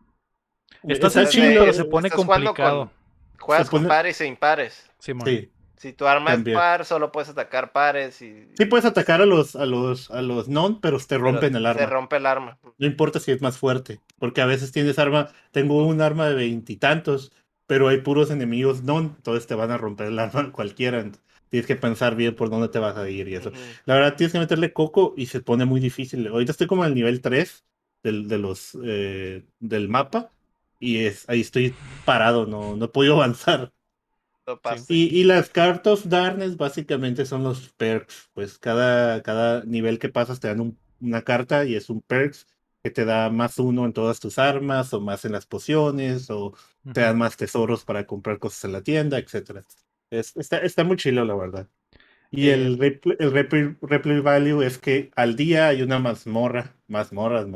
[0.84, 2.90] Está es sencillo, chido, pero se pone complicado.
[3.38, 4.90] Juegas Se con pone- pares e impares.
[4.98, 5.26] Simón.
[5.26, 5.50] Sí.
[5.82, 6.56] Si tu arma También.
[6.56, 8.46] es par, solo puedes atacar pares y...
[8.56, 11.66] Sí puedes atacar a los a los a los non, pero te pero rompen el
[11.66, 11.86] arma.
[11.86, 12.56] rompe el arma.
[12.78, 16.36] No importa si es más fuerte, porque a veces tienes arma, tengo un arma de
[16.36, 17.32] veintitantos,
[17.66, 21.04] pero hay puros enemigos non, entonces te van a romper el arma cualquiera.
[21.48, 23.50] Tienes que pensar bien por dónde te vas a ir y eso.
[23.84, 26.28] La verdad tienes que meterle coco y se pone muy difícil.
[26.28, 27.64] Ahorita estoy como el nivel 3
[28.04, 30.30] del, de los, eh, del mapa
[30.78, 33.16] y es, ahí estoy parado, no, no he podido
[34.88, 40.08] Y, y las Card of Darkness básicamente son los perks, pues cada, cada nivel que
[40.08, 42.46] pasas te dan un- una carta y es un perks
[42.82, 46.54] que te da más uno en todas tus armas o más en las pociones o
[46.92, 49.62] te dan más tesoros para comprar cosas en la tienda, etcétera.
[50.10, 51.68] Es, está, está muy chilo, la verdad.
[52.30, 56.74] Y Eh, el, repl- el replay, replay value es que al día hay una mazmorra,
[56.88, 57.46] mazmorras.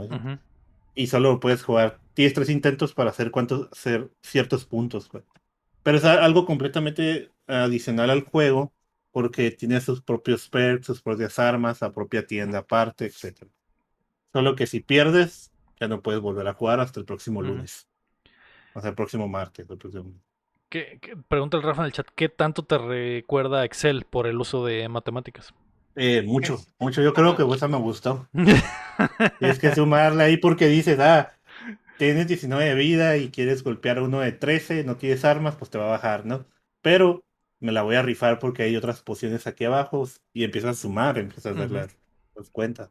[0.94, 2.00] Y solo puedes jugar.
[2.14, 5.22] Tienes tres intentos para hacer cuántos, hacer ciertos puntos, güey.
[5.86, 8.72] Pero es algo completamente adicional al juego,
[9.12, 13.48] porque tiene sus propios perks, sus propias armas, la propia tienda aparte, etcétera.
[14.32, 17.86] Solo que si pierdes, ya no puedes volver a jugar hasta el próximo lunes.
[18.74, 19.70] O sea, el próximo martes.
[19.70, 20.10] el próximo-
[20.68, 24.40] ¿Qué- qué- pregunta el Rafa en el chat, ¿qué tanto te recuerda Excel por el
[24.40, 25.54] uso de matemáticas?
[25.94, 27.00] Eh, mucho, mucho.
[27.00, 28.28] Yo creo que esa me gustó.
[29.38, 31.35] Tienes que sumarle ahí porque dices, ah,
[31.96, 35.70] tienes 19 de vida y quieres golpear a uno de 13, no tienes armas, pues
[35.70, 36.46] te va a bajar, ¿no?
[36.82, 37.24] Pero
[37.60, 41.18] me la voy a rifar porque hay otras pociones aquí abajo y empiezas a sumar,
[41.18, 41.74] empiezas a Ujú.
[41.74, 41.96] las,
[42.34, 42.90] las cuentas.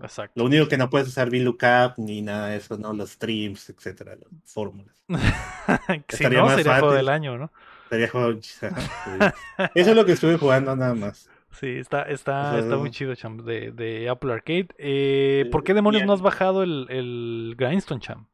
[0.00, 0.40] Exacto.
[0.40, 2.92] Lo único que no puedes usar VLOOKUP ni nada de eso, ¿no?
[2.92, 5.02] Los streams, etcétera, las fórmulas.
[5.08, 7.52] si Estaría no, más sería juego del año, ¿no?
[7.88, 8.66] Sería juego- sí.
[9.74, 11.30] Eso es lo que estuve jugando nada más.
[11.52, 14.68] Sí, está, está, O sea, está muy chido, Cham, de, de Apple Arcade.
[14.76, 18.26] Eh, ¿Por qué demonios no has bajado el, el Grindstone, Cham?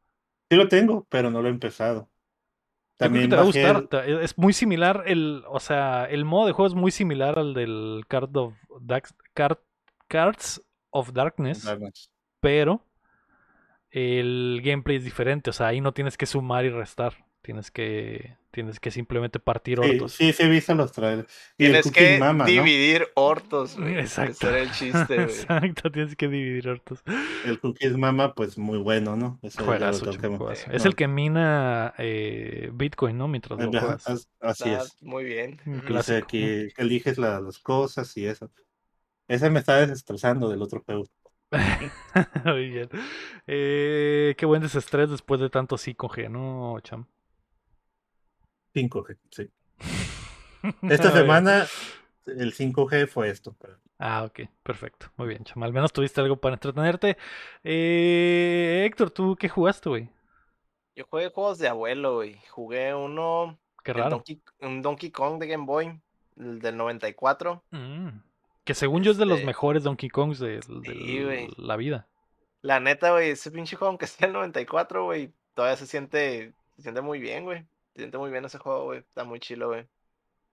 [0.53, 2.01] Sí lo tengo, pero no lo he empezado.
[2.99, 3.81] Yo creo que También te va a bajé gustar.
[3.81, 3.89] el-
[4.19, 7.53] te- Es muy similar, el, o sea, el modo de juego es muy similar al
[7.53, 9.59] del Card of Dax- Card-
[10.07, 10.61] Cards
[10.91, 11.65] of Darkness,
[12.39, 12.85] pero
[13.89, 15.49] el gameplay es diferente.
[15.49, 17.13] O sea, ahí no tienes que sumar y restar.
[17.43, 20.13] Tienes que, tienes que simplemente partir Sí, hortos.
[20.13, 21.27] sí, sí he visto los trailers.
[21.57, 22.49] Y el Tienes que Mama, ¿no?
[22.49, 23.99] dividir hortos, güey.
[23.99, 24.31] Exacto.
[24.31, 25.25] Ese era el chiste, güey.
[25.27, 27.03] Exacto, tienes que dividir hortos.
[27.45, 29.39] El Cookies Mama, pues muy bueno, ¿no?
[29.43, 30.71] Eso Juegazo, que- juegazo.
[30.71, 30.89] Es no.
[30.89, 33.27] el que mina eh, Bitcoin, ¿no?
[33.27, 34.07] Mientras lo juegas.
[34.07, 34.97] as- Así Está es.
[35.01, 35.59] muy bien.
[35.65, 36.27] Dice clásico.
[36.29, 38.49] que eliges la- las cosas y eso.
[39.27, 41.03] Ese me está desestresando del otro juego.
[42.45, 42.89] Muy bien.
[43.47, 47.05] Eh, qué buen desestrés después de tanto sí con G, ¿no, Cham?
[48.73, 49.49] 5G, sí.
[50.89, 51.65] Esta semana
[52.25, 53.55] el 5G fue esto.
[53.59, 55.07] pero- Ah, ok, perfecto.
[55.17, 55.63] Muy bien, Cham.
[55.63, 57.17] Al menos tuviste algo para entretenerte.
[57.63, 60.09] Eh, Héctor, ¿tú qué jugaste, güey?
[60.95, 62.37] Yo jugué juegos de abuelo, güey.
[62.49, 64.09] Jugué uno, Qué raro.
[64.11, 65.99] Donkey, un Donkey Kong de Game Boy,
[66.37, 67.63] el del 94.
[67.71, 68.09] Mm.
[68.63, 71.47] Que según yo es de los Este- mejores Donkey Kongs de, de Sí, güey.
[71.57, 72.07] la vida.
[72.61, 76.81] La neta, güey, ese pinche juego, aunque sea el 94, güey, todavía se siente, se
[76.83, 77.65] siente muy bien, güey.
[77.95, 78.99] Siente muy bien ese juego, güey.
[78.99, 79.87] Está muy chilo, güey.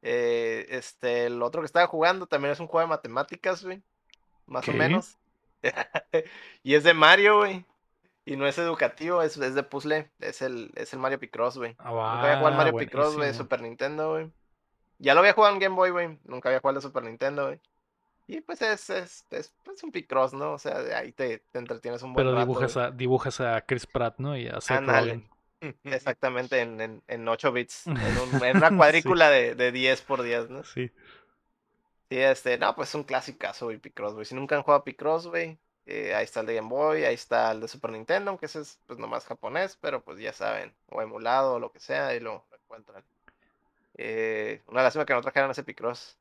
[0.03, 3.83] Eh, este, el otro que estaba jugando también es un juego de matemáticas, güey.
[4.47, 5.19] Más o menos.
[6.63, 7.65] y es de Mario, güey.
[8.25, 10.11] Y no es educativo, es, es de puzzle.
[10.21, 11.75] Es el, es el Mario Picross, güey.
[11.79, 13.35] Ah, Nunca había jugado Mario Picross, güey.
[13.35, 14.31] Super Nintendo, güey.
[14.99, 16.19] Ya lo había jugado en Game Boy, güey.
[16.25, 17.61] Nunca había jugado de Super Nintendo, güey.
[18.27, 20.53] Y pues es, es, es, pues, un Picross, ¿no?
[20.53, 22.87] O sea, ahí te, te entretienes un buen Pero rato, dibujas güey.
[22.87, 24.37] a, dibujas a Chris Pratt, ¿no?
[24.37, 24.83] Y a Seth.
[24.83, 25.29] Rogen.
[25.85, 27.87] Exactamente, en, en, en 8 bits.
[27.87, 30.65] En, un- en una cuadrícula de, de 10 por 10, ¿no?
[30.65, 30.91] Sí.
[32.09, 34.25] Sí, este, no, pues es un clasicazo, güey, Picross, güey.
[34.25, 37.53] Si nunca han jugado Picross, güey, eh, ahí está el de Game Boy, ahí está
[37.53, 41.01] el de Super Nintendo, aunque ese es pues nomás japonés, pero pues ya saben, o
[41.03, 43.05] emulado o lo que sea, y lo, lo encuentran.
[43.97, 46.17] Eh, una lástima que no trajeran ese Picross.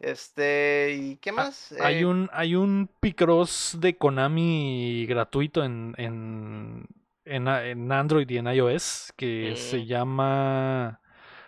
[0.00, 1.72] Este, ¿y qué más?
[1.80, 6.86] Hay Eh, un, hay un Picross de Konami gratuito en, en,
[7.24, 11.00] en, en Android y en iOS que se llama.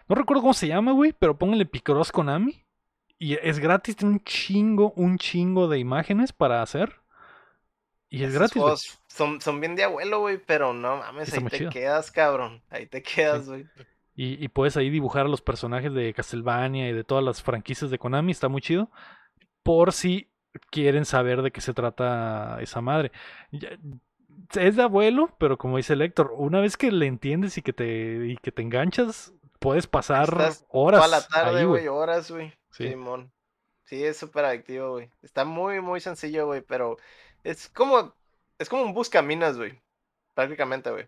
[0.08, 2.64] No recuerdo cómo se llama, güey, pero pónganle Picross Konami.
[3.18, 7.00] Y es gratis, tiene un chingo, un chingo de imágenes para hacer.
[8.10, 11.40] Y es esos gratis, juegos son, son bien de abuelo, güey, pero no mames, Está
[11.40, 11.70] ahí te chido.
[11.70, 12.62] quedas, cabrón.
[12.70, 13.66] Ahí te quedas, güey.
[14.14, 17.90] Y, y puedes ahí dibujar a los personajes de Castlevania y de todas las franquicias
[17.90, 18.90] de Konami, está muy chido.
[19.62, 20.30] Por si
[20.70, 23.10] quieren saber de qué se trata esa madre.
[23.50, 23.70] Ya-
[24.54, 27.72] es de abuelo, pero como dice el Héctor, una vez que le entiendes y que
[27.72, 32.52] te, y que te enganchas, puedes pasar Estás horas Toda la tarde, güey, horas, güey.
[32.70, 32.88] Sí.
[32.88, 33.32] Simón.
[33.84, 35.10] Sí, es súper adictivo, güey.
[35.22, 36.96] Está muy, muy sencillo, güey, pero
[37.44, 38.14] es como,
[38.58, 39.80] es como un buscaminas, güey.
[40.34, 41.06] Prácticamente, güey.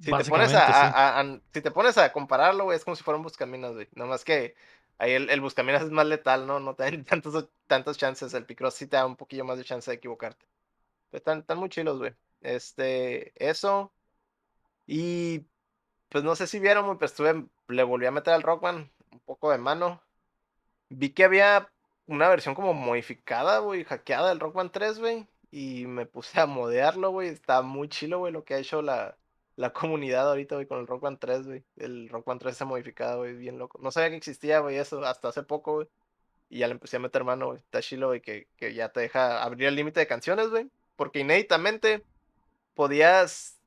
[0.00, 0.72] Si te pones a, sí.
[0.74, 3.88] a- a- si te pones a compararlo, güey, es como si fuera un buscaminas, güey.
[3.94, 4.54] Nada más que
[4.98, 6.60] ahí el, el buscaminas es más letal, ¿no?
[6.60, 8.34] No te dan tantos, tantos chances.
[8.34, 10.44] El Picross sí te da un poquillo más de chance de equivocarte.
[11.14, 12.14] Están, están muy chilos, güey.
[12.40, 13.92] Este, eso.
[14.86, 15.46] Y
[16.10, 19.20] pues no sé si vieron, güey, pero estuve, le volví a meter al Rockman un
[19.20, 20.02] poco de mano.
[20.90, 21.72] Vi que había
[22.06, 25.28] una versión como modificada, güey, hackeada del Rockman 3, güey.
[25.50, 27.28] Y me puse a modearlo, güey.
[27.28, 29.16] Está muy chilo, güey, lo que ha hecho la,
[29.56, 31.64] la comunidad ahorita, güey, con el Rockman 3, güey.
[31.76, 33.78] El Rockman 3 está modificado, güey, bien loco.
[33.82, 35.88] No sabía que existía, güey, eso hasta hace poco, güey.
[36.48, 37.58] Y ya le empecé a meter mano, güey.
[37.58, 40.70] Está chilo, güey, que, que ya te deja abrir el límite de canciones, güey.
[40.96, 42.04] Porque inéditamente
[42.74, 43.58] podías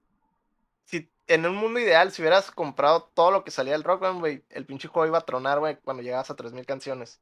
[0.87, 4.19] si en un mundo ideal, si hubieras comprado todo lo que salía del Rock Band,
[4.19, 7.21] güey, el pinche juego iba a tronar, güey, cuando llegabas a 3000 canciones.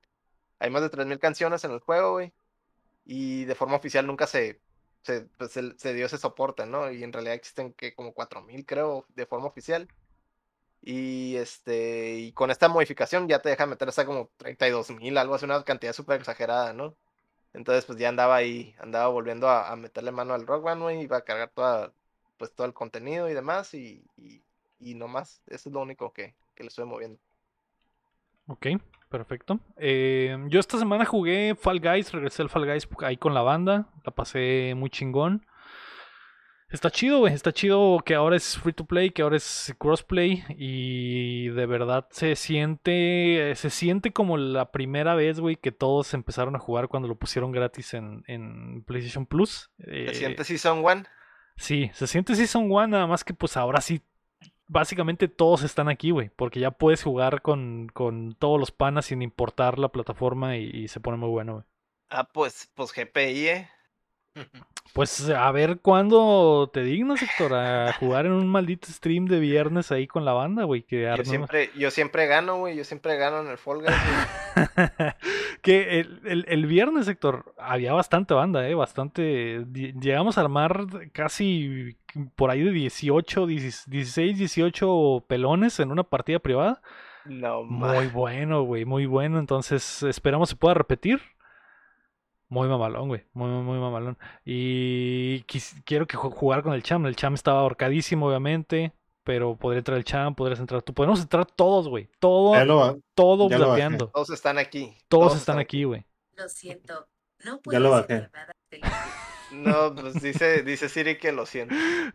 [0.60, 2.34] Hay más de 3000 canciones en el juego, güey.
[3.06, 4.62] Y de forma oficial nunca se,
[5.04, 6.92] se, pues, dio ese soporte, ¿no?
[6.92, 9.88] Y en realidad existen que como 4000, creo, de forma oficial.
[10.82, 15.46] Y este, y con esta modificación ya te deja meter hasta como 32.000, algo así,
[15.46, 16.96] una cantidad súper exagerada, ¿no?
[17.56, 21.18] Entonces, pues ya andaba ahí, andaba volviendo a, meterle mano al Rock Band, güey, iba
[21.18, 21.52] a cargar
[22.38, 24.44] pues todo el contenido y demás, y, y,
[24.80, 25.42] y no más.
[25.48, 27.20] Eso es lo único que, que le estoy moviendo.
[28.48, 28.68] Ok,
[29.10, 29.60] Perfecto.
[29.78, 33.88] Eh, yo esta semana jugué Fall Guys, regresé al Fall Guys ahí con la banda,
[34.04, 35.46] la pasé muy chingón.
[36.70, 40.44] Está chido, güey, está chido que ahora es free to play, que ahora es crossplay
[40.50, 46.56] y de verdad se siente, se siente como la primera vez, güey, que todos empezaron
[46.56, 49.70] a jugar cuando lo pusieron gratis en, en PlayStation Plus.
[50.06, 51.06] ¿Te Eh, sientes Season One?
[51.58, 54.02] Sí, se siente Season 1, nada más que pues ahora sí,
[54.68, 59.22] básicamente todos están aquí, güey, porque ya puedes jugar con, con todos los panas sin
[59.22, 61.66] importar la plataforma y, y se pone muy bueno, güey.
[62.10, 63.70] Ah, pues, pues GPI, ¿eh?
[64.94, 69.92] Pues a ver cuándo te dignas, Héctor, a jugar en un maldito stream de viernes
[69.92, 72.78] ahí con la banda, güey, que Yo siempre, yo siempre gano, güey.
[72.78, 73.92] Yo siempre gano en el Fall Guys.
[75.62, 78.74] que el, el- el viernes, Héctor, había bastante banda, ¿eh?
[78.74, 79.66] Bastante.
[79.74, 81.98] Llegamos a armar casi
[82.36, 86.82] por ahí de 18, 16, 18 pelones en una partida privada.
[87.26, 88.12] No, Muy ma.
[88.14, 89.40] bueno, güey, muy bueno.
[89.40, 91.22] Entonces, esperamos se pueda repetir.
[92.50, 93.24] Muy mamalón, güey.
[93.34, 94.18] Muy, muy, muy mamalón.
[94.44, 97.06] Y quis- quiero que ju- jugar con el Cham.
[97.06, 98.94] El Cham estaba ahorcadísimo, obviamente.
[99.24, 100.94] Pero podría entrar el Cham, podrías entrar tú.
[100.94, 102.08] Podemos entrar todos, güey.
[102.20, 104.08] Todo, Ya lo, todo ya lo plateando.
[104.10, 104.96] Todos están aquí.
[105.08, 106.06] Todos están aquí, güey.
[106.38, 107.08] Lo siento,
[107.44, 108.82] no Ya puedo lo hacer bajé.
[109.52, 111.74] No, pues dice, dice Siri que lo siento.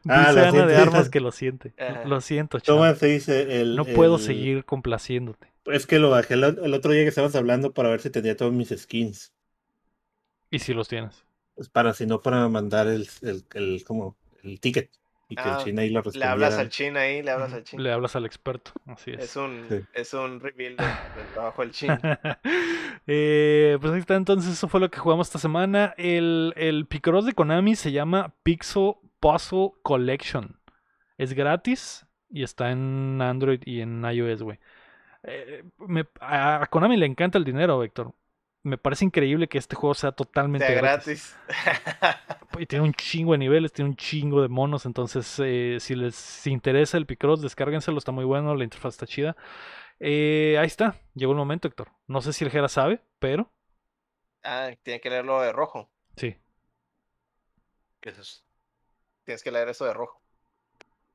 [0.08, 0.82] Ah, Dice lo Ana de siento.
[0.82, 1.72] Armas que lo siente.
[1.78, 2.04] Ajá.
[2.04, 2.76] Lo siento, Cham.
[2.76, 3.60] ¿Cómo se dice?
[3.60, 5.50] El, No puedo seguir complaciéndote.
[5.66, 8.36] Es que lo bajé el, el otro día que estabas hablando para ver si tenía
[8.36, 9.32] todos mis skins.
[10.50, 11.24] Y si los tienes.
[11.54, 14.90] Pues para, si no, para mandar el, el, el, como, el ticket.
[15.28, 17.62] Y que Ah, el China ahí lo Le hablas al chin ahí, le hablas al
[17.62, 17.80] chin.
[17.80, 18.72] Le hablas al experto.
[18.86, 19.20] Así es.
[19.20, 19.76] Es un, Sí.
[19.94, 20.84] es un reveal de-
[21.16, 21.90] del trabajo del chin.
[23.06, 25.94] Eh, pues ahí está, entonces eso fue lo que jugamos esta semana.
[25.96, 30.60] El, el Picross de Konami se llama Pixel Puzzle Collection.
[31.18, 34.58] Es gratis y está en Android y en iOS, güey.
[35.22, 38.12] Eh, me- a a Konami le encanta el dinero, Víctor.
[38.62, 41.06] Me parece increíble que este juego sea totalmente Sea gratis.
[41.06, 41.36] gratis.
[42.58, 44.84] Y tiene un chingo de niveles, tiene un chingo de monos.
[44.86, 49.36] Entonces, eh, si les interesa el Picross, descárguenselo, está muy bueno, la interfaz está chida.
[50.00, 51.88] Eh, ahí está, llegó el momento, Héctor.
[52.08, 53.52] No sé si el Jera sabe, pero
[54.44, 55.90] ah, tiene que leerlo de rojo.
[56.16, 56.36] sí.
[58.00, 58.42] ¿Qué es eso?
[59.24, 60.22] Tienes que leer eso de rojo.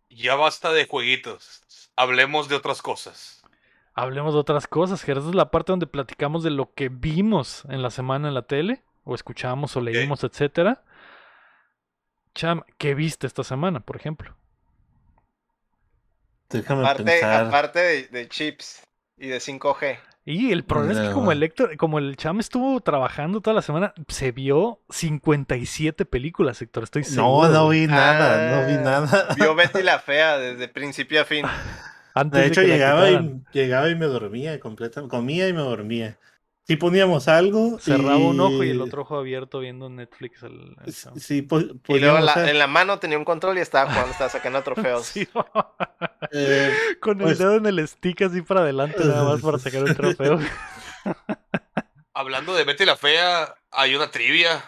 [0.10, 1.64] Ya basta de jueguitos.
[1.96, 3.45] Hablemos de otras cosas.
[3.96, 5.00] Hablemos de otras cosas.
[5.08, 8.42] Esta es la parte donde platicamos de lo que vimos en la semana en la
[8.42, 10.84] tele, o escuchamos, o leímos, etcétera.
[12.34, 14.36] Cham, ¿qué viste esta semana, por ejemplo?
[16.50, 17.46] Déjame Aparte, pensar.
[17.46, 18.84] aparte de, de chips
[19.18, 19.98] y de 5G.
[20.28, 21.14] Y el problema es que No.
[21.14, 26.62] como el Héctor, como el Cham estuvo trabajando toda la semana, se vio 57 películas,
[26.62, 27.48] Héctor, estoy No, seguro.
[27.50, 27.82] no güey.
[27.82, 29.28] vi nada, no vi Ah, nada.
[29.36, 31.46] Vio Betty la Fea desde principio a fin.
[32.16, 35.16] Antes De hecho, llegaba y, llegaba y me dormía completamente.
[35.16, 36.18] Comía y me dormía.
[36.68, 37.78] Si poníamos algo.
[37.78, 40.42] Cerraba un ojo y el otro ojo abierto viendo Netflix.
[40.42, 43.62] El, el Sí, Y luego poníamos la- a- en la mano tenía un control y
[43.62, 45.06] estaba jugando, estaba sacando trofeos.
[45.14, 45.28] Sí,
[46.32, 46.72] eh,
[47.02, 49.94] con el Pues- dedo en el stick así para adelante, nada más para sacar un
[49.94, 50.40] trofeo.
[52.14, 54.64] Hablando de Betty la Fea, hay una trivia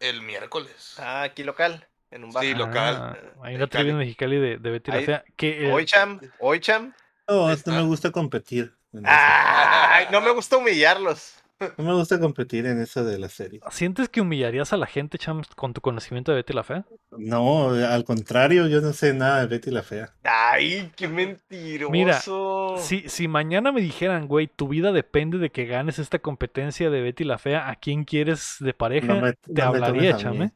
[0.00, 0.94] el miércoles.
[0.98, 1.86] Ah, aquí local,
[2.16, 2.42] en un bar.
[2.44, 2.96] Sí, local.
[2.98, 4.04] Ah, hay en una trivia en Cali.
[4.04, 5.24] Mexicali de, de Betty la Fea.
[5.36, 6.92] Que, eh, Hoy cham, hoy cham.
[7.28, 8.74] no, no me gusta competir.
[8.92, 9.08] en eso.
[9.16, 11.34] Ay, no me gusta humillarlos.
[11.78, 13.60] No me gusta competir en eso de la serie.
[13.70, 16.84] ¿Sientes que humillarías a la gente, Cham, con tu conocimiento de Betty la Fea?
[17.16, 20.12] No, al contrario, yo no sé nada de Betty la Fea.
[20.24, 22.76] Ay, qué mentiroso.
[22.78, 27.00] Si, si mañana me dijeran, güey, tu vida depende de que ganes esta competencia de
[27.00, 29.06] Betty la Fea, ¿a quién quieres de pareja?
[29.14, 30.16] No me- Te no hablaría.
[30.16, 30.52] Cham, ¿eh?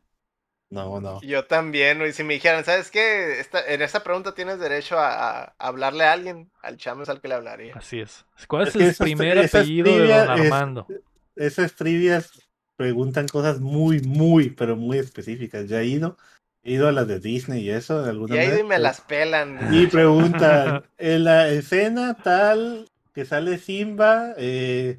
[0.70, 1.20] No, no.
[1.22, 2.12] Yo también, güey.
[2.12, 3.40] Si me dijeran, ¿sabes qué?
[3.40, 6.48] Esta, en esta pregunta tienes derecho a, a hablarle a alguien.
[6.62, 7.74] Al cham es al que le hablaría.
[7.74, 8.24] Así es.
[8.47, 10.86] ¿Cuál es, Es el primer apellido de don es- Armando?
[11.34, 12.30] Esas trivias
[12.76, 15.66] preguntan cosas muy, muy, pero muy específicas.
[15.68, 16.16] Ya he ido,
[16.62, 18.62] he ido a las de Disney y eso alguna Y ahí vez.
[18.62, 19.74] me pero- las pelan.
[19.74, 24.98] Y preguntan, en la escena tal que sale Simba, eh,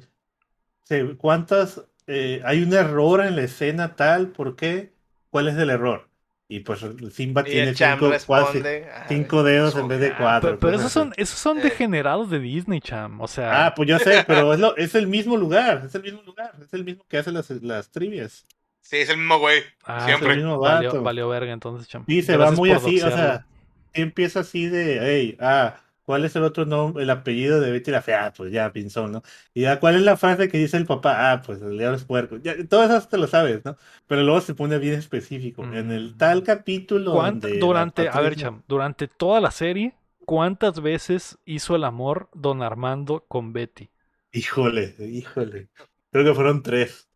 [1.16, 1.80] ¿cuántas?
[2.06, 4.92] eh, hay un error en la escena tal, ¿por qué?
[5.32, 6.10] ¿Cuál es el error?
[6.46, 6.84] Y pues
[7.14, 8.86] Simba Y tiene cinco, responde.
[8.94, 10.58] ah, cinco dedos en vez de cuatro.
[10.60, 11.62] pero, esos son, esos son Eh.
[11.62, 13.18] degenerados de Disney, Cham.
[13.22, 16.02] O sea, Ah, pues yo sé, pero es, lo- es el mismo lugar, es el
[16.02, 18.44] mismo lugar, es el mismo que hace las, las trivias.
[18.82, 19.62] Sí, es el mismo güey.
[19.86, 20.32] ah, siempre.
[20.32, 21.02] el mismo valió, vato.
[21.02, 22.04] valió verga entonces, Cham.
[22.06, 23.46] Sí, se Gracias va muy así, o sea,
[23.94, 28.02] empieza así de, hey, ah, ¿cuál es el otro nombre, el apellido de Betty la
[28.02, 28.26] Fea?
[28.26, 29.22] Ah, pues ya, Pinzón, ¿no?
[29.54, 31.32] Y ya, ¿cuál es la frase que dice el papá?
[31.32, 32.40] Ah, pues el de los puercos.
[32.42, 33.76] Ya, todo eso te lo sabes, ¿no?
[34.06, 35.62] Pero luego se pone bien específico.
[35.64, 36.18] En el Mm.
[36.18, 41.76] tal capítulo ¿Cuánta- donde durante, a ver, Cham, durante toda la serie, ¿cuántas veces hizo
[41.76, 43.90] el amor Don Armando con Betty?
[44.32, 45.68] Híjole, híjole.
[46.10, 47.08] Creo que fueron tres.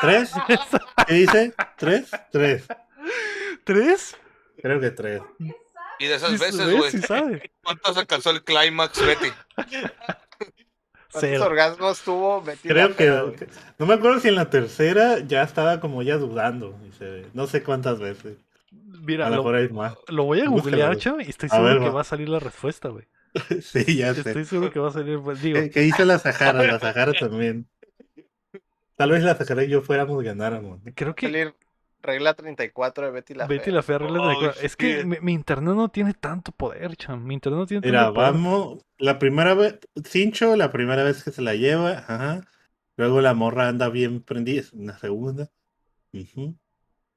[0.00, 0.30] ¿Tres?
[1.06, 1.54] ¿Qué dice?
[1.76, 2.10] ¿Tres?
[2.30, 2.66] Tres.
[3.64, 4.16] ¿Tres?
[4.60, 5.22] Creo que tres.
[5.98, 6.98] Y de esas Sí, veces, güey, Sí.
[7.62, 9.28] ¿cuántas alcanzó el clímax, Betty?
[11.10, 11.46] ¿Cuántos Cero.
[11.46, 13.36] orgasmos tuvo Betty Creo güey?
[13.36, 13.48] que.
[13.78, 16.78] No me acuerdo si en la tercera ya estaba como ya dudando.
[16.84, 18.36] dice, No sé cuántas veces.
[18.70, 19.96] Mira, A lo lo, mejor hay más.
[20.08, 21.90] lo voy a Búscalo, googlear, chavo, y estoy A seguro ver, que va.
[21.90, 23.06] va a salir la respuesta, güey.
[23.62, 24.44] Sí, ya Estoy sé.
[24.44, 26.62] seguro que va a salir, pues, digo, ¿Qué, qué hizo la Sahara?
[26.62, 27.68] La Sahara también.
[28.96, 30.80] Tal vez la Sahara y yo fuéramos ganáramos.
[30.94, 31.54] creo que Salir
[32.02, 33.74] regla 34 de Betty la Betty Fea.
[33.74, 37.24] la Fea regla Oh, Es que mi, mi internet no tiene tanto poder, cham.
[37.24, 38.32] Mi internet no tiene Mira, tanto poder.
[38.32, 38.84] vamos.
[38.98, 39.78] La primera vez.
[40.04, 41.92] Cincho, la primera vez que se la lleva.
[42.08, 42.40] Ajá.
[42.96, 44.64] Luego la morra anda bien prendida.
[44.72, 45.50] Una segunda.
[46.12, 46.56] Ujú.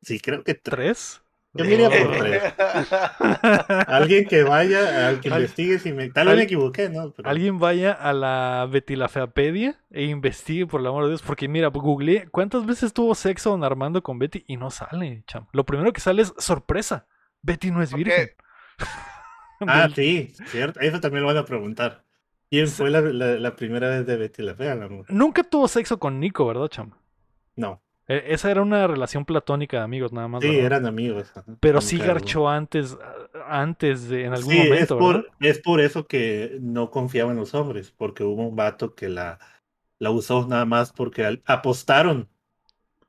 [0.01, 0.63] Sí, creo que tres.
[0.63, 1.21] ¿Tres?
[1.53, 2.41] Yo me iría por tres.
[3.87, 6.09] Alguien que vaya, al que investigue si me.
[6.09, 7.11] Tal vez me equivoqué, ¿no?
[7.11, 11.21] Pero- Alguien vaya a la Betty la Feapedia e investigue, por el amor de Dios,
[11.21, 15.47] porque mira, googleé cuántas veces tuvo sexo don Armando con Betty y no sale, cham.
[15.51, 17.05] Lo primero que sale es sorpresa.
[17.41, 18.31] Betty no es virgen.
[19.67, 20.79] Ah, sí, cierto.
[20.79, 22.03] Eso también lo van a preguntar.
[22.49, 24.89] ¿Quién fue la, la- la primera vez de Betty la Fea, la?
[25.09, 26.91] Nunca tuvo sexo con Nico, ¿verdad, cham?
[27.55, 27.79] No.
[28.07, 30.45] E- Esa era una relación platónica de amigos, nada más.
[30.45, 30.65] Sí, ¿verdad?
[30.65, 31.31] eran amigos.
[31.35, 32.97] ajá, Pero nunca sí garchó antes,
[33.47, 37.37] antes de, en algún Sí, momento, es por, es por eso que no confiaba en
[37.37, 39.39] los hombres, porque hubo un vato que la,
[39.99, 42.29] la usó nada más porque apostaron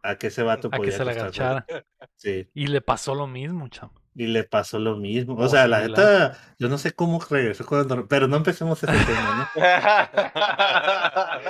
[0.02, 1.70] a que ese vato A que podía se la garchara.
[2.16, 3.90] Sí, Y le pasó lo mismo, cham.
[4.14, 5.34] Y le pasó lo mismo.
[5.34, 8.93] O Oh, sea, la neta, yo no sé cómo regresó cuando, pero no empecemos ese
[9.05, 9.62] tema, ¿no?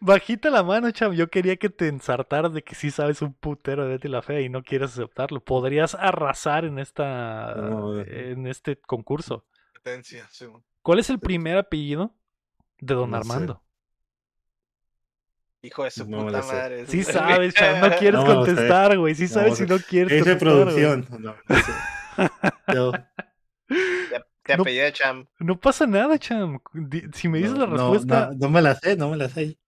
[0.00, 1.12] Bajita la mano, cham.
[1.12, 4.40] Yo quería que te ensartaras de que sí sabes un putero de Betty la Fea
[4.40, 5.40] y no quieres aceptarlo.
[5.40, 8.00] Podrías arrasar en esta No.
[8.00, 9.44] en este concurso.
[10.02, 10.18] Sí.
[10.82, 12.14] ¿Cuál es el primer apellido
[12.80, 13.32] de Don No sé.
[13.32, 13.62] Armando?
[15.62, 16.86] Hijo de su puta madre.
[16.86, 17.80] Sí sabes, cham.
[17.80, 19.14] No quieres contestar, güey.
[19.14, 21.72] Sí sabes si no quieres Es de no sé.
[22.72, 22.92] Yo-
[23.68, 25.26] Te, te No- apellida Cham.
[25.40, 26.60] No pasa nada, cham.
[27.14, 29.28] Si me dices no, la no, respuesta, no, no me la sé, no me la
[29.28, 29.58] sé.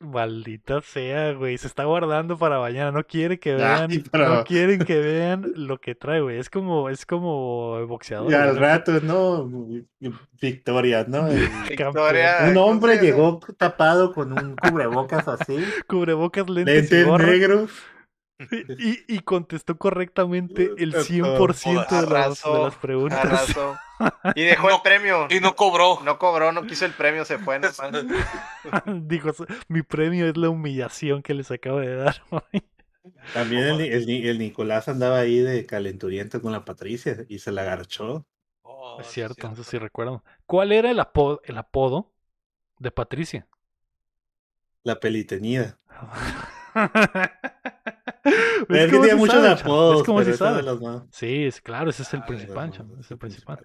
[0.00, 1.58] maldita sea, güey.
[1.58, 2.90] Se está guardando para mañana.
[2.90, 6.38] No quiere que Ay, vean, pero- no quieren que vean lo que trae, güey.
[6.38, 8.30] Es como, es como boxeador.
[8.32, 9.48] Y al rato, no,
[10.40, 11.28] Victoria, ¿no?
[11.68, 12.36] Victoria.
[12.48, 17.26] Un ¿cómo hombre llegó tapado con un cubrebocas así, Cubrebocas, lentes, y lentes gorra.
[17.26, 17.70] negros.
[18.78, 21.04] Y, y contestó correctamente el Todo.
[21.04, 23.24] 100% de las, de las preguntas.
[23.24, 23.76] Arrasó.
[24.34, 25.26] Y dejó el premio.
[25.28, 26.00] Y no cobró.
[26.02, 27.78] No cobró, no quiso el premio, se fue nomás.
[28.86, 29.30] Dijo,
[29.68, 32.22] mi premio es la humillación que les acabo de dar.
[32.30, 32.62] hoy".
[33.32, 37.52] También el, el Ni- el Nicolás andaba ahí de calenturiento con la Patricia y se
[37.52, 38.26] la agarchó.
[38.62, 40.24] Oh, es sí, cierto, eso sí recuerdo.
[40.46, 42.12] ¿Cuál era el apodo, el apodo
[42.78, 43.48] de Patricia?
[44.84, 45.78] La pelitenida.
[46.74, 46.90] ¿Ves
[48.68, 49.96] Pero es que sí muchos apodos.
[49.96, 50.62] ¿Ves cómo pero sí ese de sabe?
[50.62, 53.58] los más- Sí, es, claro, ese es el Ah, principal, más- es el principal.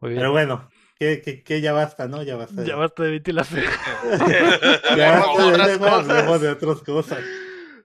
[0.00, 0.20] Muy bien.
[0.20, 0.68] Pero bueno,
[0.98, 2.22] que, que, que ya basta, ¿no?
[2.22, 2.64] Ya basta.
[2.64, 3.70] Ya basta de Betty la Fea.
[4.96, 6.40] Ya basta de cosas.
[6.40, 7.18] de otras cosas.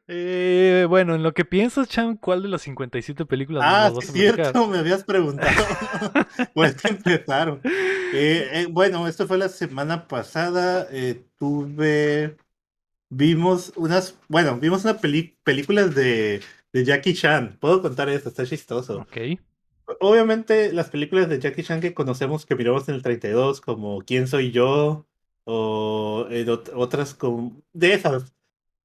[0.07, 4.03] Eh, bueno, en lo que piensas, Cham, ¿cuál de las 57 películas Ah, nos vas
[4.03, 5.51] es a cierto, me habías preguntado.
[6.53, 7.59] pues que empezaron.
[7.63, 10.85] Eh, eh, bueno, esto fue la semana pasada.
[10.91, 12.37] eh, tuve.
[13.17, 14.17] Vimos unas.
[14.27, 16.41] Bueno, vimos una peli películas de,
[16.73, 17.57] de Jackie Chan.
[17.59, 18.99] Puedo contar esto, está chistoso.
[19.01, 19.17] Ok.
[19.99, 24.27] Obviamente, las películas de Jackie Chan que conocemos, que miramos en el 32, como ¿Quién
[24.27, 25.07] soy yo?
[25.45, 27.61] O en ot- otras como.
[27.73, 28.33] De esas.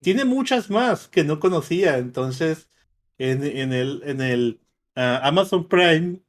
[0.00, 1.98] Tiene muchas más que no conocía.
[1.98, 2.68] Entonces,
[3.18, 4.60] en, en el, en el
[4.94, 6.20] ah, Amazon Prime,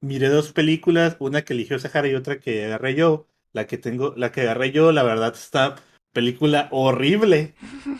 [0.00, 3.26] miré dos películas, una que eligió Sahara y otra que agarré yo.
[3.52, 5.76] La que tengo, la que agarré yo, la verdad, está
[6.12, 7.54] película horrible,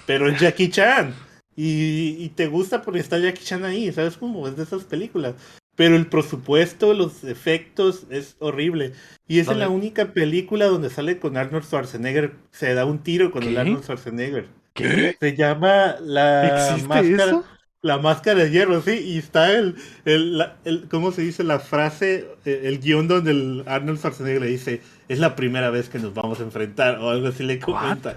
[0.07, 1.15] pero es Jackie Chan.
[1.57, 4.47] Y, y te gusta porque está Jackie Chan ahí, ¿sabes cómo?
[4.49, 5.35] Es de esas películas.
[5.77, 8.93] Pero el presupuesto, los efectos, es horrible.
[9.27, 9.61] Y es Vale.
[9.61, 12.35] la única película donde sale con Arnold Schwarzenegger.
[12.51, 13.57] Se da un tiro con el.
[13.57, 14.47] Arnold Schwarzenegger.
[14.75, 15.17] ¿Qué?
[15.19, 17.45] Se llama la ¿Existe máscara, eso?
[17.83, 19.75] la máscara de hierro, sí, y está el,
[20.05, 21.45] el, la- el- ¿cómo se dice?
[21.45, 24.81] La frase, eh, el guion donde el Arnold Schwarzenegger le dice,
[25.13, 28.17] es la primera vez que nos vamos a enfrentar, o algo así le comenta.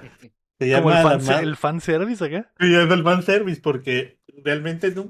[0.60, 2.52] Se Como llama el, la fan, ma- el fanservice acá.
[2.60, 5.10] se llama el fanservice, porque realmente no,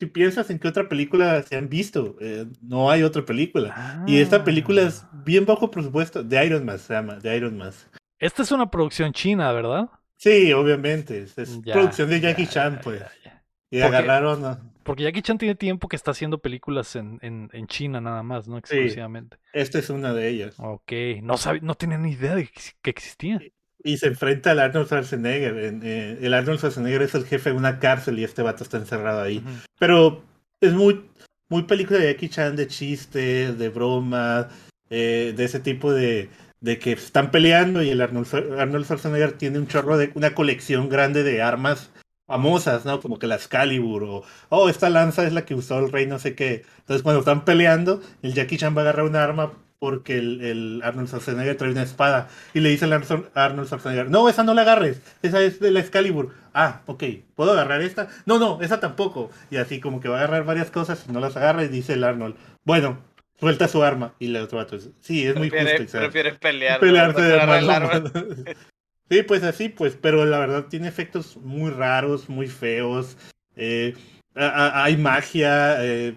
[0.00, 4.02] si piensas en qué otra película se han visto, eh, no hay otra película.
[4.06, 5.10] Y esta película es Ah.
[5.24, 7.70] bien bajo presupuesto, de Iron Man se llama, de Iron Man.
[8.18, 9.88] Esta es una producción china, ¿verdad?
[10.16, 13.00] Sí, obviamente, es, es Ya, producción de Jackie ya, Chan, pues.
[13.24, 13.42] ya.
[13.70, 14.71] Y Porque- agarraron.
[14.82, 18.48] Porque Jackie Chan tiene tiempo que está haciendo películas en, en, en China nada más,
[18.48, 18.58] ¿no?
[18.58, 19.36] Exclusivamente.
[19.52, 20.54] Esta es una de ellas.
[20.58, 20.92] Ok,
[21.22, 22.48] no sabía, no tenía ni idea de
[22.82, 23.40] que, existía.
[23.84, 25.58] y se enfrenta al Arnold Schwarzenegger.
[25.58, 29.22] En, el Arnold Schwarzenegger es el jefe de una cárcel y este vato está encerrado
[29.22, 29.42] ahí.
[29.78, 30.22] Pero
[30.60, 31.04] es muy,
[31.48, 34.48] muy película de Jackie Chan de chiste, de broma,
[34.90, 36.28] eh, de ese tipo de,
[36.60, 40.88] de que están peleando y el Arnold, Arnold Schwarzenegger tiene un chorro de una colección
[40.88, 41.90] grande de armas
[42.26, 43.00] famosas, ¿no?
[43.00, 46.18] Como que la Excalibur o, oh, esta lanza es la que usó el rey no
[46.18, 46.64] sé qué.
[46.78, 50.80] Entonces cuando están peleando, el Jackie Chan va a agarrar una arma porque el, el
[50.84, 54.62] Arnold Schwarzenegger trae una espada y le dice al Arnold Schwarzenegger, no, esa no la
[54.62, 56.32] agarres, esa es de la Excalibur.
[56.54, 57.02] Ah, ok,
[57.34, 58.08] ¿puedo agarrar esta?
[58.24, 59.30] No, no, esa tampoco.
[59.50, 61.94] Y así como que va a agarrar varias cosas y no las agarra y dice
[61.94, 62.98] el Arnold, bueno,
[63.40, 64.14] suelta su arma.
[64.20, 65.82] Y el otro vato, sí, es muy Prefiere, justo.
[65.82, 66.78] y sabe prefiere pelear.
[66.78, 67.26] pelearse ¿no?
[67.26, 68.12] de Agarrar el mano a arma.
[69.12, 73.18] Sí, pues así, pues, pero la verdad tiene efectos muy raros, muy feos.
[73.56, 73.94] eh,
[74.34, 76.14] hay magia, eh,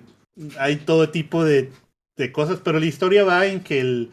[0.57, 1.73] hay todo tipo de,
[2.31, 4.11] cosas, pero la historia va en que el...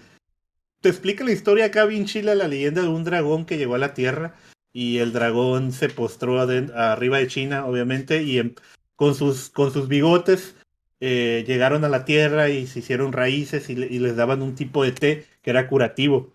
[0.81, 3.79] Te explica la historia acá bien chila, la leyenda de un dragón que llegó a
[3.79, 4.35] la Tierra
[4.73, 8.57] y el dragón se postró arriba de China, obviamente, y em-
[8.97, 10.57] con, sus, con sus bigotes
[10.99, 14.91] eh, llegaron a la Tierra y se hicieron raíces y les daban un tipo de
[14.91, 16.35] té que era curativo.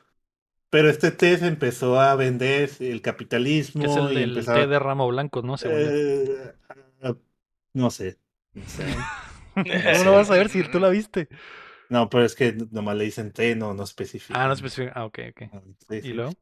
[0.69, 4.53] Pero este té se empezó a vender el capitalismo Que es el y del empezó
[4.53, 5.55] té de ramo blanco, ¿no?
[5.63, 6.53] Eh,
[7.01, 7.15] ah,
[7.73, 8.17] no sé.
[8.53, 8.85] No sé.
[9.55, 11.29] ¿Cómo no vas a ver si tú la viste?
[11.89, 14.43] No, pero es que nomás le dicen té, no, no especifica.
[14.43, 14.91] Ah, no especifica.
[14.95, 15.41] Ah, ok, ok.
[15.89, 16.09] Sí, sí.
[16.09, 16.33] ¿Y luego?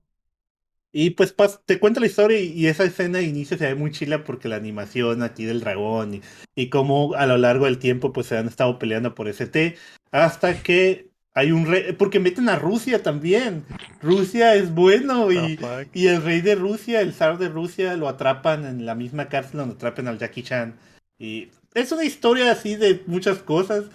[0.92, 1.36] Y pues
[1.66, 4.48] te cuento la historia y, y esa escena de inicio se ve muy chila porque
[4.48, 6.22] la animación aquí del dragón y,
[6.56, 9.76] y cómo a lo largo del tiempo pues se han estado peleando por ese té
[10.12, 13.66] hasta que hay un rey, porque meten a Rusia también.
[14.02, 15.60] Rusia es bueno y,
[15.94, 19.58] y el rey de Rusia, el zar de Rusia, lo atrapan en la misma cárcel
[19.60, 20.76] donde atrapan al Jackie Chan.
[21.20, 23.86] Y es una historia así de muchas cosas.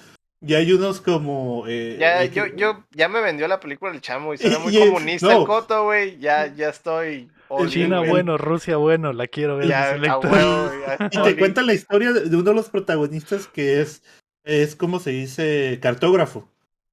[0.43, 1.65] Y hay unos como...
[1.67, 4.75] eh, Ya, eh, yo, yo, ya me vendió la película El Chamo y suena muy
[4.77, 5.41] Y- comunista no.
[5.41, 6.19] el coto, güey.
[6.19, 7.31] Ya, ya estoy.
[7.59, 9.69] in, China bueno, Rusia bueno, la quiero ver.
[9.69, 10.33] Ya, dice a Lector.
[10.33, 14.03] huevo, ya, Y te cuentan la historia de de uno de los protagonistas que es,
[14.45, 16.49] es como se dice, cartógrafo.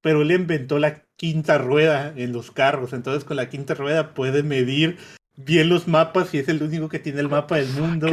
[0.07, 2.93] Pero él inventó la quinta rueda en los carros.
[2.93, 4.97] Entonces con la quinta rueda puede medir
[5.35, 8.07] bien los mapas y es el único que tiene el mapa del mundo.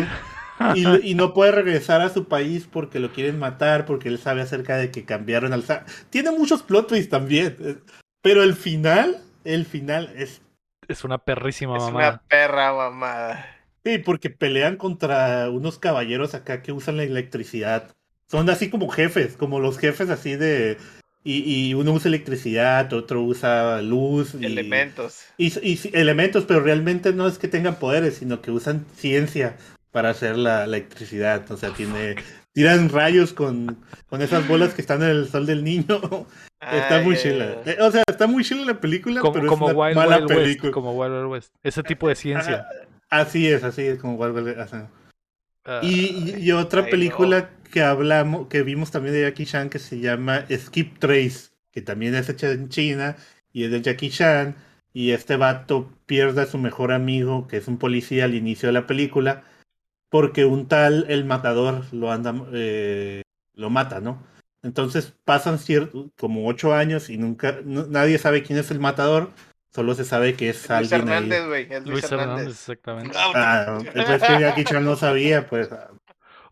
[0.74, 4.40] Y, y no puede regresar a su país porque lo quieren matar, porque él sabe
[4.42, 5.84] acerca de que cambiaron al zar.
[6.10, 7.56] Tiene muchos plot twists también.
[7.60, 7.76] eh,
[8.22, 10.42] Pero el final, el final es
[10.88, 12.08] Es una perrísima Es mamada.
[12.08, 13.46] una perra mamada.
[13.84, 17.94] Sí, porque pelean contra unos caballeros acá que usan la electricidad.
[18.28, 20.76] Son así como jefes, como los jefes así de...
[21.26, 24.34] Y, y uno usa electricidad, otro usa luz.
[24.38, 25.22] Y, Elementos.
[25.38, 25.52] Y,
[25.96, 29.56] elementos, pero realmente no es que tengan poderes, sino que usan ciencia
[29.90, 31.50] para hacer la, la electricidad.
[31.50, 32.16] O sea, tiene...
[32.52, 33.78] Tiran rayos con,
[34.08, 35.84] con esas bolas que están en el sol del niño.
[36.60, 37.56] Está muy chila.
[37.66, 40.16] Eh, O sea, está muy chila la película, Como, pero como es una Wild mala
[40.18, 40.62] Wild película.
[40.68, 40.72] West.
[40.74, 41.54] Como Wild Wild West.
[41.62, 42.64] Ese tipo de ciencia.
[43.10, 44.88] Así es, así es como Wild Wild- ajá.
[45.66, 46.90] Ah, Y, y- y otra Ay, no.
[46.90, 51.82] película que hablamos, que vimos también de Jackie Chan que se llama Skip Trace, que
[51.82, 53.16] también es hecha en China
[53.52, 54.54] y es de Jackie Chan.
[54.92, 58.74] Y este vato pierde a su mejor amigo, que es un policía al inicio de
[58.74, 59.42] la película,
[60.08, 63.22] porque un tal el matador lo anda, eh,
[63.54, 64.22] lo mata, ¿no?
[64.62, 69.32] Entonces pasan cierto, como ocho años y nunca, no- nadie sabe quién es el matador,
[69.74, 71.32] solo se sabe que es Luis alguien ahí.
[71.32, 72.54] Es Luis, Luis Hernández, Hernández.
[72.54, 73.16] exactamente.
[73.16, 75.68] Ah, pues que Jackie Chan no sabía, pues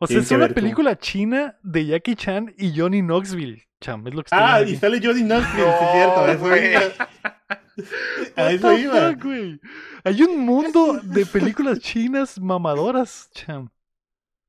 [0.03, 3.62] O sea, es una película china de Jackie Chan y Johnny Knoxville.
[3.81, 6.20] Cham, es lo que estoy Ah, y sale Johnny Knoxville, sí No, es cierto.
[6.20, 6.70] a eso güey.
[6.73, 6.83] iba.
[8.37, 9.11] A eso iba.
[9.11, 9.61] fuck, güey?
[10.05, 13.70] Hay un mundo de películas chinas mamadoras, cham.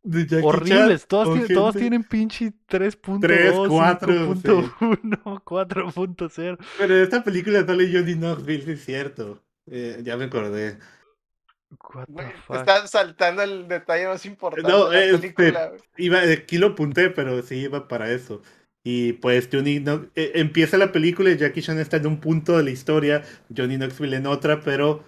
[0.02, 1.02] De Jackie Horribles.
[1.02, 6.58] Chan Todas, tienen, todas tienen pinche 3.2, 3, 4, 5.1, 4.0.
[6.78, 9.42] Pero en esta película sale Johnny Knoxville, sí es cierto.
[9.68, 10.78] Eh, ya me acordé.
[11.82, 12.56] What the fuck.
[12.58, 15.72] estás saltando el detalle más importante No, de la este, película.
[15.98, 18.42] Iba, aquí lo apunté, pero sí iba para eso.
[18.84, 22.58] Y pues Johnny Knox- eh, empieza la película y Jackie Chan está en un punto
[22.58, 23.24] de la historia,
[23.56, 25.04] Johnny Knoxville en otra, pero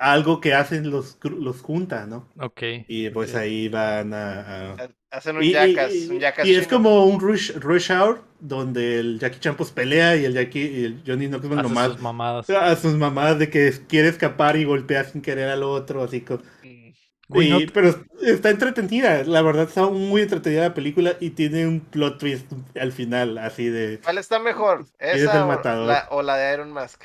[0.00, 2.26] algo que hacen los, los junta, ¿no?
[2.40, 2.62] Ok.
[2.88, 3.36] Y pues Sí.
[3.36, 7.04] ahí van a- a, Hacen un Y, y- jackass, y- un jackass y es como
[7.04, 11.02] un rush, rush hour donde el Jackie Chan pues pelea y el Jackie y el
[11.06, 12.48] Johnny Knoxville Hace nomás sus mamadas.
[12.50, 16.40] a sus mamás de que quiere escapar y golpea sin querer al otro, así como...
[16.62, 16.90] Mm.
[17.28, 21.66] Güey, y- no- Pero está entretenida, la verdad está muy entretenida la película y tiene
[21.66, 22.46] un plot twist
[22.80, 23.98] al final, así de...
[24.02, 24.86] ¿Cuál está mejor?
[25.00, 25.86] es ¿Esa el o matador.
[25.88, 27.02] la, o la de Iron Mask?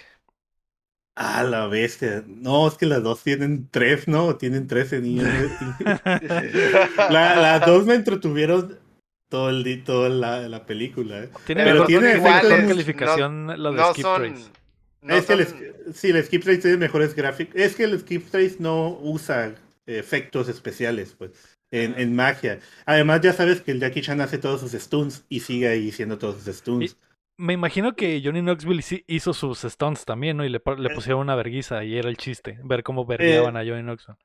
[1.15, 2.23] Ah, la bestia.
[2.27, 4.35] No, es que las dos tienen tres, ¿no?
[4.35, 5.27] Tienen trece niños.
[7.09, 8.77] la, las dos me entretuvieron
[9.29, 11.23] todo el toda la, la película.
[11.23, 11.29] ¿eh?
[11.45, 14.49] Tiene Pero tiene efectos- calificación la de no Skip son, Trace.
[15.01, 15.47] no es que el,
[15.93, 17.55] sí, el Skip Trace tiene mejores gráficos.
[17.55, 19.55] Es que el Skip Trace no usa
[19.87, 21.31] efectos especiales, pues,
[21.71, 22.59] en, en magia.
[22.85, 26.17] Además, ya sabes que el Jackie Chan hace todos sus stunts y sigue ahí haciendo
[26.17, 26.97] todos sus stunts.
[27.37, 30.45] Me imagino que Johnny Knoxville hizo sus stunts también, ¿no?
[30.45, 30.95] Y le, le Eh.
[30.95, 34.17] pusieron una verguiza y era el chiste, ver cómo vergueaban a Johnny Knoxville.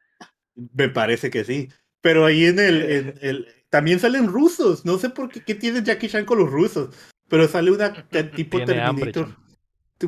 [0.75, 1.69] Me parece que sí.
[2.01, 4.85] Pero ahí en el, en el- También salen rusos.
[4.85, 6.95] No sé por qué, qué tiene Jackie Chan con los rusos.
[7.29, 7.93] Pero sale una
[8.35, 9.37] tipo Tiene hambre, Terminator.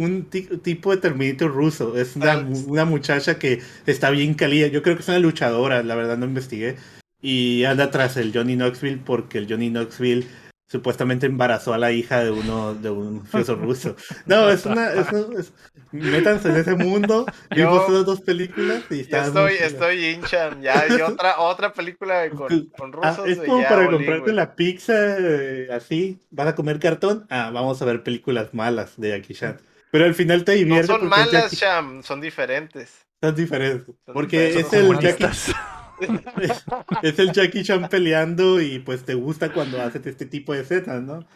[0.01, 1.97] un ti- tipo de Terminator ruso.
[1.99, 4.67] Es una, Ah, una muchacha que está bien calida.
[4.69, 6.77] Yo creo que es una luchadora, la verdad no investigué.
[7.21, 10.27] Y anda tras el Johnny Knoxville porque el Johnny Knoxville
[10.73, 13.95] supuestamente embarazó a la hija de uno de un mafioso ruso.
[14.27, 14.91] No, es una...
[14.93, 15.53] Es, un- es-
[15.93, 17.27] métanse en ese mundo.
[17.55, 20.59] Yo- Vimos esas dos películas y Yo está estoy, estoy hincha.
[20.61, 23.29] Ya, y otra, otra película con, con Ah, rusos.
[23.29, 27.27] es güey, como ya para olí, comprarte la pizza eh, así, vas a comer cartón,
[27.29, 29.61] ah, vamos a ver películas malas de Jackie Chan.
[29.91, 33.07] Pero al final te No divierte son es malas, Jackie- Sham, son diferentes.
[33.21, 33.85] son diferentes.
[33.85, 35.27] Son Porque diferentes, es el, Jackie.
[37.03, 41.03] es el Jackie Chan peleando y pues te gusta cuando haces este tipo de escenas,
[41.03, 41.27] ¿no?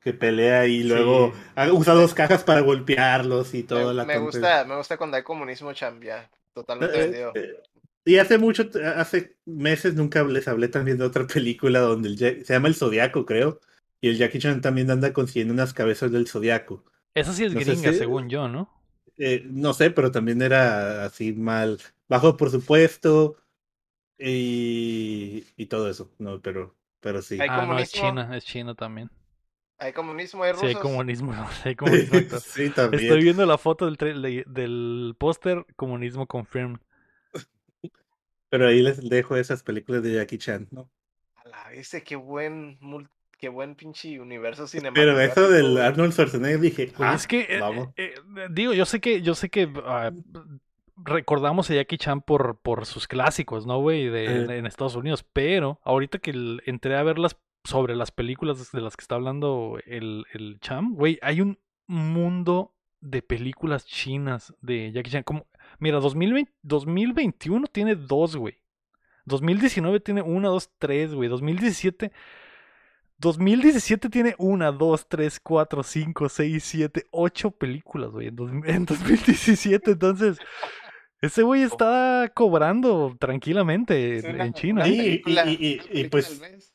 [0.00, 1.70] Que pelea y luego Sí.
[1.72, 5.22] usa dos cajas para golpearlos y toda Me, la me gusta, me gusta cuando hay
[5.22, 6.30] comunismo, Cham, ya.
[6.54, 7.32] Totalmente Eh, vendido.
[7.34, 7.62] eh,
[8.04, 12.44] Y hace mucho, hace meses nunca les hablé también de otra película donde el Jack-
[12.44, 13.60] se llama El Zodiaco, creo.
[14.00, 16.84] Y el Jackie Chan también anda consiguiendo unas cabezas del Zodiaco.
[17.14, 18.70] Esa sí es No gringa, si- según yo, ¿no?
[19.18, 21.78] Eh, no sé, pero también era así mal,
[22.08, 23.36] bajo presupuesto
[24.18, 26.12] y, y todo eso.
[26.18, 27.38] No, pero, pero sí.
[27.40, 27.90] Hay ah, no, es.
[27.92, 29.10] China, es China también.
[29.78, 30.82] Hay comunismo, hay Sí, hay rusos.
[30.82, 31.32] comunismo,
[31.64, 32.18] hay comunismo.
[32.40, 33.02] sí, también.
[33.04, 36.78] Estoy viendo la foto del, del póster, comunismo confirmed.
[38.50, 40.90] Pero ahí les dejo esas películas de Jackie Chan, ¿no?
[41.36, 42.78] A la vez, qué buen,
[43.38, 45.22] qué buen pinche universo Pero cinematográfico.
[45.22, 45.78] eso del.
[45.78, 47.94] Arnold Schwarzenegger dije, Güey, ah, es que, eh, vamos.
[47.96, 50.12] eh, eh, digo, yo sé que, yo sé que ah,
[51.04, 54.08] recordamos a Jackie Chan por, por sus clásicos, ¿no, güey?
[54.08, 54.58] De, Eh.
[54.58, 58.96] en Estados Unidos, pero ahorita que el- entré a verlas sobre las películas de las
[58.96, 65.10] que está hablando el, el Cham, güey, hay un mundo de películas chinas de Jackie
[65.10, 65.22] Chan.
[65.22, 65.46] Como,
[65.78, 68.58] mira, 2020, 2021 tiene dos, güey.
[69.26, 71.28] 2019 tiene una, dos, tres, güey.
[71.28, 72.10] 2017...
[73.20, 78.36] 2017 tiene una, dos, tres, cuatro, cinco, seis, siete, ocho películas, güey, en
[78.86, 79.90] 2017.
[79.92, 80.38] Entonces,
[81.20, 84.84] ese güey está cobrando tranquilamente en, China.
[84.84, 86.74] Sí, y- pues- mes.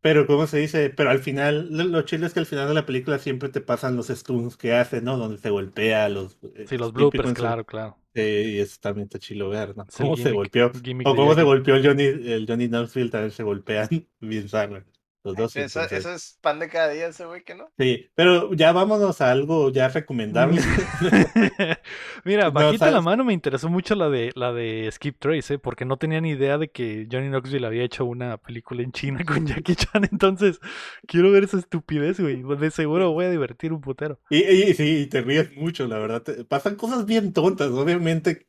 [0.00, 0.90] Pero, ¿cómo se dice?
[0.90, 3.62] Pero al final, lo, lo chido es que al final de la película siempre te
[3.62, 5.16] pasan los stunts que hace, ¿no?
[5.16, 6.36] Donde se golpea, los...
[6.54, 7.96] eh, Sí, los bloopers, claro, claro.
[8.14, 9.86] Sí, y eso también está chilo ver, ¿no?
[9.96, 10.72] Cómo se gimmick- golpeó.
[10.84, 13.88] gimmick O cómo se golpeó el Johnny, el Johnny Knoxville también se golpean
[14.20, 14.84] bien zarra.
[15.24, 15.56] Los dos.
[15.56, 15.98] Eso, entonces.
[16.00, 17.68] eso es pan de cada día ese güey, que no?
[17.78, 20.60] Sí, pero ya vámonos a algo ya recomendable.
[22.24, 25.58] Mira, No, bajita la mano me interesó mucho la de la de Skip Trace, ¿eh?
[25.58, 29.24] porque no tenía ni idea de que Johnny Knoxville había hecho una película en China
[29.26, 30.60] con Jackie Chan, entonces
[31.06, 32.42] quiero ver esa estupidez, güey.
[32.58, 34.20] De seguro voy a divertir un putero.
[34.30, 36.22] Y, y sí, y te ríes mucho, la verdad.
[36.22, 38.46] te- pasan cosas bien tontas, obviamente.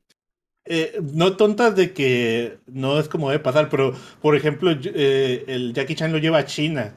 [0.66, 5.74] Eh, no tontas de que no es como debe pasar, pero por ejemplo, eh, el
[5.74, 6.96] Jackie Chan lo lleva a China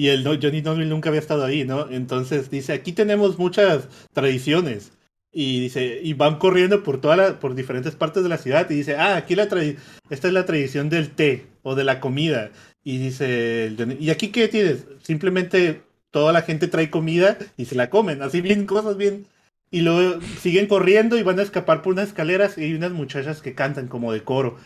[0.00, 1.90] y el Johnny Knoxville nunca había estado ahí, ¿no?
[1.90, 4.92] Entonces dice, aquí tenemos muchas tradiciones.
[5.32, 8.74] Y dice, y van corriendo por toda la, por diferentes partes de la ciudad y
[8.74, 12.50] dice, ah, aquí la esta es la tradición del té o de la comida.
[12.82, 14.86] Y dice, ¿y aquí qué tienes?
[15.02, 19.26] Simplemente toda la gente trae comida y se la comen, así bien, cosas bien.
[19.70, 23.40] Y luego siguen corriendo y van a escapar por unas escaleras y hay unas muchachas
[23.40, 24.56] que cantan como de coro.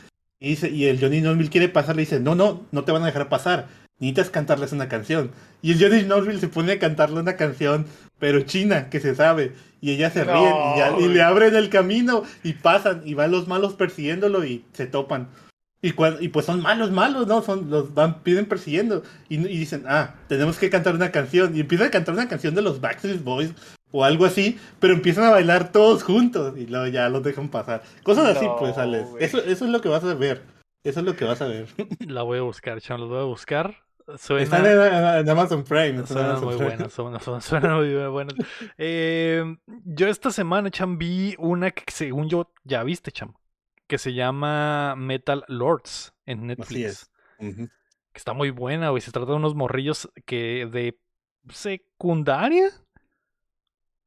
[0.41, 3.03] Y, dice, y el Johnny Knoxville quiere pasar, le dice, no, no, no te van
[3.03, 3.69] a dejar pasar.
[3.99, 5.31] Necesitas cantarles una canción.
[5.63, 7.87] Y el Johnny Knoxville se pone a cantarle una canción,
[8.19, 9.53] pero china, que se sabe.
[9.81, 11.09] Y ellas se No, ríen y, ya- y güey.
[11.15, 15.29] le abren el camino y pasan y van los malos persiguiéndolo y se topan.
[15.83, 15.93] Y
[16.29, 17.43] pues son malos, malos, ¿no?
[17.43, 19.03] Son, los van, piden persiguiendo.
[19.29, 21.55] Y, y dicen, ah, tenemos que cantar una canción.
[21.55, 23.51] Y empiezan a cantar una canción de los Backstreet Boys
[23.97, 27.83] o algo así, pero empiezan a bailar todos juntos y luego ya los dejan pasar.
[28.03, 29.09] Cosas así, No, pues, Alex.
[29.21, 30.43] Eso, eso es lo que vas a ver.
[30.83, 31.69] Eso es lo que vas a ver.
[32.09, 33.77] La voy a buscar, Chan, los voy a buscar.
[34.01, 34.59] Están Suena,
[35.19, 36.03] en, en Amazon Prime.
[36.03, 36.71] están Amazon muy Prime.
[36.77, 38.35] buenas, suenan- suenan muy buenas.
[38.77, 39.43] Eh,
[39.85, 43.33] yo esta semana, Chan, vi una que según yo ya viste, Chan,
[43.87, 46.69] que se llama Metal Lords en Netflix.
[46.71, 47.11] Así es.
[47.39, 47.67] Ujú.
[48.13, 49.01] que está muy buena, güey.
[49.01, 50.99] Se trata de unos morrillos que de
[51.49, 52.71] secundaria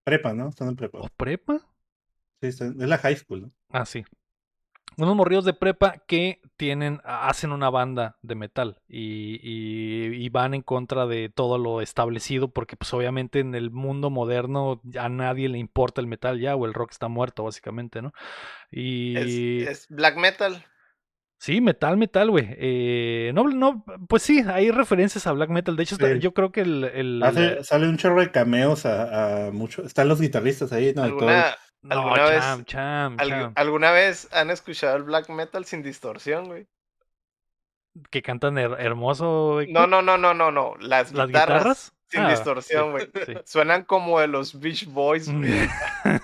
[0.08, 0.48] Prepa, ¿no?
[0.48, 1.00] Están en prepa.
[1.00, 1.58] o prepa.
[2.40, 3.52] Sí, están- es la high school, ¿no?
[3.72, 4.06] Ah, sí.
[4.98, 10.54] unos morrillos de prepa que tienen, hacen una banda de metal y, y- y van
[10.56, 15.50] en contra de todo lo establecido porque pues obviamente en el mundo moderno a nadie
[15.50, 18.12] le importa el metal ya o el rock está muerto básicamente, ¿no?
[18.72, 20.66] Y Es, es black metal.
[21.40, 22.48] Sí, metal, metal, güey.
[22.58, 25.76] Eh, no, no, pues sí, hay referencias a black metal.
[25.76, 26.84] De hecho, está- yo creo que el...
[26.86, 29.84] el- Hace- sale un chorro de cameos a, a mucho.
[29.84, 31.04] Están los guitarristas ahí, ¿no?
[31.04, 35.84] ¿Alguna, no, alguna vez- cham, cham, cham, ¿Alguna vez han escuchado el black metal sin
[35.84, 36.68] distorsión, güey?
[38.12, 39.62] que cantan her- hermoso.
[39.70, 40.76] No, no, no, no, no, no.
[40.80, 41.94] Las, ¿Las guitarras, guitarras?
[42.10, 43.10] Sin Ah, distorsión, güey.
[43.26, 43.34] sí.
[43.46, 45.68] Suenan como de los Beach Boys, güey.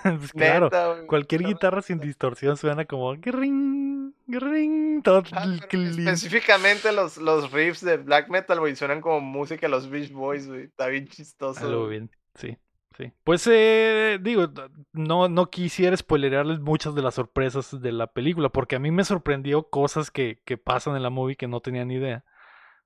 [0.02, 7.16] pues claro, Neta, cualquier guitarra sin distorsión suena como ring, ring, todo Ah, específicamente los,
[7.18, 10.64] los riffs de black metal, güey, suenan como música de los Beach Boys, güey.
[10.64, 11.66] Está bien chistoso.
[11.66, 12.56] Algo bien, sí,
[12.96, 13.12] sí.
[13.22, 14.48] Pues eh, digo,
[14.92, 19.04] no, no quisiera spoilerarles muchas de las sorpresas de la película, porque a mí me
[19.04, 22.24] sorprendió cosas que, que pasan en la movie que no tenía ni idea.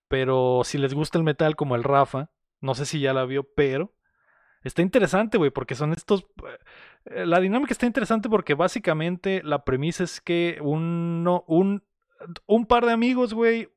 [0.08, 2.30] Pero si les gusta el metal como el Rafa,
[2.60, 3.94] no sé si ya la vio, pero
[4.64, 6.26] está interesante, güey, porque son estos...
[7.06, 11.84] eh, La dinámica está interesante porque básicamente la premisa es que uno, un,
[12.46, 13.68] un par de amigos, güey,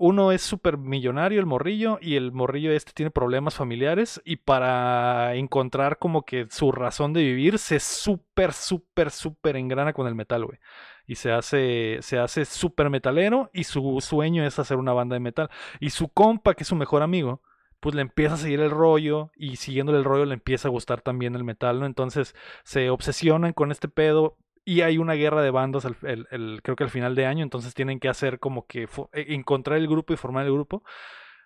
[0.00, 5.34] uno es súper millonario, el morrillo, y el morrillo este tiene problemas familiares, y para
[5.34, 10.46] encontrar como que su razón de vivir, se súper, súper, súper engrana con el metal,
[10.46, 10.60] güey.
[11.04, 15.20] Y se hace, se hace súper metalero, y su sueño es hacer una banda de
[15.20, 15.50] metal.
[15.80, 17.42] Y su compa, que es su mejor amigo,
[17.80, 21.00] pues le empieza a seguir el rollo, y siguiéndole el rollo le empieza a gustar
[21.02, 21.86] también el metal, ¿no?
[21.86, 22.34] Entonces
[22.64, 26.84] se obsesionan con este pedo, y hay una guerra de bandas, el- el- creo que
[26.84, 30.12] al final de año, entonces tienen que hacer como que fo- e- encontrar el grupo
[30.12, 30.82] y formar el grupo.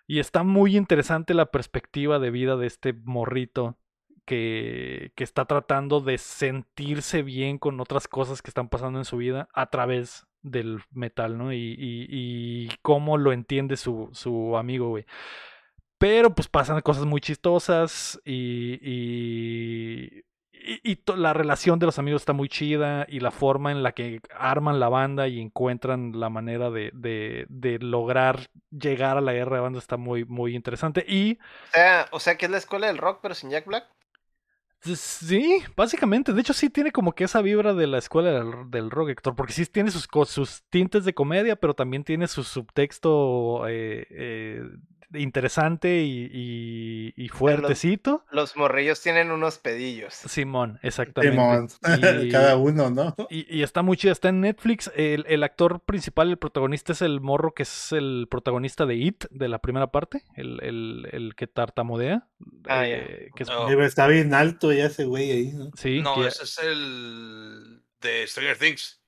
[0.07, 3.77] Y está muy interesante la perspectiva de vida de este morrito
[4.25, 9.17] que, que está tratando de sentirse bien con otras cosas que están pasando en su
[9.17, 11.53] vida a través del metal, ¿no?
[11.53, 15.05] Y, y- y cómo lo entiende su, su amigo, güey.
[16.03, 21.97] Pero pues pasan cosas muy chistosas y, y, y- y to- la relación de los
[21.97, 26.11] amigos está muy chida y la forma en la que arman la banda y encuentran
[26.19, 30.55] la manera de, de, de lograr llegar a la guerra de banda está muy, muy
[30.55, 31.05] interesante.
[31.07, 33.85] Y O sea, o sea que es la escuela del rock, pero sin Jack Black.
[34.95, 38.91] sí, básicamente, de hecho sí tiene como que esa vibra de la escuela del, del
[38.91, 43.65] rock, Héctor, porque sí tiene sus, sus tintes de comedia, pero también tiene su subtexto
[43.67, 44.63] eh, eh,
[45.15, 48.25] interesante y, y- y fuertecito.
[48.31, 50.13] Los morrillos tienen unos pedillos.
[50.13, 51.35] Simón, exactamente.
[51.35, 51.69] Simón.
[52.23, 53.15] Y- Cada uno, ¿no?
[53.29, 54.91] Y, y está muy chida, está en Netflix.
[54.95, 59.25] El, el actor principal, el protagonista, es el morro que es el protagonista de It,
[59.29, 62.27] de la primera parte, el, el- el que tartamudea.
[62.67, 63.67] Ah, eh, que es- No.
[63.67, 65.71] Sí, pero Está bien alto ya ese güey ahí, ¿no?
[65.75, 68.99] sí, no, que- ese es el de Stranger Things.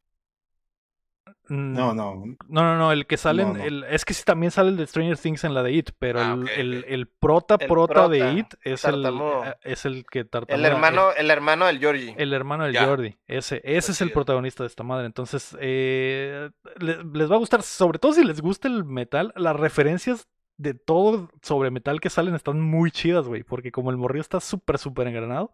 [1.50, 2.16] Mm, No, no.
[2.48, 3.64] No, no, no, el que sale, No, no.
[3.64, 6.20] el- es que sí también sale el de Stranger Things en la de It, pero
[6.20, 9.46] Ah, el, el- el prota, El prota de It es el, tartamudo.
[9.46, 10.68] eh, es el que El tartamudea.
[10.72, 12.14] hermano, el hermano del Georgie.
[12.18, 12.86] El hermano del Ya.
[12.86, 13.18] Jordi.
[13.28, 15.06] Ese, ese es el protagonista de esta madre.
[15.06, 16.50] Entonces, eh,
[16.80, 20.28] le- les va a gustar, sobre todo si les gusta el metal, las referencias
[20.58, 23.44] de todo sobre metal que salen están muy chidas, güey.
[23.44, 25.52] Porque como el morrillo está súper, súper engranado,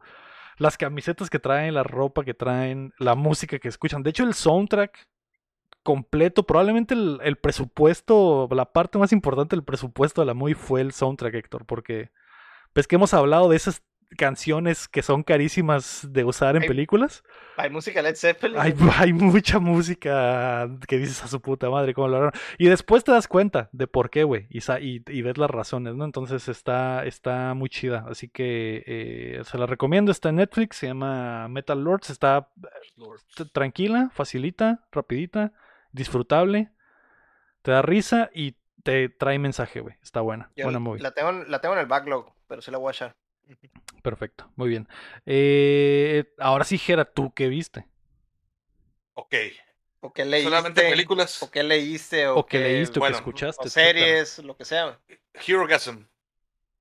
[0.58, 4.04] las camisetas que traen, la ropa que traen, la música que escuchan.
[4.04, 5.08] De hecho, el soundtrack
[5.84, 10.82] completo, probablemente el, el presupuesto, la parte más importante del presupuesto de la movie fue
[10.82, 11.66] el soundtrack, Héctor.
[11.66, 12.12] Porque,
[12.74, 13.84] pues que hemos hablado de esas
[14.18, 17.24] canciones que son carísimas de usar en Hay- películas.
[17.56, 18.60] Hay música Led Zeppelin.
[18.60, 22.32] Hay, hay mucha música que dices a su puta madre cómo lo harán.
[22.58, 24.48] Y después te das cuenta de por qué, güey.
[24.50, 26.04] Y, y, y ves las razones, ¿no?
[26.04, 28.06] Entonces está, está muy chida.
[28.10, 30.12] Así que eh, se la recomiendo.
[30.12, 30.76] Está en Netflix.
[30.78, 32.10] Se llama Metal Lords.
[32.10, 32.50] Está
[33.38, 35.54] t- tranquila, facilita, rapidita,
[35.92, 36.72] disfrutable.
[37.62, 39.96] Te da risa y te trae mensaje, güey.
[40.02, 40.52] Está buena.
[40.56, 41.02] Yo buena movie.
[41.02, 43.16] la, tengo, en- la tengo en el backlog, pero sí la voy a echar.
[44.02, 44.50] Perfecto.
[44.56, 44.88] Muy bien.
[45.26, 47.86] Eh, ahora sí, Jera, ¿tú qué viste?
[49.14, 49.36] Ok.
[50.00, 50.50] O qué leíste.
[50.50, 51.44] Solamente películas.
[51.44, 52.28] O qué leíste.
[52.28, 53.62] O, ¿O qué leíste o bueno, qué escuchaste?
[53.64, 54.00] O etcétera?
[54.00, 55.00] series, lo que sea.
[55.46, 56.06] Hero Gasm.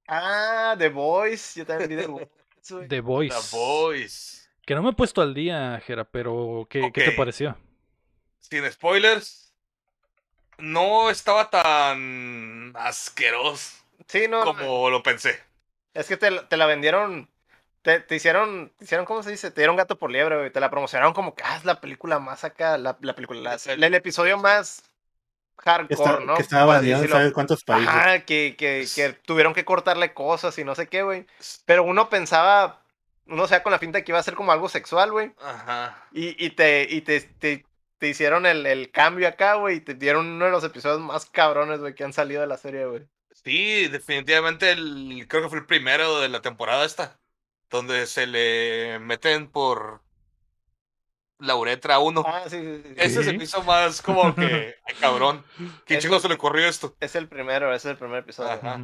[0.09, 1.59] Ah, The Voice.
[1.61, 2.89] Yo también vi The Voice.
[2.89, 4.41] The Voice.
[4.49, 4.65] The.
[4.65, 7.57] Que no me he puesto al día, Jera, pero ¿qué, ¿qué te pareció?
[8.41, 9.53] Sin spoilers.
[10.59, 13.77] No estaba tan asqueroso
[14.09, 14.45] Sí, no.
[14.45, 15.41] como lo pensé.
[15.95, 17.29] Es que te, la- te la vendieron.
[17.83, 19.51] Te, te hicieron, te hicieron, ¿cómo se dice?
[19.51, 20.51] Te dieron gato por liebre, güey.
[20.51, 23.73] Te la promocionaron como que ah, es la película más acá, la, la película, la-
[23.73, 24.83] El- el, episodio más
[25.57, 26.35] Que, hardcore, está- ¿no?
[26.35, 27.17] que estaba baneado en decirlo.
[27.17, 27.89] sabe cuántos países.
[27.89, 31.27] Ajá, que, que, que tuvieron que cortarle cosas y no sé qué, güey.
[31.65, 32.83] Pero uno pensaba,
[33.27, 35.33] uno sea con la finta que iba a ser como algo sexual, güey.
[35.43, 36.05] Ajá.
[36.13, 37.65] Y, y te, y te, te,
[38.01, 41.27] te hicieron el, el cambio acá, güey, y te dieron uno de los episodios más
[41.27, 43.07] cabrones, güey, que han salido de la serie, güey.
[43.33, 47.21] Sí, definitivamente el, creo que fue el primero de la temporada esta,
[47.71, 50.03] donde se le meten por
[51.39, 52.23] la uretra a uno.
[52.27, 52.95] Ah, sí, sí, sí.
[52.97, 55.45] Ese se me hizo más como que, ay, cabrón,
[55.87, 56.97] ¿qué Es- chico se le ocurrió esto?
[57.01, 58.51] Es el primero, ese es el primer episodio.
[58.53, 58.81] Ajá.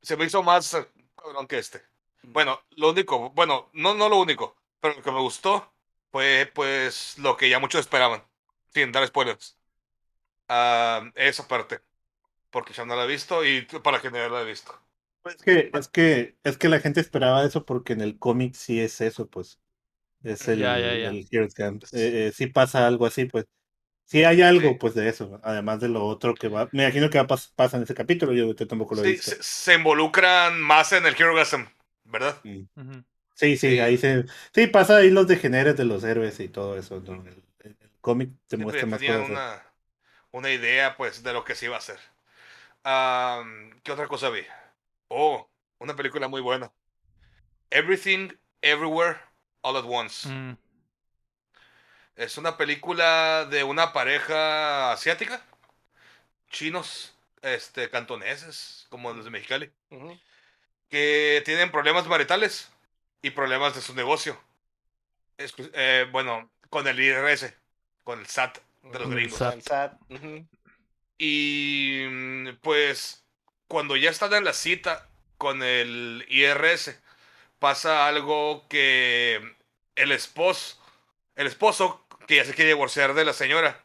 [0.00, 0.76] Se me hizo más
[1.16, 1.82] cabrón que este.
[2.22, 5.74] Bueno, lo único, bueno, no, no lo único, pero lo que me gustó
[6.10, 8.22] fue pues lo que ya muchos esperaban,
[8.72, 9.56] sin dar spoilers.
[10.48, 11.80] Ah, esa parte,
[12.50, 14.72] porque ya no la he visto y para que no la he visto.
[15.22, 18.54] Pues es que, es que, es que la gente esperaba eso porque en el cómic
[18.54, 19.60] sí es eso, pues.
[20.22, 21.18] Es el, Ya, ya, ya.
[21.20, 21.84] el Heroes Camp.
[21.92, 23.46] Eh, eh, sí pasa algo así, pues.
[24.06, 24.78] Sí hay algo, Sí.
[24.78, 25.40] pues, de eso.
[25.44, 26.68] Además de lo otro que va.
[26.72, 28.32] Me imagino que va a pas- pasa en ese capítulo.
[28.34, 29.36] Yo yo tampoco lo he Sí, visto.
[29.36, 31.66] se, se involucran más en el Herogasm,
[32.04, 32.42] ¿verdad?
[32.42, 32.64] Mm.
[33.34, 33.80] Sí, sí, Sí.
[33.80, 34.24] ahí se.
[34.54, 37.02] Sí, pasa ahí los degeneres de los héroes y todo eso.
[38.08, 39.28] Cómic te muestra más cosas.
[39.28, 39.62] una,
[40.30, 41.98] una idea, pues, de lo que se iba a hacer.
[43.82, 44.46] ¿Qué otra cosa vi?
[45.08, 45.46] Oh,
[45.78, 46.72] una película muy buena.
[47.70, 48.30] Everything,
[48.62, 49.18] Everywhere,
[49.60, 50.26] All at Once.
[50.26, 50.56] Mm.
[52.16, 55.44] Es una película de una pareja asiática,
[56.48, 59.70] chinos, este, cantoneses, como los de Mexicali,
[60.88, 62.70] que tienen problemas maritales
[63.20, 64.40] y problemas de su negocio.
[65.36, 67.54] Eh, bueno, con el IRS,
[68.08, 69.38] con el SAT de los el gringos.
[69.38, 69.92] SAT.
[71.18, 73.22] Y mm, pues
[73.66, 75.06] cuando ya están en la cita
[75.36, 76.98] con el IRS,
[77.58, 79.56] pasa algo que
[79.94, 80.82] el esposo,
[81.36, 83.84] el esposo que ya se quiere divorciar de la señora,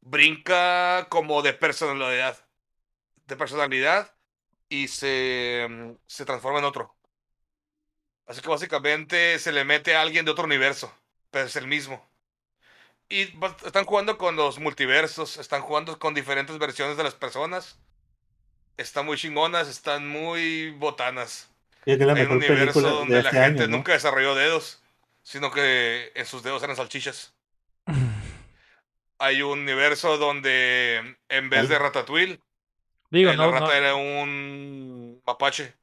[0.00, 2.44] brinca como de personalidad,
[3.28, 4.16] de personalidad
[4.68, 6.96] y se, mm, se transforma en otro.
[8.26, 10.92] Así que básicamente se le mete a alguien de otro universo,
[11.30, 12.04] pero es el mismo.
[13.08, 17.78] Y va- están jugando con los multiversos, están jugando con diferentes versiones de las personas.
[18.76, 21.50] Están muy chingonas, están muy botanas.
[21.84, 23.76] La Hay un mejor universo película donde de la este gente año, ¿no?
[23.78, 24.82] nunca desarrolló dedos,
[25.22, 27.32] sino que en sus dedos eran salchichas.
[29.18, 31.78] Hay un universo donde en vez de.
[31.78, 32.40] Ratatouille,
[33.10, 35.74] Digo, eh, no, la rata no- era un mapache.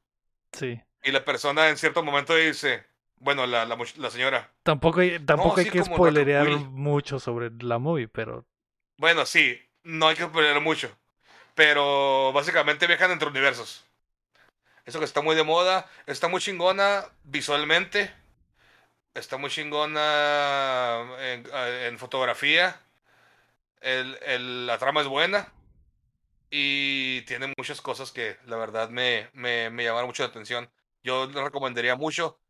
[0.52, 0.80] sí.
[1.02, 2.84] Y la persona en cierto momento dice,
[3.18, 8.08] bueno, la, la, la señora, Tampoco hay, tampoco hay que spoilerear mucho sobre la movie,
[8.08, 8.44] pero
[8.98, 10.90] Bueno, sí, no hay que pelear mucho.
[11.54, 13.84] Pero básicamente viajan entre universos.
[14.86, 18.10] Eso que está muy de moda, está muy chingona visualmente.
[19.14, 21.46] Está muy chingona en,
[21.86, 22.80] en fotografía.
[23.80, 25.52] El, el- la trama es buena.
[26.50, 30.70] Y tiene muchas cosas que la verdad me, me, me llamaron mucho la atención.
[31.02, 32.40] Yo le recomendaría mucho.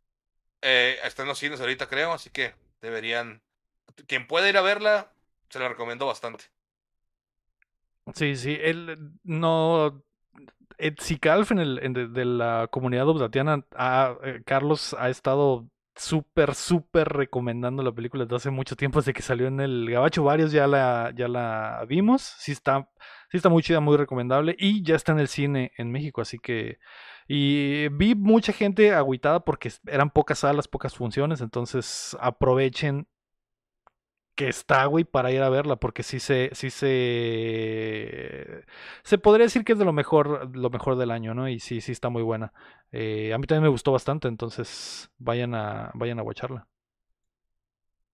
[0.62, 3.42] Eh, está en los cines ahorita, creo, así que deberían.
[4.06, 5.12] Quien pueda ir a verla,
[5.48, 6.44] se la recomiendo bastante.
[8.14, 10.02] sí, sí, él no...
[10.78, 13.64] Etzicalf en el, en de, de la comunidad obdatiana,
[14.22, 19.22] eh, Carlos ha estado súper, súper recomendando la película desde hace mucho tiempo, desde que
[19.22, 22.88] salió en el Gabacho, varios ya la, ya la vimos, sí está,
[23.30, 26.38] sí está muy chida, muy recomendable, y ya está en el cine en México, así
[26.38, 26.78] que...
[27.28, 33.08] Y vi mucha gente agüitada porque eran pocas salas, pocas funciones, entonces aprovechen
[34.36, 38.64] que está, güey, para ir a verla, porque sí se, sí se,
[39.04, 41.48] se podría decir que es de lo mejor, lo mejor del año, ¿no?
[41.48, 42.52] Y sí, sí está muy buena.
[42.92, 46.68] Eh, a mí también me gustó bastante, entonces vayan a, vayan a watcharla.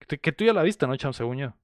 [0.08, 1.54] Que, que tú ya la viste, ¿no, Cham, según yo?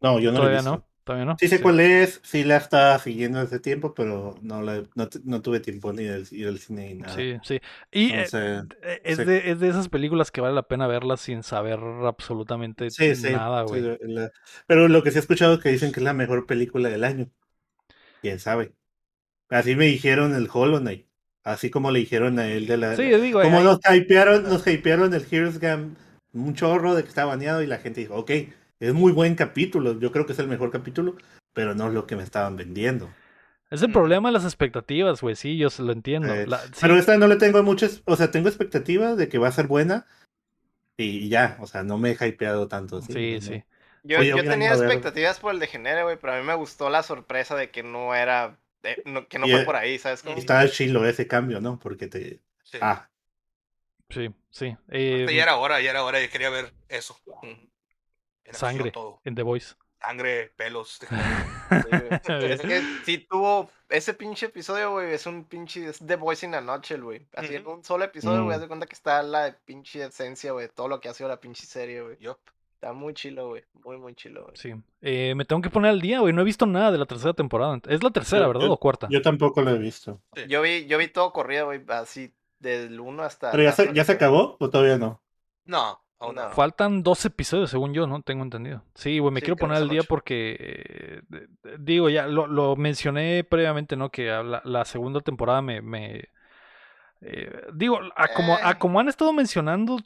[0.00, 0.70] No, yo no he Todavía visto.
[0.70, 1.36] no, todavía no.
[1.40, 5.40] Sí sé cuál es, sí la estaba siguiendo desde tiempo, pero no, la, no, no
[5.40, 7.14] tuve tiempo ni de ir al cine ni nada.
[7.14, 7.60] Sí, sí.
[7.90, 9.24] Y eh, Entonces, eh, es, sí.
[9.24, 13.30] de, es de esas películas que vale la pena verlas sin saber absolutamente sí, sí,
[13.32, 13.98] nada, sí, güey.
[14.02, 14.30] la-
[14.66, 17.04] pero lo que sí he escuchado es que dicen que es la mejor película del
[17.04, 17.30] año.
[18.20, 18.74] Quién sabe.
[19.48, 21.06] Así me dijeron el Hollow Knight.
[21.44, 22.94] Así como le dijeron a él de la.
[22.96, 25.94] Sí, digo, como nos hypearon, nos hypearon el Heroes Game
[26.34, 28.30] un chorro de que está baneado y la gente dijo, ok,
[28.80, 31.16] es muy buen capítulo, yo creo que es el mejor capítulo,
[31.52, 33.08] pero no es lo que me estaban vendiendo.
[33.70, 33.92] es el Mm.
[33.92, 36.32] problema de las expectativas, güey, sí, yo se lo entiendo.
[36.32, 39.38] Eh, La- sí, Pero esta no le tengo muchas, o sea, tengo expectativas de que
[39.38, 40.06] va a ser buena
[40.96, 43.00] y ya, o sea, no me he hypeado tanto.
[43.02, 43.40] sí, ¿sí?
[43.40, 43.64] sí.
[44.04, 47.02] Yo, Oye, yo tenía expectativas por el degenere, güey, pero a mí me gustó la
[47.02, 48.58] sorpresa de que no era.
[48.82, 50.36] de- no- que no Y, fue eh, por ahí, ¿sabes cómo?
[50.36, 51.78] Y Está chilo ese cambio, ¿no?
[51.78, 52.40] Porque te...
[52.62, 52.78] Sí.
[52.80, 53.08] Ah,
[54.10, 54.76] Sí, sí.
[54.88, 57.16] eh, ya era hora, ya era hora, yo quería ver eso.
[58.48, 59.20] Era sangre todo.
[59.24, 59.74] en The Voice.
[60.00, 61.00] Sangre, pelos.
[61.70, 62.52] Sí, güey.
[62.52, 63.70] es que sí tuvo.
[63.88, 65.88] Ese pinche episodio, güey, es un pinche.
[65.88, 67.26] Es The Voice in a Nutshell, güey.
[67.34, 68.56] Así en un solo episodio, güey, Mm.
[68.56, 71.40] haz de cuenta que está la pinche esencia, güey, todo lo que ha sido la
[71.40, 72.16] pinche serie, güey.
[72.20, 72.36] Yup.
[72.74, 73.64] Está muy chilo, güey.
[73.84, 74.56] Muy, muy chilo, güey.
[74.56, 74.72] Sí.
[75.00, 76.32] Eh, me tengo que poner al día, güey.
[76.32, 77.80] No he visto nada de la tercera temporada.
[77.88, 78.66] Es la tercera, Yo- ¿verdad?
[78.66, 79.08] yo- ¿O cuarta?
[79.10, 80.20] Yo tampoco lo he visto.
[80.48, 83.50] Yo vi, yo vi todo corrido, güey, así del 1 hasta...
[83.50, 85.20] ¿Pero ya se, ya se acabó o todavía no?
[85.64, 86.50] No, no.
[86.50, 88.22] Faltan dos episodios, según yo, ¿no?
[88.22, 88.82] Tengo entendido.
[88.94, 90.08] Sí, güey, me Sí, quiero poner al día ocho.
[90.08, 94.10] porque, eh, de- digo, ya lo, lo mencioné previamente, ¿no?
[94.10, 95.80] Que la, la segunda temporada me...
[95.80, 96.24] me,
[97.20, 98.78] eh, digo, a como, a Eh.
[98.78, 99.98] como han estado mencionando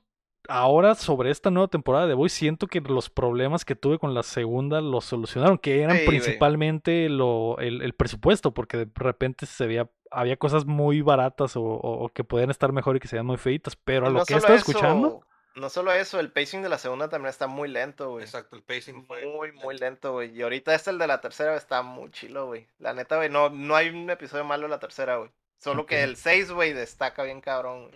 [0.49, 4.23] ahora sobre esta nueva temporada de Voice, siento que los problemas que tuve con la
[4.23, 9.89] segunda los solucionaron, que eran principalmente lo, el, el presupuesto, porque de repente se veía...
[10.15, 13.25] Había cosas muy baratas o, o- o que podían estar mejor y que se veían
[13.27, 15.23] muy feitas, pero a lo que he estado escuchando...
[15.55, 18.25] No solo eso, el pacing de la segunda también está muy lento, güey.
[18.25, 19.27] Exacto, el pacing fue.
[19.27, 20.35] Muy, muy lento, güey.
[20.35, 22.67] Y ahorita este, el de la tercera, está muy chilo, güey.
[22.79, 25.31] La neta, güey, no, no hay un episodio malo en la tercera, güey.
[25.59, 27.91] Solo que el 6, güey, destaca bien cabrón.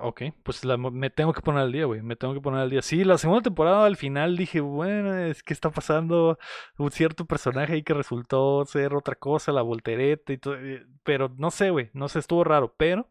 [0.00, 2.02] ok, pues la- me tengo que poner al día, güey.
[2.02, 2.82] Me tengo que poner al día.
[2.82, 6.38] Sí, la segunda temporada al final dije, bueno, es que está pasando
[6.76, 10.56] un cierto personaje ahí que resultó ser otra cosa, la voltereta y todo.
[10.58, 12.74] eh, Pero no sé, güey, no sé, estuvo raro.
[12.76, 13.08] Pero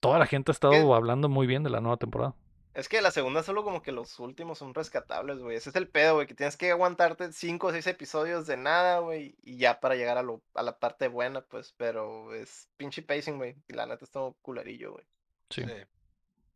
[0.00, 0.92] toda la gente ha estado ¿Qué?
[0.94, 2.34] hablando muy bien de la nueva temporada.
[2.72, 5.56] Es que la segunda solo como que los últimos son rescatables, güey.
[5.56, 9.00] Ese es el pedo, güey, que tienes que aguantarte 5 o 6 episodios de nada,
[9.00, 9.34] güey.
[9.42, 11.74] Y ya para llegar a, lo, a la parte buena, pues.
[11.76, 13.56] Pero es pinche pacing, güey.
[13.68, 15.04] Y la neta está culerillo, güey.
[15.50, 15.64] Sí.
[15.64, 15.72] Sí.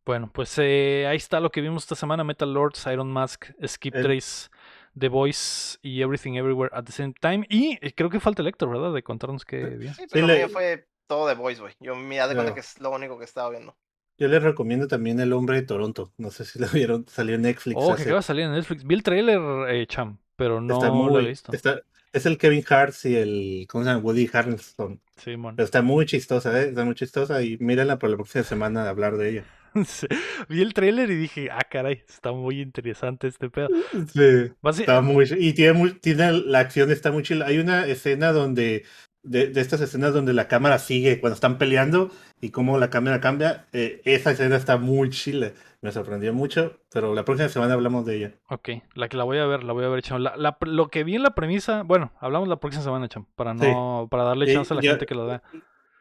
[0.06, 3.96] Bueno, pues eh, ahí está lo que vimos esta semana: Metal Lords, Iron Mask, Skip
[3.96, 4.50] El- Trace,
[4.96, 7.44] The Voice y Everything Everywhere at the Same Time.
[7.48, 8.92] Y eh, creo que falta el Héctor, ¿verdad?
[8.94, 9.92] De contarnos qué vio.
[9.94, 11.74] Sí, pero le- mío fue todo de Voice, güey.
[11.80, 13.76] Yo me da de cuenta que es lo único que estaba viendo.
[14.16, 16.12] Yo les recomiendo también El Hombre de Toronto.
[16.18, 17.76] No sé si lo vieron, salió en Netflix.
[17.78, 18.84] Oh, que hace- acaba de salir en Netflix.
[18.84, 21.52] Vi el trailer, eh, Cham, pero no está lo muy, he visto.
[21.52, 21.80] está-
[22.12, 24.02] es el Kevin Hart y el, ¿cómo se llama?
[24.04, 25.00] Woody Harrelson.
[25.16, 25.56] Sí, mon.
[25.56, 26.68] Pero está muy chistosa, ¿eh?
[26.68, 29.44] Está muy chistosa y mírenla para la próxima semana de hablar de ella.
[29.84, 30.06] Sí,
[30.48, 33.66] Vi el trailer y dije, ah, caray, está muy interesante este pedo.
[33.90, 34.52] Sí.
[34.62, 37.46] Basi- Está muy, y tiene, muy- tiene la acción está muy chila.
[37.46, 38.84] Hay una escena donde,
[39.24, 42.10] de, de estas escenas donde la cámara sigue cuando están peleando
[42.40, 43.66] y cómo la cámara cambia.
[43.72, 45.52] eh, esa escena está muy chila.
[45.82, 48.34] Me sorprendió mucho, pero la próxima semana hablamos de ella.
[48.48, 50.20] Ok, la que la voy a ver, la voy a ver, Cham.
[50.22, 53.52] La- la- lo que vi en la premisa, bueno, hablamos la próxima semana, Cham, para
[53.52, 53.66] Sí.
[53.66, 55.42] no, para darle Eh, chance a la gente que lo vea.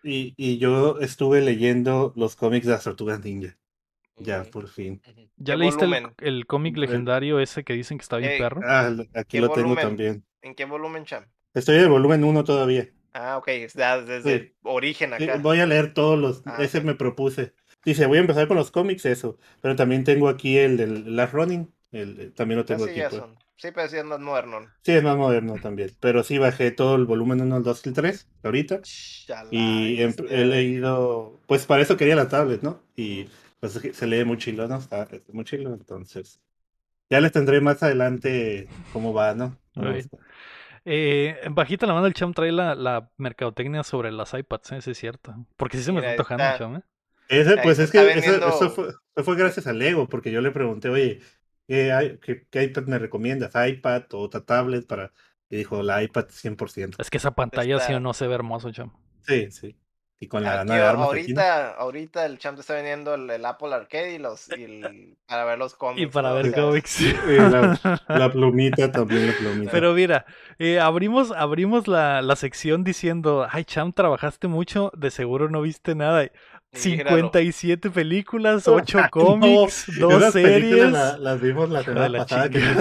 [0.03, 3.57] Y, y yo estuve leyendo los cómics de las tortugas ninja.
[4.17, 5.01] Ya, por fin.
[5.37, 6.13] ¿Ya ¿Qué leíste el, volumen?
[6.19, 8.61] el cómic legendario ese que dicen que está bien Ey, perro?
[8.63, 10.23] Ah, aquí ¿Qué lo tengo también.
[10.41, 11.25] ¿En qué volumen, Cham?
[11.53, 12.89] Estoy en el volumen 1 todavía.
[13.13, 13.47] Ah, ok.
[13.75, 14.55] da- desde Sí.
[14.63, 15.37] origen Sí, acá.
[15.37, 16.41] voy a leer todos los.
[16.45, 16.83] Ah, ese ok.
[16.85, 17.53] me propuse.
[17.85, 19.37] Dice, voy a empezar con los cómics, eso.
[19.61, 21.71] Pero también tengo aquí el del Last Running.
[21.91, 22.99] El, eh, también lo tengo Así aquí.
[23.01, 23.21] ya pues.
[23.21, 23.37] son.
[23.55, 24.67] Sí, pero sí es más moderno.
[24.83, 25.91] Sí, es más moderno también.
[25.99, 28.81] Pero sí bajé todo el volumen 1, el 2 y el 3 ahorita.
[28.81, 31.39] Chala, Y em- este, he leído.
[31.45, 32.81] Pues para eso quería la tablet, ¿no?
[32.95, 33.27] Y
[33.59, 34.77] pues se lee muy chilo, ¿no?
[34.77, 36.39] Está, está muy chilo, entonces.
[37.09, 39.57] Ya les tendré más adelante cómo va, ¿no?
[40.85, 44.77] Eh, bajita la mano el Cham trae la, la mercadotecnia sobre las iPads, ¿eh?
[44.77, 45.33] Ese es cierto.
[45.55, 46.81] Porque sí se me Mira, está antojando, está- Cham, ¿eh?
[47.29, 50.51] Ese, pues es que eso, eso fue, eso fue gracias a Lego, porque yo le
[50.51, 51.21] pregunté, oye,
[51.67, 53.53] ¿qué, hay- qué- qué iPad me recomiendas?
[53.55, 54.85] ¿iPad o otra tablet?
[54.85, 55.11] para
[55.49, 56.97] Y dijo, la iPad 100%.
[56.99, 58.91] Es que esa pantalla sí Está- o no se ve hermoso, Cham.
[59.21, 59.77] Sí, sí.
[60.19, 61.41] Y con la Aquí, gana de armas aquí, ¿no?
[61.41, 65.43] ahorita, ahorita el champ está vendiendo el, el Apple Arcade y los y el- para
[65.45, 66.01] ver los cómics.
[66.01, 66.35] Y para ¿no?
[66.35, 66.99] O ver sea, cómics.
[67.27, 69.71] La, la plumita también, la plumita.
[69.71, 70.25] Pero mira,
[70.59, 75.95] eh, abrimos, abrimos la, la sección diciendo, ay Cham, trabajaste mucho, de seguro no viste
[75.95, 76.29] nada.
[76.71, 77.39] y míralo.
[77.41, 80.91] 57 películas, 8 No, cómics, dos esas películas series.
[80.91, 82.71] la- las vimos la semana la pasada que no.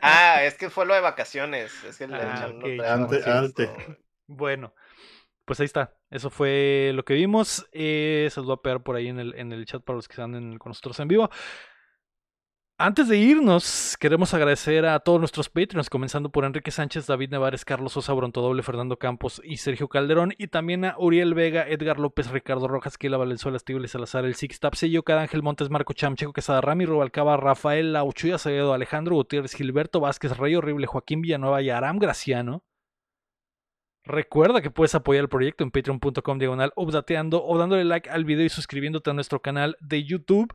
[0.00, 1.72] Ah, es que fue lo de vacaciones.
[1.84, 2.76] Es que el, el Ah, champ no ok.
[2.76, 3.66] trae Ante- vacaciones, ante.
[3.66, 3.96] no,
[4.26, 4.74] Bueno,
[5.48, 5.96] pues ahí está.
[6.10, 7.66] Eso fue lo que vimos.
[7.72, 10.06] Eh, se los voy a pegar por ahí en el, en el chat para los
[10.06, 11.28] que están en- con nosotros en vivo.
[12.80, 17.64] Antes de irnos, queremos agradecer a todos nuestros Patreons, comenzando por Enrique Sánchez, David Nevares,
[17.64, 22.30] Carlos Sosa, Brontodoble, Fernando Campos y Sergio Calderón, y también a Uriel Vega, Edgar López,
[22.30, 26.32] Ricardo Rojas, Kila Valenzuela, Estíbal Salazar, El Six Tapsillo, Cada Ángel Montes, Marco Cham, Checo
[26.32, 31.70] Quesada, Rami Rubalcaba, Rafael Lauchuya Acevedo, Alejandro Gutiérrez, Gilberto Vázquez, Rey Horrible, Joaquín Villanueva y
[31.70, 32.62] Aram Graciano.
[34.08, 38.46] Recuerda que puedes apoyar el proyecto en patreon.com diagonal updateando o dándole like al video
[38.46, 40.52] y suscribiéndote a nuestro canal de YouTube.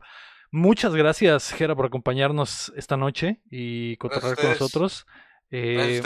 [0.50, 5.06] Muchas gracias, Jera, por acompañarnos esta noche y cotorrear con nosotros.
[5.50, 6.02] Eh,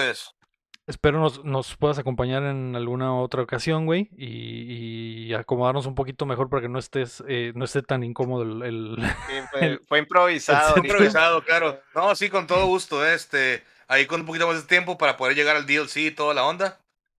[0.87, 6.27] espero nos, nos puedas acompañar en alguna otra ocasión, güey, y, y acomodarnos un poquito
[6.27, 8.97] mejor para que no estés, eh, no esté tan incómodo el, el-
[9.27, 10.77] Sí, fue, fue improvisado.
[10.77, 10.83] el.
[10.85, 11.81] Improvisado, claro.
[11.95, 13.07] No, sí, con todo gusto.
[13.07, 16.35] Este, ahí con un poquito más de tiempo para poder llegar al DLC y toda
[16.35, 16.79] la onda.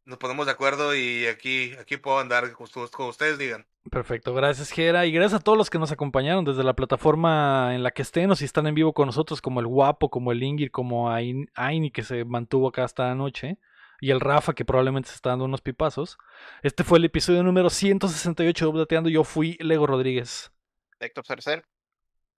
[0.10, 3.68] Nos ponemos de acuerdo y aquí, aquí puedo andar con, con ustedes, digan.
[3.92, 7.84] Perfecto, gracias Gera y gracias a todos los que nos acompañaron desde la plataforma en
[7.84, 10.42] la que estén o si están en vivo con nosotros como el Guapo, como el
[10.42, 13.60] Ingir, como Ain- Aini que se mantuvo acá hasta anoche
[14.02, 16.18] y el Rafa que probablemente se está dando unos pipazos.
[16.64, 19.10] Este fue el episodio número 168 de Updateando.
[19.10, 20.52] Yo fui Lego Rodríguez.
[21.00, 21.66] Héctor Cercer.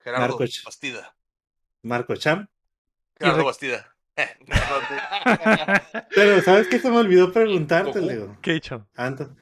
[0.01, 0.37] Gerardo.
[0.65, 1.15] Bastida.
[1.83, 2.47] Marco Cham.
[3.17, 3.90] Gerardo Bastida.
[6.13, 8.01] Pero, ¿sabes qué se me olvidó preguntarte.
[8.01, 8.37] Leo?
[8.41, 8.87] ¿Qué he hecho?
[8.95, 9.35] Anto,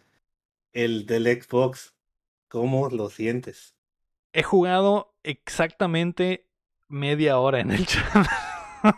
[0.73, 1.95] el del Xbox,
[2.47, 3.75] ¿cómo lo sientes?
[4.33, 6.47] He jugado exactamente
[6.87, 8.27] media hora en el chat.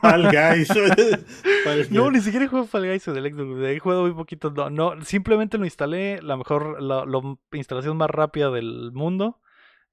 [0.02, 0.70] Fall Guys.
[1.90, 3.64] No, ni siquiera he jugado Fall Guys en el Xbox.
[3.64, 4.52] He jugado muy poquito.
[4.52, 6.22] No, no, simplemente lo instalé.
[6.22, 7.22] La mejor, la, la
[7.54, 9.42] instalación más rápida del mundo.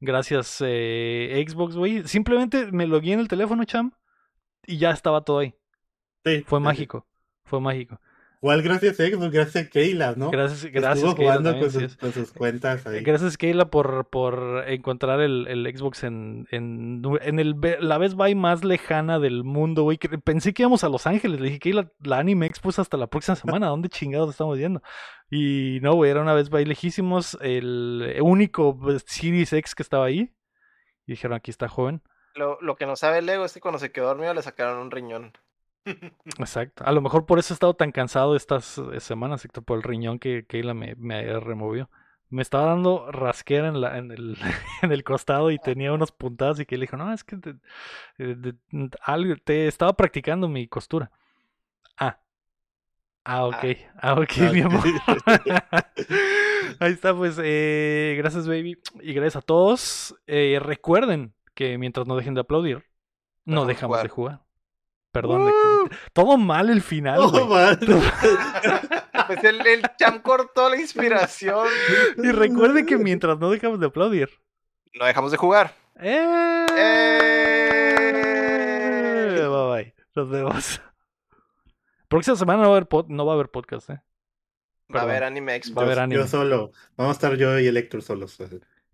[0.00, 2.06] Gracias, eh, Xbox, güey.
[2.06, 3.92] Simplemente me logué en el teléfono, cham.
[4.66, 5.54] Y ya estaba todo ahí.
[6.24, 7.06] Sí, Fue mágico.
[7.44, 8.00] Fue mágico.
[8.40, 10.30] Igual gracias a Xbox, gracias a Keila, ¿no?
[10.30, 11.96] Gracias, gracias, Estuvo jugando también, con, sus, es.
[11.96, 13.02] con sus cuentas ahí.
[13.02, 18.36] Gracias, Keila, por, por encontrar el, el Xbox en, en, en el, la Best Buy
[18.36, 19.98] más lejana del mundo, güey.
[19.98, 21.40] Pensé que íbamos a Los Ángeles.
[21.40, 23.66] Le dije, Keila, la Anime Expo es hasta la próxima semana.
[23.66, 24.82] ¿A dónde chingados estamos yendo?
[25.30, 27.36] Y no, güey, era una Best Buy lejísimos.
[27.40, 30.32] El único pues, Series X que estaba ahí.
[31.06, 32.02] Y dijeron, aquí está joven.
[32.36, 34.92] Lo, lo que no sabe Lego es que cuando se quedó dormido le sacaron un
[34.92, 35.32] riñón.
[36.38, 36.84] Exacto.
[36.84, 39.82] A lo mejor por eso he estado tan cansado estas eh, semanas, Héctor, por el
[39.82, 41.90] riñón que Keila me, me removió.
[42.30, 44.36] Me estaba dando rasquera en, la, en, el,
[44.82, 47.54] en el costado y tenía unas puntadas y que le dijo, no, es que te,
[48.18, 48.36] eh,
[49.44, 51.10] te estaba practicando mi costura.
[51.98, 52.20] Ah.
[53.24, 53.64] Ah, ok.
[54.00, 54.62] Ah, ok, Ah, mi ok.
[54.62, 54.84] amor.
[56.80, 58.78] Ahí está, pues, eh, gracias, baby.
[59.02, 60.14] Y gracias a todos.
[60.26, 62.84] Eh, recuerden que mientras no dejen de aplaudir,
[63.44, 64.42] no Dejamos de dejamos de jugar.
[65.12, 65.50] Perdón.
[66.12, 67.46] Todo mal el final, güey.
[67.48, 67.78] man.
[69.28, 71.66] Pues el, el cham cortó la inspiración.
[72.16, 74.30] Y recuerden que mientras no dejamos de aplaudir.
[74.94, 75.74] No dejamos de jugar.
[76.00, 76.64] ¡Eh!
[78.08, 79.46] ¡Eh!
[79.48, 79.94] Bye bye.
[80.14, 80.80] Nos vemos.
[82.08, 84.00] Próxima semana no va a haber, pod- no va a haber podcast, ¿eh?
[84.94, 85.32] Va a haber Perdón.
[85.32, 85.74] Anime Expo.
[85.76, 86.20] Va a haber Yo- anime.
[86.22, 86.72] Yo solo.
[86.96, 88.38] Vamos a estar yo y el Héctor solos.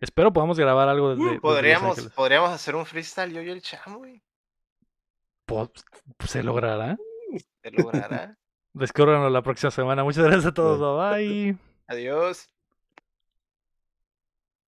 [0.00, 3.98] Espero podamos grabar algo desde, Los Podríamos, podríamos hacer un freestyle yo y el cham,
[3.98, 4.20] güey.
[6.26, 6.96] Se logrará.
[7.62, 8.36] Se logrará.
[8.74, 10.02] Descúbranlo la próxima semana.
[10.02, 10.98] Muchas gracias a todos.
[10.98, 11.56] Bye.
[11.86, 12.53] Adiós.